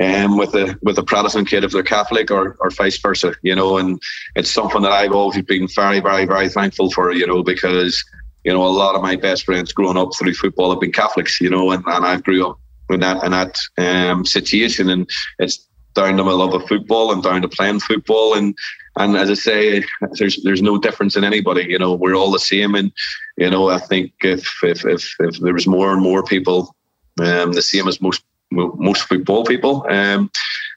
um, 0.00 0.36
with 0.36 0.54
a 0.54 0.78
with 0.82 0.98
a 0.98 1.02
Protestant 1.02 1.48
kid 1.48 1.64
if 1.64 1.72
they're 1.72 1.82
Catholic 1.82 2.30
or 2.30 2.56
or 2.60 2.70
vice 2.70 2.98
versa, 2.98 3.34
you 3.42 3.54
know. 3.54 3.78
And 3.78 4.00
it's 4.34 4.50
something 4.50 4.82
that 4.82 4.92
I've 4.92 5.12
always 5.12 5.40
been 5.42 5.68
very, 5.68 6.00
very, 6.00 6.26
very 6.26 6.48
thankful 6.48 6.90
for, 6.90 7.12
you 7.12 7.26
know, 7.26 7.42
because 7.42 8.04
you 8.44 8.52
know 8.52 8.64
a 8.64 8.68
lot 8.68 8.94
of 8.94 9.02
my 9.02 9.16
best 9.16 9.44
friends 9.44 9.72
growing 9.72 9.96
up 9.96 10.10
through 10.16 10.34
football 10.34 10.70
have 10.70 10.80
been 10.80 10.92
Catholics, 10.92 11.40
you 11.40 11.50
know, 11.50 11.70
and, 11.70 11.84
and 11.86 12.04
I 12.04 12.20
grew 12.20 12.48
up 12.48 12.58
in 12.90 13.00
that 13.00 13.24
in 13.24 13.32
that 13.32 13.58
um, 13.78 14.24
situation, 14.24 14.88
and 14.88 15.08
it's 15.38 15.66
down 15.94 16.16
to 16.16 16.24
my 16.24 16.32
love 16.32 16.52
of 16.54 16.68
football 16.68 17.10
and 17.10 17.22
down 17.22 17.40
to 17.42 17.48
playing 17.48 17.80
football 17.80 18.34
and 18.34 18.54
and 18.98 19.14
as 19.16 19.30
I 19.30 19.34
say, 19.34 19.84
there's 20.12 20.42
there's 20.42 20.62
no 20.62 20.78
difference 20.78 21.16
in 21.16 21.24
anybody. 21.24 21.66
You 21.68 21.78
know, 21.78 21.92
we're 21.94 22.14
all 22.14 22.30
the 22.30 22.38
same. 22.38 22.74
And 22.74 22.90
you 23.36 23.50
know, 23.50 23.68
I 23.68 23.78
think 23.78 24.12
if 24.22 24.48
if 24.62 24.86
if, 24.86 25.14
if 25.20 25.38
there 25.38 25.52
was 25.52 25.66
more 25.66 25.92
and 25.92 26.02
more 26.02 26.22
people 26.22 26.74
um, 27.20 27.52
the 27.52 27.62
same 27.62 27.88
as 27.88 28.00
most 28.00 28.24
most 28.50 29.02
football 29.02 29.44
people. 29.44 29.86
Um, 29.88 30.30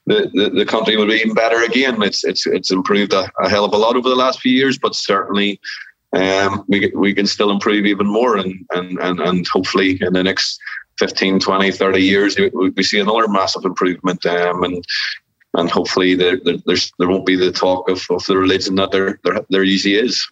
the, 0.06 0.30
the, 0.34 0.50
the 0.50 0.66
country 0.66 0.96
will 0.96 1.06
be 1.06 1.14
even 1.14 1.34
better 1.34 1.62
again. 1.62 2.02
It's 2.02 2.24
it's 2.24 2.46
it's 2.46 2.70
improved 2.70 3.12
a, 3.12 3.30
a, 3.40 3.48
hell 3.48 3.64
of 3.64 3.72
a 3.72 3.76
lot 3.76 3.96
over 3.96 4.08
the 4.08 4.16
last 4.16 4.40
few 4.40 4.52
years, 4.52 4.78
but 4.78 4.94
certainly 4.94 5.60
um, 6.12 6.64
we 6.68 6.90
we 6.94 7.14
can 7.14 7.26
still 7.26 7.50
improve 7.50 7.86
even 7.86 8.06
more, 8.06 8.36
and 8.36 8.66
and 8.72 8.98
and, 8.98 9.20
and 9.20 9.46
hopefully 9.48 9.98
in 10.00 10.12
the 10.12 10.22
next 10.22 10.58
15, 10.98 11.40
20, 11.40 11.70
30 11.70 12.02
years 12.02 12.38
we, 12.38 12.50
we 12.50 12.82
see 12.82 13.00
another 13.00 13.28
massive 13.28 13.64
improvement. 13.64 14.24
Um, 14.26 14.64
and 14.64 14.84
and 15.54 15.70
hopefully 15.70 16.14
there, 16.14 16.38
there 16.44 16.76
there 16.98 17.08
won't 17.08 17.26
be 17.26 17.36
the 17.36 17.52
talk 17.52 17.88
of, 17.88 18.04
of 18.10 18.24
the 18.26 18.36
religion 18.36 18.76
that 18.76 18.92
there 18.92 19.18
there 19.24 19.44
there 19.50 19.62
usually 19.62 19.94
is. 19.94 20.28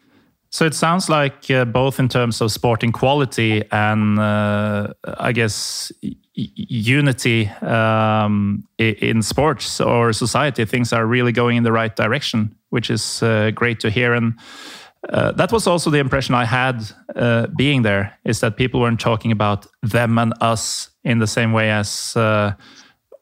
So 0.51 0.65
it 0.65 0.75
sounds 0.75 1.09
like 1.09 1.51
uh, 1.51 1.67
both 1.67 1.99
in 1.99 2.09
terms 2.09 2.41
of 2.41 2.51
sporting 2.51 2.91
quality 2.91 3.63
and 3.71 4.19
uh, 4.19 4.95
I 5.05 5.33
guess 5.33 5.93
unity 6.35 7.49
um, 7.61 8.65
in 8.79 9.23
sports 9.23 9.81
or 9.81 10.13
society, 10.13 10.65
things 10.65 10.93
are 10.93 11.05
really 11.07 11.33
going 11.33 11.59
in 11.59 11.65
the 11.65 11.73
right 11.73 11.95
direction, 11.95 12.57
which 12.71 12.91
is 12.91 13.23
uh, 13.23 13.51
great 13.51 13.81
to 13.81 13.91
hear. 13.91 14.15
And 14.15 14.39
uh, 15.11 15.33
that 15.33 15.53
was 15.53 15.67
also 15.67 15.91
the 15.91 15.99
impression 15.99 16.35
I 16.35 16.47
had 16.47 16.83
uh, 17.15 17.49
being 17.49 17.83
there, 17.83 18.19
is 18.25 18.41
that 18.41 18.57
people 18.57 18.81
weren't 18.81 19.01
talking 19.01 19.33
about 19.33 19.67
them 19.83 20.17
and 20.19 20.33
us 20.41 20.89
in 21.05 21.19
the 21.19 21.27
same 21.27 21.53
way 21.53 21.71
as 21.71 22.17
uh, 22.17 22.53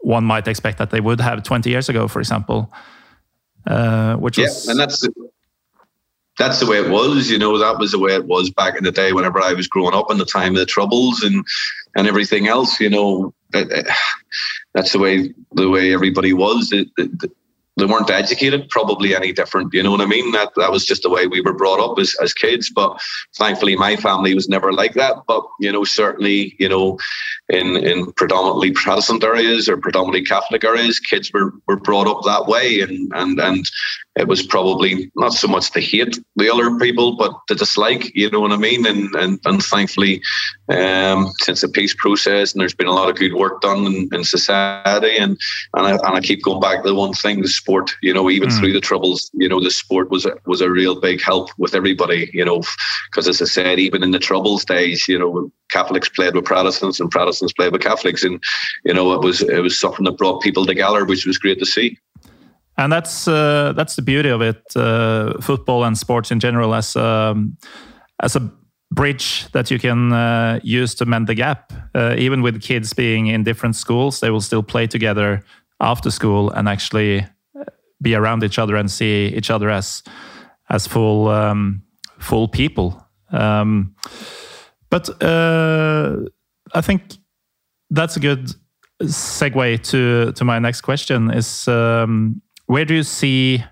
one 0.00 0.24
might 0.24 0.46
expect 0.46 0.78
that 0.78 0.90
they 0.90 1.00
would 1.00 1.20
have 1.20 1.42
20 1.42 1.70
years 1.70 1.88
ago, 1.88 2.06
for 2.06 2.20
example. 2.20 2.72
which 4.18 4.38
yeah, 4.38 4.44
was 4.44 4.68
and 4.68 4.78
that's 4.78 5.04
that's 6.38 6.60
the 6.60 6.66
way 6.66 6.78
it 6.78 6.90
was. 6.90 7.30
You 7.30 7.38
know, 7.38 7.58
that 7.58 7.78
was 7.78 7.92
the 7.92 7.98
way 7.98 8.14
it 8.14 8.26
was 8.26 8.50
back 8.50 8.76
in 8.76 8.84
the 8.84 8.92
day 8.92 9.12
whenever 9.12 9.40
I 9.40 9.52
was 9.52 9.68
growing 9.68 9.94
up 9.94 10.10
in 10.10 10.18
the 10.18 10.24
time 10.24 10.52
of 10.52 10.58
the 10.58 10.66
troubles 10.66 11.22
and 11.22 11.44
and 11.96 12.06
everything 12.06 12.48
else. 12.48 12.80
You 12.80 12.90
know, 12.90 13.34
that's 14.74 14.92
the 14.92 14.98
way 14.98 15.34
the 15.52 15.70
way 15.70 15.92
everybody 15.92 16.32
was. 16.32 16.72
It, 16.72 16.88
it, 16.98 17.10
they 17.76 17.84
weren't 17.84 18.10
educated 18.10 18.68
probably 18.70 19.14
any 19.14 19.32
different 19.32 19.72
you 19.74 19.82
know 19.82 19.90
what 19.90 20.00
i 20.00 20.06
mean? 20.06 20.32
That 20.32 20.52
that 20.56 20.72
was 20.72 20.84
just 20.84 21.02
the 21.02 21.10
way 21.10 21.26
we 21.26 21.40
were 21.40 21.52
brought 21.52 21.80
up 21.80 21.98
as, 21.98 22.16
as 22.22 22.32
kids 22.32 22.70
but 22.70 23.00
thankfully 23.36 23.76
my 23.76 23.96
family 23.96 24.34
was 24.34 24.48
never 24.48 24.72
like 24.72 24.94
that 24.94 25.16
but 25.26 25.44
you 25.60 25.70
know 25.70 25.84
certainly 25.84 26.56
you 26.58 26.68
know 26.68 26.98
in 27.48 27.76
in 27.76 28.12
predominantly 28.12 28.72
protestant 28.72 29.22
areas 29.22 29.68
or 29.68 29.76
predominantly 29.76 30.24
catholic 30.24 30.64
areas 30.64 30.98
kids 30.98 31.32
were, 31.32 31.52
were 31.66 31.76
brought 31.76 32.08
up 32.08 32.22
that 32.24 32.46
way 32.46 32.80
and 32.80 33.12
and 33.14 33.38
and 33.40 33.66
it 34.16 34.28
was 34.28 34.46
probably 34.46 35.10
not 35.14 35.32
so 35.32 35.46
much 35.46 35.70
to 35.70 35.80
hate 35.80 36.18
the 36.36 36.52
other 36.52 36.78
people 36.78 37.16
but 37.16 37.32
to 37.46 37.54
dislike 37.54 38.10
you 38.14 38.30
know 38.30 38.40
what 38.40 38.52
i 38.52 38.56
mean? 38.56 38.86
And 38.86 39.14
and, 39.14 39.38
and 39.44 39.62
thankfully 39.62 40.22
um, 40.68 41.32
since 41.40 41.60
the 41.60 41.68
peace 41.68 41.94
process 41.94 42.52
and 42.52 42.60
there's 42.60 42.74
been 42.74 42.88
a 42.88 42.92
lot 42.92 43.08
of 43.08 43.16
good 43.16 43.34
work 43.34 43.60
done 43.60 43.86
in, 43.86 44.08
in 44.12 44.24
society 44.24 45.16
and 45.16 45.38
and 45.74 45.86
I, 45.86 45.90
and 45.92 46.16
I 46.16 46.20
keep 46.20 46.42
going 46.42 46.60
back 46.60 46.82
to 46.82 46.88
the 46.88 46.94
one 46.94 47.12
thing 47.12 47.42
the 47.42 47.48
sport. 47.66 47.96
You 48.00 48.14
know, 48.14 48.30
even 48.30 48.48
mm. 48.48 48.58
through 48.58 48.72
the 48.72 48.80
troubles, 48.80 49.30
you 49.34 49.48
know, 49.48 49.60
the 49.60 49.70
sport 49.70 50.10
was 50.10 50.24
a, 50.24 50.38
was 50.46 50.60
a 50.60 50.70
real 50.70 51.00
big 51.00 51.20
help 51.20 51.50
with 51.58 51.74
everybody. 51.74 52.30
You 52.32 52.44
know, 52.44 52.62
because 53.10 53.28
as 53.28 53.42
I 53.42 53.46
said, 53.46 53.78
even 53.78 54.02
in 54.02 54.12
the 54.12 54.18
troubles 54.18 54.64
days, 54.64 55.08
you 55.08 55.18
know, 55.18 55.50
Catholics 55.70 56.08
played 56.08 56.34
with 56.34 56.44
Protestants 56.44 57.00
and 57.00 57.10
Protestants 57.10 57.52
played 57.52 57.72
with 57.72 57.82
Catholics, 57.82 58.22
and 58.22 58.42
you 58.84 58.94
know, 58.94 59.12
it 59.12 59.20
was 59.20 59.42
it 59.42 59.62
was 59.62 59.78
something 59.78 60.04
that 60.04 60.16
brought 60.16 60.42
people 60.42 60.64
together, 60.64 61.04
which 61.04 61.26
was 61.26 61.38
great 61.38 61.58
to 61.58 61.66
see. 61.66 61.98
And 62.78 62.92
that's 62.92 63.26
uh, 63.26 63.72
that's 63.76 63.96
the 63.96 64.02
beauty 64.02 64.28
of 64.28 64.42
it, 64.42 64.62
uh, 64.76 65.40
football 65.40 65.84
and 65.84 65.98
sports 65.98 66.30
in 66.30 66.40
general, 66.40 66.74
as 66.74 66.94
um, 66.94 67.56
as 68.22 68.36
a 68.36 68.52
bridge 68.92 69.50
that 69.52 69.70
you 69.70 69.78
can 69.78 70.12
uh, 70.12 70.60
use 70.62 70.94
to 70.94 71.04
mend 71.04 71.26
the 71.26 71.34
gap. 71.34 71.72
Uh, 71.94 72.14
even 72.16 72.42
with 72.42 72.62
kids 72.62 72.92
being 72.92 73.26
in 73.26 73.42
different 73.42 73.74
schools, 73.74 74.20
they 74.20 74.30
will 74.30 74.40
still 74.40 74.62
play 74.62 74.86
together 74.86 75.42
after 75.80 76.10
school 76.10 76.50
and 76.50 76.68
actually 76.68 77.26
be 78.00 78.14
around 78.14 78.44
each 78.44 78.58
other 78.58 78.76
and 78.76 78.90
see 78.90 79.26
each 79.28 79.50
other 79.50 79.70
as 79.70 80.02
as 80.68 80.86
full 80.86 81.28
um, 81.28 81.82
full 82.18 82.48
people. 82.48 83.02
Um, 83.30 83.94
but 84.90 85.22
uh, 85.22 86.16
I 86.74 86.80
think 86.80 87.02
that's 87.90 88.16
a 88.16 88.20
good 88.20 88.54
segue 89.02 89.82
to 89.90 90.32
to 90.32 90.44
my 90.44 90.58
next 90.58 90.82
question. 90.82 91.30
Is 91.30 91.68
um, 91.68 92.42
where 92.66 92.84
do 92.84 92.94
you 92.94 93.02
see 93.02 93.64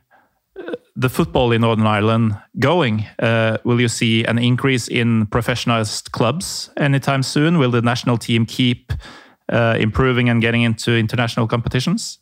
uh, 0.58 0.72
the 0.96 1.08
football 1.08 1.52
in 1.52 1.60
Northern 1.60 1.86
Ireland 1.86 2.36
going? 2.58 3.06
Uh, 3.18 3.58
will 3.64 3.80
you 3.80 3.88
see 3.88 4.24
an 4.24 4.38
increase 4.38 4.88
in 4.88 5.26
professionalized 5.26 6.10
clubs 6.12 6.70
anytime 6.76 7.22
soon? 7.22 7.58
Will 7.58 7.70
the 7.70 7.82
national 7.82 8.18
team 8.18 8.46
keep 8.46 8.92
uh, 9.52 9.76
improving 9.78 10.28
and 10.28 10.40
getting 10.40 10.62
into 10.62 10.92
international 10.92 11.46
competitions? 11.46 12.18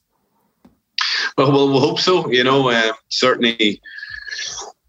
Well, 1.36 1.52
we'll, 1.52 1.80
hope 1.80 2.00
so. 2.00 2.30
You 2.30 2.44
know, 2.44 2.68
uh, 2.68 2.92
certainly 3.08 3.80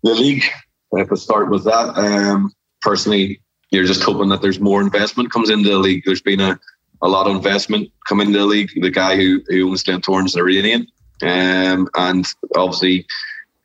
the 0.04 0.14
league. 0.14 0.44
If 0.92 1.10
we 1.10 1.18
start 1.18 1.50
with 1.50 1.64
that, 1.64 1.98
um, 1.98 2.52
personally, 2.82 3.42
you're 3.72 3.86
just 3.86 4.04
hoping 4.04 4.30
that 4.30 4.42
there's 4.42 4.60
more 4.60 4.82
investment 4.82 5.32
comes 5.32 5.50
into 5.50 5.70
the 5.70 5.78
league. 5.78 6.04
There's 6.06 6.22
been 6.22 6.40
a, 6.40 6.60
a 7.02 7.08
lot 7.08 7.28
of 7.28 7.36
investment 7.36 7.90
come 8.08 8.22
into 8.22 8.38
the 8.38 8.46
league. 8.46 8.70
The 8.76 8.92
guy 8.92 9.16
who, 9.16 9.42
who 9.48 9.70
owns 9.70 9.84
Glentoran's 9.84 10.36
an 10.36 10.42
Iranian, 10.42 10.88
um, 11.24 11.90
and 11.96 12.26
obviously 12.56 13.08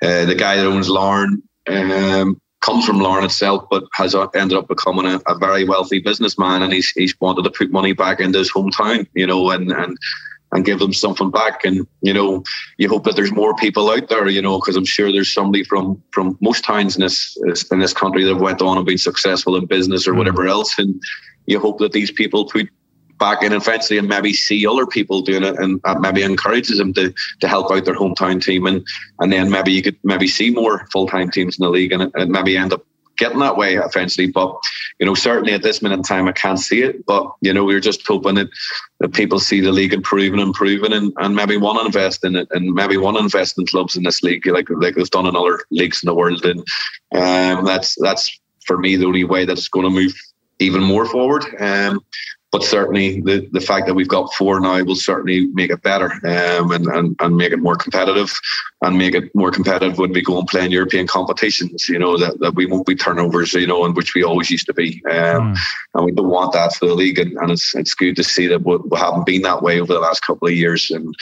uh, 0.03 0.25
the 0.25 0.35
guy 0.35 0.57
that 0.57 0.67
owns 0.67 0.89
Larne 0.89 1.43
um, 1.69 2.41
comes 2.61 2.87
from 2.87 3.01
Larne 3.01 3.25
itself, 3.25 3.67
but 3.71 3.85
has 3.95 4.15
ended 4.35 4.57
up 4.57 4.69
becoming 4.69 5.07
a, 5.07 5.21
a, 5.27 5.39
very 5.39 5.65
wealthy 5.65 6.01
businessman, 6.01 6.63
and 6.63 6.73
he's 6.73 6.91
he's 6.91 7.19
wanted 7.21 7.43
to 7.43 7.51
put 7.51 7.71
money 7.71 7.93
back 7.93 8.21
into 8.21 8.39
his 8.39 8.51
hometown, 8.51 9.07
you 9.15 9.27
know, 9.27 9.51
and 9.51 9.71
and 9.71 9.99
and 10.53 10.65
give 10.65 10.79
them 10.79 10.93
something 10.93 11.31
back. 11.31 11.65
And 11.65 11.87
you 12.03 12.13
know, 12.13 12.43
you 12.79 12.89
hope 12.89 13.05
that 13.05 13.17
there's 13.17 13.33
more 13.33 13.55
people 13.55 13.91
out 13.91 14.09
there, 14.09 14.29
you 14.29 14.43
know, 14.43 14.59
because 14.59 14.77
I'm 14.77 14.85
sure 14.85 15.13
there's 15.13 15.33
somebody 15.33 15.65
from 15.65 16.03
from 16.11 16.39
most 16.41 16.65
towns 16.65 16.97
in 16.97 17.03
this 17.03 17.37
in 17.71 17.81
this 17.81 17.93
country 17.93 18.25
that 18.25 18.37
went 18.37 18.63
on 18.63 18.77
and 18.77 18.87
been 18.87 18.99
successful 18.99 19.57
in 19.57 19.67
business 19.67 20.07
or 20.07 20.13
mm. 20.13 20.19
whatever 20.19 20.47
else. 20.47 20.79
And 20.79 21.01
you 21.47 21.59
hope 21.59 21.79
that 21.79 21.93
these 21.93 22.11
people 22.11 22.47
put 22.47 22.69
back 23.19 23.43
in 23.43 23.53
eventually 23.53 23.99
and 23.99 24.09
maybe 24.09 24.33
see 24.33 24.67
other 24.67 24.87
people 24.87 25.21
doing 25.21 25.43
it 25.43 25.59
and 25.59 25.81
maybe 26.01 26.23
encourages 26.23 26.79
them 26.79 26.95
to 26.95 27.13
to 27.41 27.49
help 27.49 27.71
out 27.71 27.85
their 27.85 27.97
hometown 27.97 28.43
team 28.43 28.67
and 28.67 28.87
and 29.19 29.33
then 29.33 29.51
maybe 29.51 29.73
you 29.73 29.83
could 29.83 29.97
maybe 30.05 30.29
see 30.29 30.51
more 30.51 30.87
full 30.93 31.09
time 31.09 31.31
teams 31.31 31.59
in 31.59 31.65
the 31.65 31.71
league 31.71 31.93
and, 31.93 32.13
and 32.15 32.31
maybe 32.31 32.57
end 32.57 32.73
up 32.73 32.85
getting 33.19 33.41
that 33.41 33.57
way 33.57 33.75
eventually. 33.75 34.29
But 34.29 34.57
you 34.99 35.07
know, 35.07 35.15
certainly 35.15 35.53
at 35.53 35.63
this 35.63 35.83
minute 35.83 35.97
in 35.97 36.03
time, 36.03 36.29
I 36.29 36.33
can't 36.33 36.59
see 36.59 36.83
it. 36.83 37.05
But 37.07 37.31
you 37.41 37.53
know, 37.53 37.65
we're 37.65 37.81
just 37.81 38.07
hoping 38.07 38.37
that, 38.37 38.49
that 39.01 39.15
people 39.15 39.39
see 39.39 39.61
the 39.61 39.73
league 39.73 39.93
improving, 39.93 40.41
and 40.41 40.49
improving, 40.49 40.93
and, 40.93 41.13
and 41.19 41.37
maybe 41.37 41.57
want 41.57 41.81
to 41.81 41.87
invest 41.87 42.25
in 42.25 42.37
it, 42.37 42.49
and 42.53 42.73
maybe 42.73 42.97
want 42.97 43.17
to 43.17 43.23
invest 43.23 43.59
in 43.59 43.67
clubs 43.67 43.97
in 43.97 44.03
this 44.05 44.23
league, 44.23 44.47
like 44.47 44.69
like 44.71 44.97
it's 44.97 45.11
done 45.11 45.27
in 45.27 45.37
other 45.37 45.61
leagues 45.71 46.03
in 46.03 46.07
the 46.07 46.15
world. 46.15 46.45
And 46.45 46.61
um, 47.15 47.65
that's 47.65 47.97
that's 48.01 48.41
for 48.67 48.79
me 48.79 48.97
the 48.97 49.07
only 49.07 49.25
way 49.25 49.45
that 49.45 49.59
it's 49.59 49.69
going 49.69 49.85
to 49.85 49.91
move 49.91 50.15
even 50.59 50.83
more 50.83 51.07
forward. 51.07 51.45
Um, 51.61 52.05
but 52.51 52.65
certainly 52.65 53.21
the, 53.21 53.47
the 53.53 53.61
fact 53.61 53.87
that 53.87 53.95
we've 53.95 54.09
got 54.09 54.33
four 54.33 54.59
now 54.59 54.83
will 54.83 54.97
certainly 54.97 55.47
make 55.49 55.71
it 55.71 55.83
better 55.83 56.11
um, 56.27 56.71
and, 56.73 56.87
and, 56.87 57.17
and 57.21 57.37
make 57.37 57.53
it 57.53 57.59
more 57.59 57.77
competitive 57.77 58.33
and 58.83 58.97
make 58.97 59.15
it 59.15 59.35
more 59.35 59.51
competitive 59.51 59.99
when 59.99 60.13
we 60.13 60.23
go 60.23 60.39
and 60.39 60.49
play 60.49 60.65
in 60.65 60.71
European 60.71 61.07
competitions, 61.07 61.89
you 61.89 61.99
know, 61.99 62.17
that, 62.17 62.39
that 62.41 62.55
we 62.55 62.65
won't 62.65 62.87
be 62.87 62.95
turnovers, 62.95 63.53
you 63.53 63.67
know, 63.67 63.85
in 63.85 63.93
which 63.93 64.15
we 64.15 64.23
always 64.23 64.51
used 64.51 64.67
to 64.67 64.73
be. 64.73 65.03
Um, 65.11 65.55
mm. 65.55 65.59
And 65.95 66.05
we 66.07 66.13
don't 66.13 66.29
want 66.29 66.53
that 66.55 66.75
for 66.75 66.87
the 66.87 66.95
league. 66.95 67.19
And, 67.19 67.37
and 67.39 67.51
it's, 67.51 67.75
it's 67.75 67.95
good 67.95 68.17
to 68.17 68.25
see 68.25 68.47
that 68.47 68.65
we, 68.65 68.77
we 68.77 68.99
haven't 68.99 69.27
been 69.27 69.43
that 69.43 69.63
way 69.63 69.81
over 69.81 69.93
the 69.93 70.01
last 70.01 70.21
couple 70.21 70.49
of 70.49 70.55
years. 70.55 70.91
And 70.91 71.15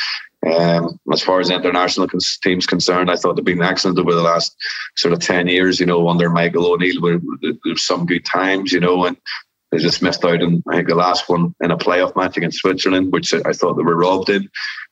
um, 0.47 1.01
as 1.13 1.23
far 1.23 1.41
as 1.41 1.51
international 1.51 2.07
cons- 2.07 2.39
teams 2.39 2.67
concerned, 2.67 3.11
I 3.11 3.17
thought 3.17 3.35
they've 3.35 3.45
been 3.45 3.63
excellent 3.63 3.99
over 3.99 4.15
the 4.15 4.23
last 4.23 4.55
sort 4.97 5.13
of 5.13 5.21
10 5.21 5.49
years, 5.49 5.81
you 5.81 5.87
know, 5.87 6.09
under 6.09 6.31
Michael 6.31 6.73
O'Neill. 6.73 7.01
there 7.01 7.55
There's 7.65 7.85
some 7.85 8.07
good 8.07 8.25
times, 8.25 8.73
you 8.73 8.81
know, 8.81 9.07
and 9.07 9.17
they 9.71 9.79
just 9.79 10.03
missed 10.03 10.25
out 10.25 10.43
on 10.43 10.63
I 10.69 10.77
think 10.77 10.89
the 10.89 10.95
last 10.95 11.29
one 11.29 11.55
in 11.61 11.71
a 11.71 11.77
playoff 11.77 12.17
match 12.17 12.37
against 12.37 12.59
Switzerland, 12.59 13.13
which 13.13 13.35
I 13.35 13.53
thought 13.53 13.75
they 13.75 13.83
were 13.83 13.97
robbed 13.97 14.31
in. 14.31 14.49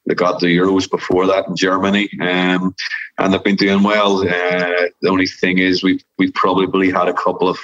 They 0.07 0.15
got 0.15 0.41
the 0.41 0.47
Euros 0.47 0.91
before 0.91 1.27
that 1.27 1.49
in 1.49 1.57
Germany, 1.57 2.11
um, 2.21 2.75
and 3.19 3.33
they've 3.33 3.43
been 3.43 3.57
doing 3.57 3.83
well. 3.83 4.19
Uh, 4.21 4.89
the 5.01 5.09
only 5.09 5.27
thing 5.27 5.59
is 5.59 5.83
we've 5.83 6.03
we've 6.19 6.35
probably 6.35 6.91
had 6.91 7.09
a 7.09 7.15
couple 7.15 7.49
of 7.49 7.59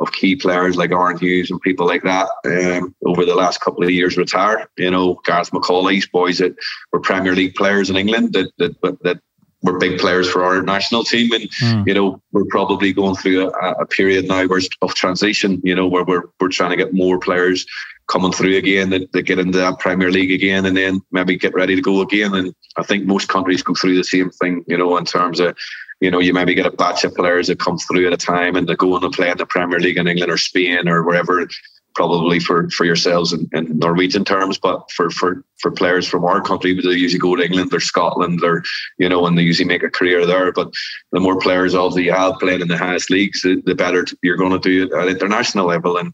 of 0.00 0.12
key 0.12 0.34
players 0.34 0.76
like 0.76 0.90
Aaron 0.90 1.18
Hughes 1.18 1.50
and 1.50 1.60
people 1.60 1.86
like 1.86 2.02
that 2.02 2.28
um, 2.46 2.94
over 3.04 3.24
the 3.24 3.34
last 3.34 3.60
couple 3.60 3.84
of 3.84 3.90
years 3.90 4.16
retire. 4.16 4.66
You 4.76 4.90
know, 4.90 5.20
Gareth 5.24 5.50
McAuley's 5.50 6.06
boys 6.06 6.38
that 6.38 6.56
were 6.90 7.00
Premier 7.00 7.34
League 7.34 7.54
players 7.54 7.90
in 7.90 7.96
England 7.96 8.32
that 8.32 8.50
that 8.58 8.80
that 9.02 9.20
we're 9.62 9.78
big 9.78 9.98
players 9.98 10.28
for 10.28 10.44
our 10.44 10.62
national 10.62 11.04
team, 11.04 11.32
and 11.32 11.44
mm. 11.44 11.86
you 11.86 11.94
know 11.94 12.20
we're 12.32 12.46
probably 12.46 12.92
going 12.92 13.16
through 13.16 13.50
a, 13.50 13.72
a 13.72 13.86
period 13.86 14.26
now 14.26 14.46
where 14.46 14.60
of 14.82 14.94
transition. 14.94 15.60
You 15.62 15.74
know 15.74 15.86
where 15.86 16.04
we're 16.04 16.24
we're 16.40 16.48
trying 16.48 16.70
to 16.70 16.76
get 16.76 16.94
more 16.94 17.18
players 17.18 17.66
coming 18.06 18.32
through 18.32 18.56
again 18.56 18.90
that, 18.90 19.12
that 19.12 19.22
get 19.22 19.38
into 19.38 19.58
that 19.58 19.78
Premier 19.78 20.10
League 20.10 20.32
again, 20.32 20.64
and 20.66 20.76
then 20.76 21.00
maybe 21.12 21.36
get 21.36 21.54
ready 21.54 21.76
to 21.76 21.82
go 21.82 22.00
again. 22.00 22.34
And 22.34 22.54
I 22.76 22.82
think 22.82 23.04
most 23.04 23.28
countries 23.28 23.62
go 23.62 23.74
through 23.74 23.96
the 23.96 24.04
same 24.04 24.30
thing. 24.30 24.64
You 24.66 24.78
know 24.78 24.96
in 24.96 25.04
terms 25.04 25.40
of 25.40 25.56
you 26.00 26.10
know 26.10 26.20
you 26.20 26.32
maybe 26.32 26.54
get 26.54 26.66
a 26.66 26.70
batch 26.70 27.04
of 27.04 27.14
players 27.14 27.48
that 27.48 27.58
come 27.58 27.78
through 27.78 28.06
at 28.06 28.12
a 28.12 28.16
time 28.16 28.56
and 28.56 28.66
they 28.66 28.76
go 28.76 28.94
on 28.94 29.04
and 29.04 29.12
play 29.12 29.30
in 29.30 29.36
the 29.36 29.46
Premier 29.46 29.78
League 29.78 29.98
in 29.98 30.08
England 30.08 30.32
or 30.32 30.38
Spain 30.38 30.88
or 30.88 31.02
wherever 31.02 31.46
probably 31.94 32.40
for 32.40 32.68
for 32.70 32.84
yourselves 32.84 33.32
in, 33.32 33.48
in, 33.52 33.78
Norwegian 33.78 34.24
terms, 34.24 34.58
but 34.58 34.90
for 34.90 35.10
for 35.10 35.44
for 35.58 35.70
players 35.70 36.06
from 36.06 36.24
our 36.24 36.40
country, 36.40 36.74
they 36.74 36.90
usually 36.90 37.18
go 37.18 37.36
to 37.36 37.44
England 37.44 37.72
or 37.72 37.80
Scotland 37.80 38.42
or 38.42 38.62
you 38.98 39.08
know, 39.08 39.26
and 39.26 39.36
they 39.36 39.42
usually 39.42 39.68
make 39.68 39.82
a 39.82 39.90
career 39.90 40.26
there. 40.26 40.52
But 40.52 40.72
the 41.12 41.20
more 41.20 41.38
players 41.38 41.74
obviously 41.74 42.04
you 42.04 42.12
have 42.12 42.38
playing 42.38 42.60
in 42.60 42.68
the 42.68 42.78
highest 42.78 43.10
leagues, 43.10 43.42
the, 43.42 43.62
the 43.64 43.74
better 43.74 44.04
you're 44.22 44.36
going 44.36 44.52
to 44.52 44.58
do 44.58 44.84
it 44.84 44.92
at 44.92 45.08
international 45.08 45.66
level. 45.66 45.96
And 45.96 46.12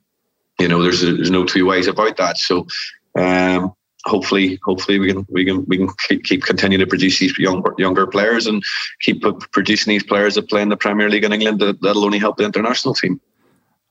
you 0.59 0.69
know, 0.69 0.83
there's 0.83 1.01
there's 1.03 1.31
no 1.31 1.45
two 1.45 1.67
ways 1.67 1.87
about 1.87 2.17
that. 2.17 2.39
So. 2.39 2.67
Um, 3.19 3.73
hopefully, 4.05 4.59
hopefully 4.63 4.99
we 4.99 5.13
can 5.13 5.27
we 5.31 5.45
can 5.45 5.65
we 5.67 5.79
can 5.79 5.89
keep, 6.07 6.23
keep 6.25 6.45
continue 6.45 6.79
to 6.79 6.87
produce 6.87 7.19
these 7.19 7.37
younger 7.39 7.75
younger 7.79 8.07
players 8.07 8.47
and 8.47 8.63
keep 9.01 9.23
producing 9.53 9.91
these 9.91 10.05
players 10.05 10.35
that 10.35 10.49
play 10.49 10.63
in 10.63 10.69
the 10.69 10.77
Premier 10.77 11.09
League 11.09 11.25
in 11.25 11.33
England. 11.33 11.61
That, 11.61 11.81
that'll 11.81 12.05
only 12.05 12.19
help 12.19 12.37
the 12.37 12.45
international 12.45 12.95
team. 12.95 13.21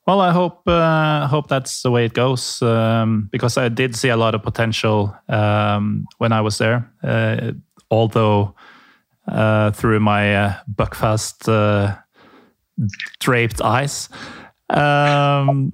Well, 0.06 0.22
I 0.22 0.32
hope 0.32 0.68
uh, 0.68 1.28
hope 1.28 1.48
that's 1.48 1.82
the 1.82 1.90
way 1.90 2.06
it 2.06 2.14
goes 2.14 2.62
um, 2.62 3.28
because 3.32 3.58
I 3.58 3.70
did 3.70 3.96
see 3.96 4.10
a 4.10 4.18
lot 4.18 4.36
of 4.36 4.44
potential 4.44 5.16
um, 5.28 6.06
when 6.20 6.32
I 6.32 6.42
was 6.42 6.58
there. 6.60 6.92
Uh, 7.04 7.54
although 7.90 8.56
uh, 9.28 9.72
through 9.72 10.00
my 10.00 10.36
uh, 10.36 10.54
Buckfast 10.74 11.50
uh, 11.50 11.96
draped 13.20 13.62
eyes. 13.62 14.10
Um, 14.70 15.74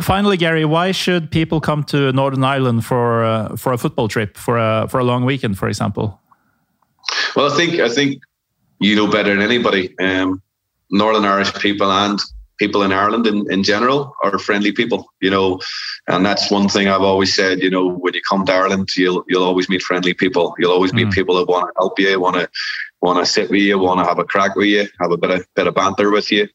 finally, 0.00 0.36
Gary, 0.36 0.64
why 0.64 0.92
should 0.92 1.30
people 1.30 1.60
come 1.60 1.84
to 1.84 2.12
Northern 2.12 2.44
Ireland 2.44 2.84
for 2.84 3.24
uh, 3.24 3.56
for 3.56 3.72
a 3.72 3.78
football 3.78 4.08
trip 4.08 4.36
for 4.36 4.58
a 4.58 4.88
for 4.88 5.00
a 5.00 5.04
long 5.04 5.24
weekend, 5.24 5.58
for 5.58 5.68
example? 5.68 6.20
Well, 7.36 7.52
I 7.52 7.56
think 7.56 7.80
I 7.80 7.88
think 7.88 8.22
you 8.78 8.96
know 8.96 9.06
better 9.06 9.30
than 9.34 9.42
anybody. 9.42 9.94
Um, 9.98 10.42
Northern 10.90 11.24
Irish 11.24 11.52
people 11.54 11.90
and 11.90 12.18
people 12.60 12.82
in 12.82 12.92
Ireland 12.92 13.26
in, 13.26 13.50
in 13.50 13.64
general 13.64 14.14
are 14.22 14.38
friendly 14.38 14.70
people, 14.70 15.06
you 15.20 15.30
know, 15.30 15.58
and 16.06 16.24
that's 16.24 16.50
one 16.50 16.68
thing 16.68 16.86
I've 16.86 17.08
always 17.12 17.34
said, 17.34 17.60
you 17.60 17.70
know, 17.70 17.88
when 17.88 18.14
you 18.14 18.20
come 18.28 18.44
to 18.46 18.52
Ireland, 18.52 18.88
you'll 18.96 19.24
you'll 19.26 19.48
always 19.50 19.68
meet 19.68 19.82
friendly 19.82 20.14
people. 20.14 20.54
You'll 20.58 20.76
always 20.78 20.92
meet 20.92 21.08
mm. 21.08 21.12
people 21.12 21.34
that 21.36 21.48
want 21.48 21.66
to 21.66 21.72
help 21.80 21.98
you, 21.98 22.20
want 22.20 22.36
to 22.36 22.48
want 23.00 23.18
to 23.18 23.26
sit 23.26 23.50
with 23.50 23.62
you, 23.62 23.78
want 23.78 23.98
to 24.00 24.04
have 24.04 24.20
a 24.20 24.24
crack 24.24 24.54
with 24.54 24.68
you, 24.68 24.86
have 25.00 25.10
a 25.10 25.16
bit 25.16 25.30
of 25.30 25.46
bit 25.56 25.66
of 25.66 25.74
banter 25.74 26.10
with 26.12 26.30
you 26.30 26.48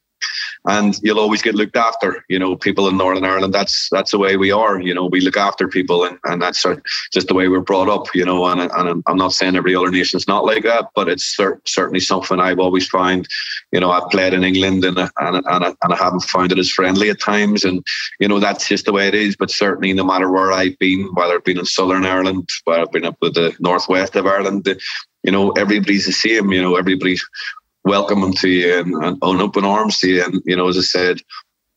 and 0.66 0.98
you'll 1.02 1.20
always 1.20 1.42
get 1.42 1.54
looked 1.54 1.76
after. 1.76 2.24
You 2.28 2.38
know, 2.38 2.56
people 2.56 2.88
in 2.88 2.96
Northern 2.96 3.24
Ireland, 3.24 3.54
that's 3.54 3.88
that's 3.90 4.10
the 4.10 4.18
way 4.18 4.36
we 4.36 4.50
are. 4.50 4.80
You 4.80 4.94
know, 4.94 5.06
we 5.06 5.20
look 5.20 5.36
after 5.36 5.68
people, 5.68 6.04
and, 6.04 6.18
and 6.24 6.42
that's 6.42 6.64
just 7.12 7.28
the 7.28 7.34
way 7.34 7.48
we're 7.48 7.60
brought 7.60 7.88
up. 7.88 8.14
You 8.14 8.24
know, 8.24 8.46
and, 8.46 8.60
and 8.60 9.02
I'm 9.06 9.16
not 9.16 9.32
saying 9.32 9.56
every 9.56 9.74
other 9.74 9.90
nation's 9.90 10.26
not 10.26 10.44
like 10.44 10.64
that, 10.64 10.90
but 10.94 11.08
it's 11.08 11.36
certainly 11.64 12.00
something 12.00 12.40
I've 12.40 12.58
always 12.58 12.88
found. 12.88 13.28
You 13.72 13.80
know, 13.80 13.90
I've 13.90 14.10
played 14.10 14.32
in 14.32 14.44
England, 14.44 14.84
and 14.84 14.98
and 14.98 15.10
and, 15.20 15.46
and 15.46 15.92
I 15.92 15.96
haven't 15.96 16.24
found 16.24 16.52
it 16.52 16.58
as 16.58 16.70
friendly 16.70 17.10
at 17.10 17.20
times, 17.20 17.64
and 17.64 17.84
you 18.18 18.28
know 18.28 18.40
that's 18.40 18.68
just 18.68 18.86
the 18.86 18.92
way 18.92 19.08
it 19.08 19.14
is. 19.14 19.36
But 19.36 19.50
certainly, 19.50 19.92
no 19.92 20.04
matter 20.04 20.30
where 20.30 20.52
I've 20.52 20.78
been, 20.78 21.08
whether 21.14 21.34
I've 21.34 21.44
been 21.44 21.58
in 21.58 21.66
Southern 21.66 22.04
Ireland, 22.04 22.48
whether 22.64 22.82
I've 22.82 22.92
been 22.92 23.06
up 23.06 23.16
with 23.20 23.34
the 23.34 23.54
northwest 23.60 24.16
of 24.16 24.26
Ireland, 24.26 24.66
you 25.22 25.32
know, 25.32 25.50
everybody's 25.52 26.06
the 26.06 26.12
same. 26.12 26.52
You 26.52 26.62
know, 26.62 26.76
everybody's 26.76 27.24
welcome 27.86 28.20
them 28.20 28.32
to 28.34 28.48
you 28.48 28.78
and, 28.78 28.92
and 29.04 29.18
on 29.22 29.40
open 29.40 29.64
arms 29.64 29.98
to 30.00 30.08
you. 30.08 30.24
And 30.24 30.42
you 30.44 30.56
know, 30.56 30.68
as 30.68 30.76
I 30.76 30.82
said, 30.82 31.20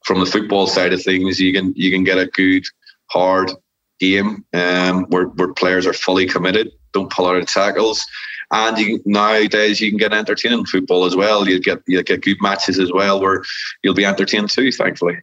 from 0.03 0.19
the 0.19 0.25
football 0.25 0.67
side 0.67 0.91
of 0.91 1.01
things, 1.01 1.39
you 1.39 1.53
can 1.53 1.73
you 1.75 1.91
can 1.91 2.03
get 2.03 2.17
a 2.17 2.25
good 2.25 2.65
hard 3.11 3.51
game 3.99 4.43
um, 4.53 5.05
where 5.05 5.27
where 5.27 5.53
players 5.53 5.85
are 5.85 5.93
fully 5.93 6.25
committed, 6.25 6.71
don't 6.91 7.11
pull 7.11 7.27
out 7.27 7.37
of 7.37 7.45
tackles. 7.45 8.05
And 8.51 8.79
you, 8.79 8.99
nowadays, 9.05 9.79
you 9.79 9.91
can 9.91 9.99
get 9.99 10.11
entertaining 10.11 10.65
football 10.65 11.05
as 11.05 11.15
well. 11.15 11.47
You 11.47 11.61
get 11.61 11.81
you 11.87 12.01
get 12.03 12.21
good 12.21 12.41
matches 12.41 12.79
as 12.79 12.91
well, 12.91 13.21
where 13.21 13.43
you'll 13.83 13.93
be 13.93 14.05
entertained 14.05 14.49
too. 14.49 14.71
Thankfully. 14.71 15.19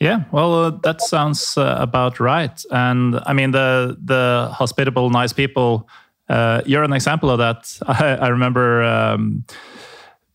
Yeah, 0.00 0.24
well, 0.30 0.54
uh, 0.54 0.70
that 0.82 1.00
sounds 1.00 1.58
uh, 1.58 1.76
about 1.78 2.20
right. 2.20 2.62
And 2.70 3.20
I 3.26 3.32
mean, 3.32 3.52
the 3.52 3.96
the 4.04 4.50
hospitable, 4.52 5.10
nice 5.10 5.32
people. 5.32 5.88
Uh, 6.28 6.60
you're 6.66 6.84
an 6.84 6.92
example 6.92 7.30
of 7.30 7.38
that. 7.38 7.78
I, 7.86 8.26
I 8.26 8.28
remember 8.28 8.82
um, 8.82 9.44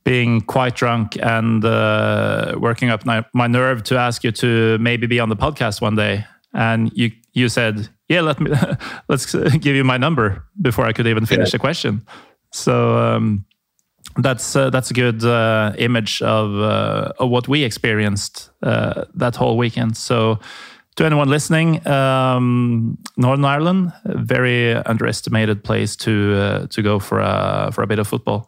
being 0.03 0.41
quite 0.41 0.75
drunk 0.75 1.17
and 1.21 1.63
uh, 1.63 2.55
working 2.57 2.89
up 2.89 3.05
my, 3.05 3.23
my 3.33 3.47
nerve 3.47 3.83
to 3.83 3.97
ask 3.97 4.23
you 4.23 4.31
to 4.31 4.77
maybe 4.79 5.07
be 5.07 5.19
on 5.19 5.29
the 5.29 5.35
podcast 5.35 5.81
one 5.81 5.95
day 5.95 6.25
and 6.53 6.91
you 6.93 7.11
you 7.33 7.49
said 7.49 7.89
yeah 8.09 8.21
let 8.21 8.39
me 8.39 8.51
let's 9.07 9.33
give 9.33 9.75
you 9.75 9.83
my 9.83 9.97
number 9.97 10.45
before 10.61 10.85
i 10.85 10.93
could 10.93 11.07
even 11.07 11.25
finish 11.25 11.49
yeah. 11.49 11.51
the 11.51 11.59
question 11.59 12.05
so 12.51 12.97
um, 12.97 13.45
that's 14.17 14.55
uh, 14.55 14.69
that's 14.69 14.91
a 14.91 14.93
good 14.93 15.23
uh, 15.23 15.73
image 15.77 16.21
of, 16.21 16.53
uh, 16.61 17.11
of 17.19 17.29
what 17.29 17.47
we 17.47 17.63
experienced 17.63 18.51
uh, 18.61 19.05
that 19.15 19.35
whole 19.35 19.57
weekend 19.57 19.97
so 19.97 20.39
to 20.95 21.05
anyone 21.05 21.27
listening, 21.27 21.85
um, 21.87 22.97
Northern 23.17 23.45
Ireland, 23.45 23.93
a 24.05 24.17
very 24.17 24.75
underestimated 24.75 25.63
place 25.63 25.95
to 25.97 26.35
uh, 26.35 26.67
to 26.67 26.81
go 26.81 26.99
for 26.99 27.19
a 27.19 27.71
for 27.73 27.81
a 27.81 27.87
bit 27.87 27.99
of 27.99 28.07
football. 28.07 28.47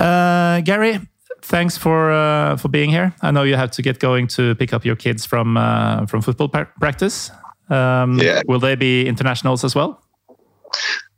Uh, 0.00 0.62
Gary, 0.62 0.98
thanks 1.42 1.76
for 1.76 2.10
uh, 2.10 2.56
for 2.56 2.68
being 2.68 2.90
here. 2.90 3.14
I 3.20 3.30
know 3.30 3.42
you 3.42 3.56
have 3.56 3.70
to 3.72 3.82
get 3.82 4.00
going 4.00 4.26
to 4.28 4.54
pick 4.54 4.72
up 4.72 4.84
your 4.84 4.96
kids 4.96 5.26
from 5.26 5.56
uh, 5.56 6.06
from 6.06 6.22
football 6.22 6.48
practice. 6.48 7.30
Um, 7.68 8.18
yeah. 8.18 8.42
Will 8.48 8.58
they 8.58 8.74
be 8.74 9.06
internationals 9.06 9.62
as 9.62 9.74
well? 9.74 10.02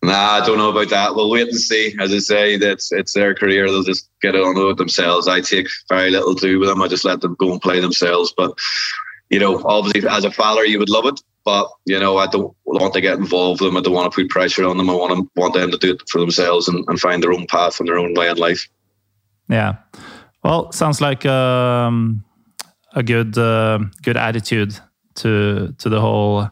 Nah, 0.02 0.42
I 0.42 0.46
don't 0.46 0.58
know 0.58 0.70
about 0.70 0.90
that. 0.90 1.14
We'll 1.14 1.30
wait 1.30 1.48
and 1.48 1.56
see. 1.56 1.94
As 2.00 2.12
I 2.12 2.18
say, 2.18 2.56
that's 2.56 2.90
it's 2.90 3.12
their 3.12 3.34
career. 3.34 3.66
They'll 3.66 3.84
just 3.84 4.08
get 4.20 4.34
it 4.34 4.42
on 4.42 4.54
with 4.66 4.78
themselves. 4.78 5.28
I 5.28 5.40
take 5.40 5.68
very 5.88 6.10
little 6.10 6.34
to 6.34 6.46
do 6.46 6.58
with 6.58 6.68
them. 6.68 6.82
I 6.82 6.88
just 6.88 7.04
let 7.04 7.20
them 7.20 7.36
go 7.38 7.52
and 7.52 7.62
play 7.62 7.78
themselves. 7.78 8.34
But 8.36 8.58
you 9.30 9.38
know, 9.38 9.62
obviously, 9.64 10.08
as 10.08 10.24
a 10.24 10.32
father, 10.32 10.64
you 10.64 10.80
would 10.80 10.90
love 10.90 11.06
it. 11.06 11.20
But 11.44 11.68
you 11.86 11.98
know, 11.98 12.18
I 12.18 12.26
don't 12.26 12.54
want 12.64 12.94
to 12.94 13.00
get 13.00 13.18
involved 13.18 13.60
with 13.60 13.70
them. 13.70 13.76
I 13.76 13.80
don't 13.80 13.94
want 13.94 14.12
to 14.12 14.14
put 14.14 14.30
pressure 14.30 14.64
on 14.64 14.76
them. 14.76 14.88
I 14.88 14.94
want 14.94 15.10
them 15.10 15.30
want 15.36 15.54
them 15.54 15.70
to 15.70 15.78
do 15.78 15.92
it 15.94 16.02
for 16.08 16.20
themselves 16.20 16.68
and, 16.68 16.84
and 16.88 17.00
find 17.00 17.22
their 17.22 17.32
own 17.32 17.46
path 17.46 17.80
and 17.80 17.88
their 17.88 17.98
own 17.98 18.14
way 18.14 18.28
in 18.28 18.36
life. 18.36 18.68
Yeah, 19.48 19.76
well, 20.44 20.72
sounds 20.72 21.00
like 21.00 21.26
um, 21.26 22.24
a 22.94 23.02
good 23.02 23.36
uh, 23.36 23.80
good 24.02 24.16
attitude 24.16 24.78
to 25.16 25.74
to 25.78 25.88
the 25.88 26.00
whole 26.00 26.48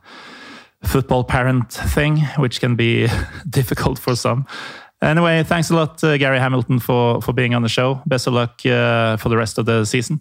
football 0.82 1.24
parent 1.24 1.72
thing, 1.72 2.18
which 2.38 2.60
can 2.60 2.76
be 2.76 3.08
difficult 3.50 3.98
for 3.98 4.16
some. 4.16 4.46
Anyway, 5.02 5.42
thanks 5.44 5.70
a 5.70 5.74
lot, 5.74 6.02
uh, 6.04 6.18
Gary 6.18 6.38
Hamilton, 6.38 6.78
for 6.78 7.22
for 7.22 7.32
being 7.32 7.54
on 7.54 7.62
the 7.62 7.68
show. 7.68 8.02
Best 8.06 8.26
of 8.26 8.34
luck 8.34 8.64
uh, 8.66 9.16
for 9.16 9.28
the 9.28 9.36
rest 9.36 9.58
of 9.58 9.66
the 9.66 9.84
season. 9.84 10.20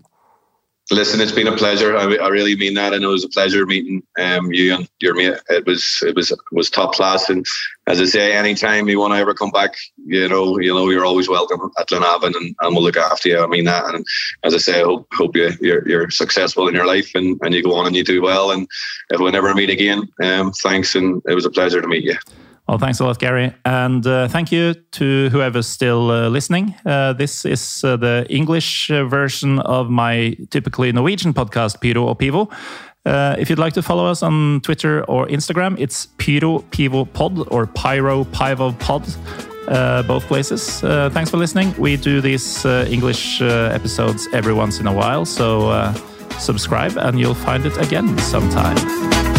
Listen, 0.91 1.21
it's 1.21 1.31
been 1.31 1.47
a 1.47 1.55
pleasure. 1.55 1.95
I, 1.95 2.15
I, 2.15 2.29
really 2.29 2.55
mean 2.55 2.73
that. 2.73 2.99
Know 2.99 3.09
it 3.09 3.11
was 3.11 3.23
a 3.23 3.29
pleasure 3.29 3.63
meeting 3.63 4.01
um, 4.19 4.51
you 4.51 4.73
and 4.73 4.89
your 4.99 5.13
mate. 5.13 5.39
It 5.49 5.67
was 5.67 6.01
it 6.01 6.15
was 6.15 6.31
it 6.31 6.39
was 6.51 6.71
top 6.71 6.93
class. 6.93 7.29
And 7.29 7.45
as 7.85 8.01
I 8.01 8.05
say, 8.05 8.33
anytime 8.33 8.89
you 8.89 8.99
want 8.99 9.13
to 9.13 9.19
ever 9.19 9.35
come 9.35 9.51
back, 9.51 9.75
you 10.03 10.27
know, 10.27 10.59
you 10.59 10.73
know, 10.73 10.89
you're 10.89 11.05
always 11.05 11.29
welcome 11.29 11.69
at 11.79 11.89
Glenavon, 11.89 12.35
and, 12.35 12.55
and 12.59 12.75
we'll 12.75 12.83
look 12.83 12.97
after 12.97 13.29
you. 13.29 13.39
I 13.39 13.45
mean 13.45 13.65
that. 13.65 13.85
And 13.93 14.03
as 14.43 14.55
I 14.55 14.57
say, 14.57 14.79
I 14.81 14.83
hope 14.83 15.07
hope 15.13 15.35
you 15.35 15.51
you're, 15.61 15.87
you're 15.87 16.09
successful 16.09 16.67
in 16.67 16.73
your 16.73 16.87
life 16.87 17.11
and, 17.13 17.39
and 17.43 17.53
you 17.53 17.61
go 17.61 17.75
on 17.75 17.85
and 17.85 17.95
you 17.95 18.03
do 18.03 18.23
well. 18.23 18.49
And 18.49 18.67
if 19.11 19.19
we 19.19 19.29
never 19.29 19.53
meet 19.53 19.69
again, 19.69 20.09
um, 20.23 20.51
thanks, 20.53 20.95
and 20.95 21.21
it 21.27 21.35
was 21.35 21.45
a 21.45 21.51
pleasure 21.51 21.81
to 21.81 21.87
meet 21.87 22.03
you. 22.03 22.15
Well, 22.69 22.77
thanks 22.77 22.99
a 22.99 23.03
lot, 23.03 23.17
Gary. 23.17 23.51
And 23.65 24.05
uh, 24.05 24.27
thank 24.27 24.51
you 24.51 24.75
to 24.91 25.29
whoever's 25.31 25.65
still 25.65 26.11
uh, 26.11 26.29
listening. 26.29 26.75
Uh, 26.85 27.13
this 27.13 27.43
is 27.43 27.83
uh, 27.83 27.97
the 27.97 28.27
English 28.29 28.91
uh, 28.91 29.05
version 29.05 29.57
of 29.61 29.89
my 29.89 30.37
typically 30.51 30.91
Norwegian 30.91 31.33
podcast, 31.33 31.81
Pyro 31.81 32.05
or 32.05 32.15
Pivo. 32.15 32.47
Uh, 33.07 33.35
if 33.39 33.49
you'd 33.49 33.57
like 33.57 33.73
to 33.73 33.81
follow 33.81 34.05
us 34.05 34.21
on 34.21 34.61
Twitter 34.61 35.03
or 35.05 35.25
Instagram, 35.25 35.79
it's 35.79 36.05
Pyro 36.19 36.59
Pivo 36.69 37.11
Pod 37.11 37.47
or 37.51 37.65
Pyro 37.65 38.23
Pivo 38.25 38.77
Pod, 38.77 39.03
both 40.07 40.27
places. 40.27 40.81
thanks 41.11 41.31
for 41.31 41.37
listening. 41.37 41.73
We 41.79 41.97
do 41.97 42.21
these 42.21 42.63
English 42.65 43.41
episodes 43.41 44.27
every 44.31 44.53
once 44.53 44.79
in 44.79 44.85
a 44.85 44.93
while, 44.93 45.25
so 45.25 45.91
subscribe 46.37 46.97
and 46.97 47.19
you'll 47.19 47.33
find 47.33 47.65
it 47.65 47.77
again 47.77 48.15
sometime. 48.19 49.38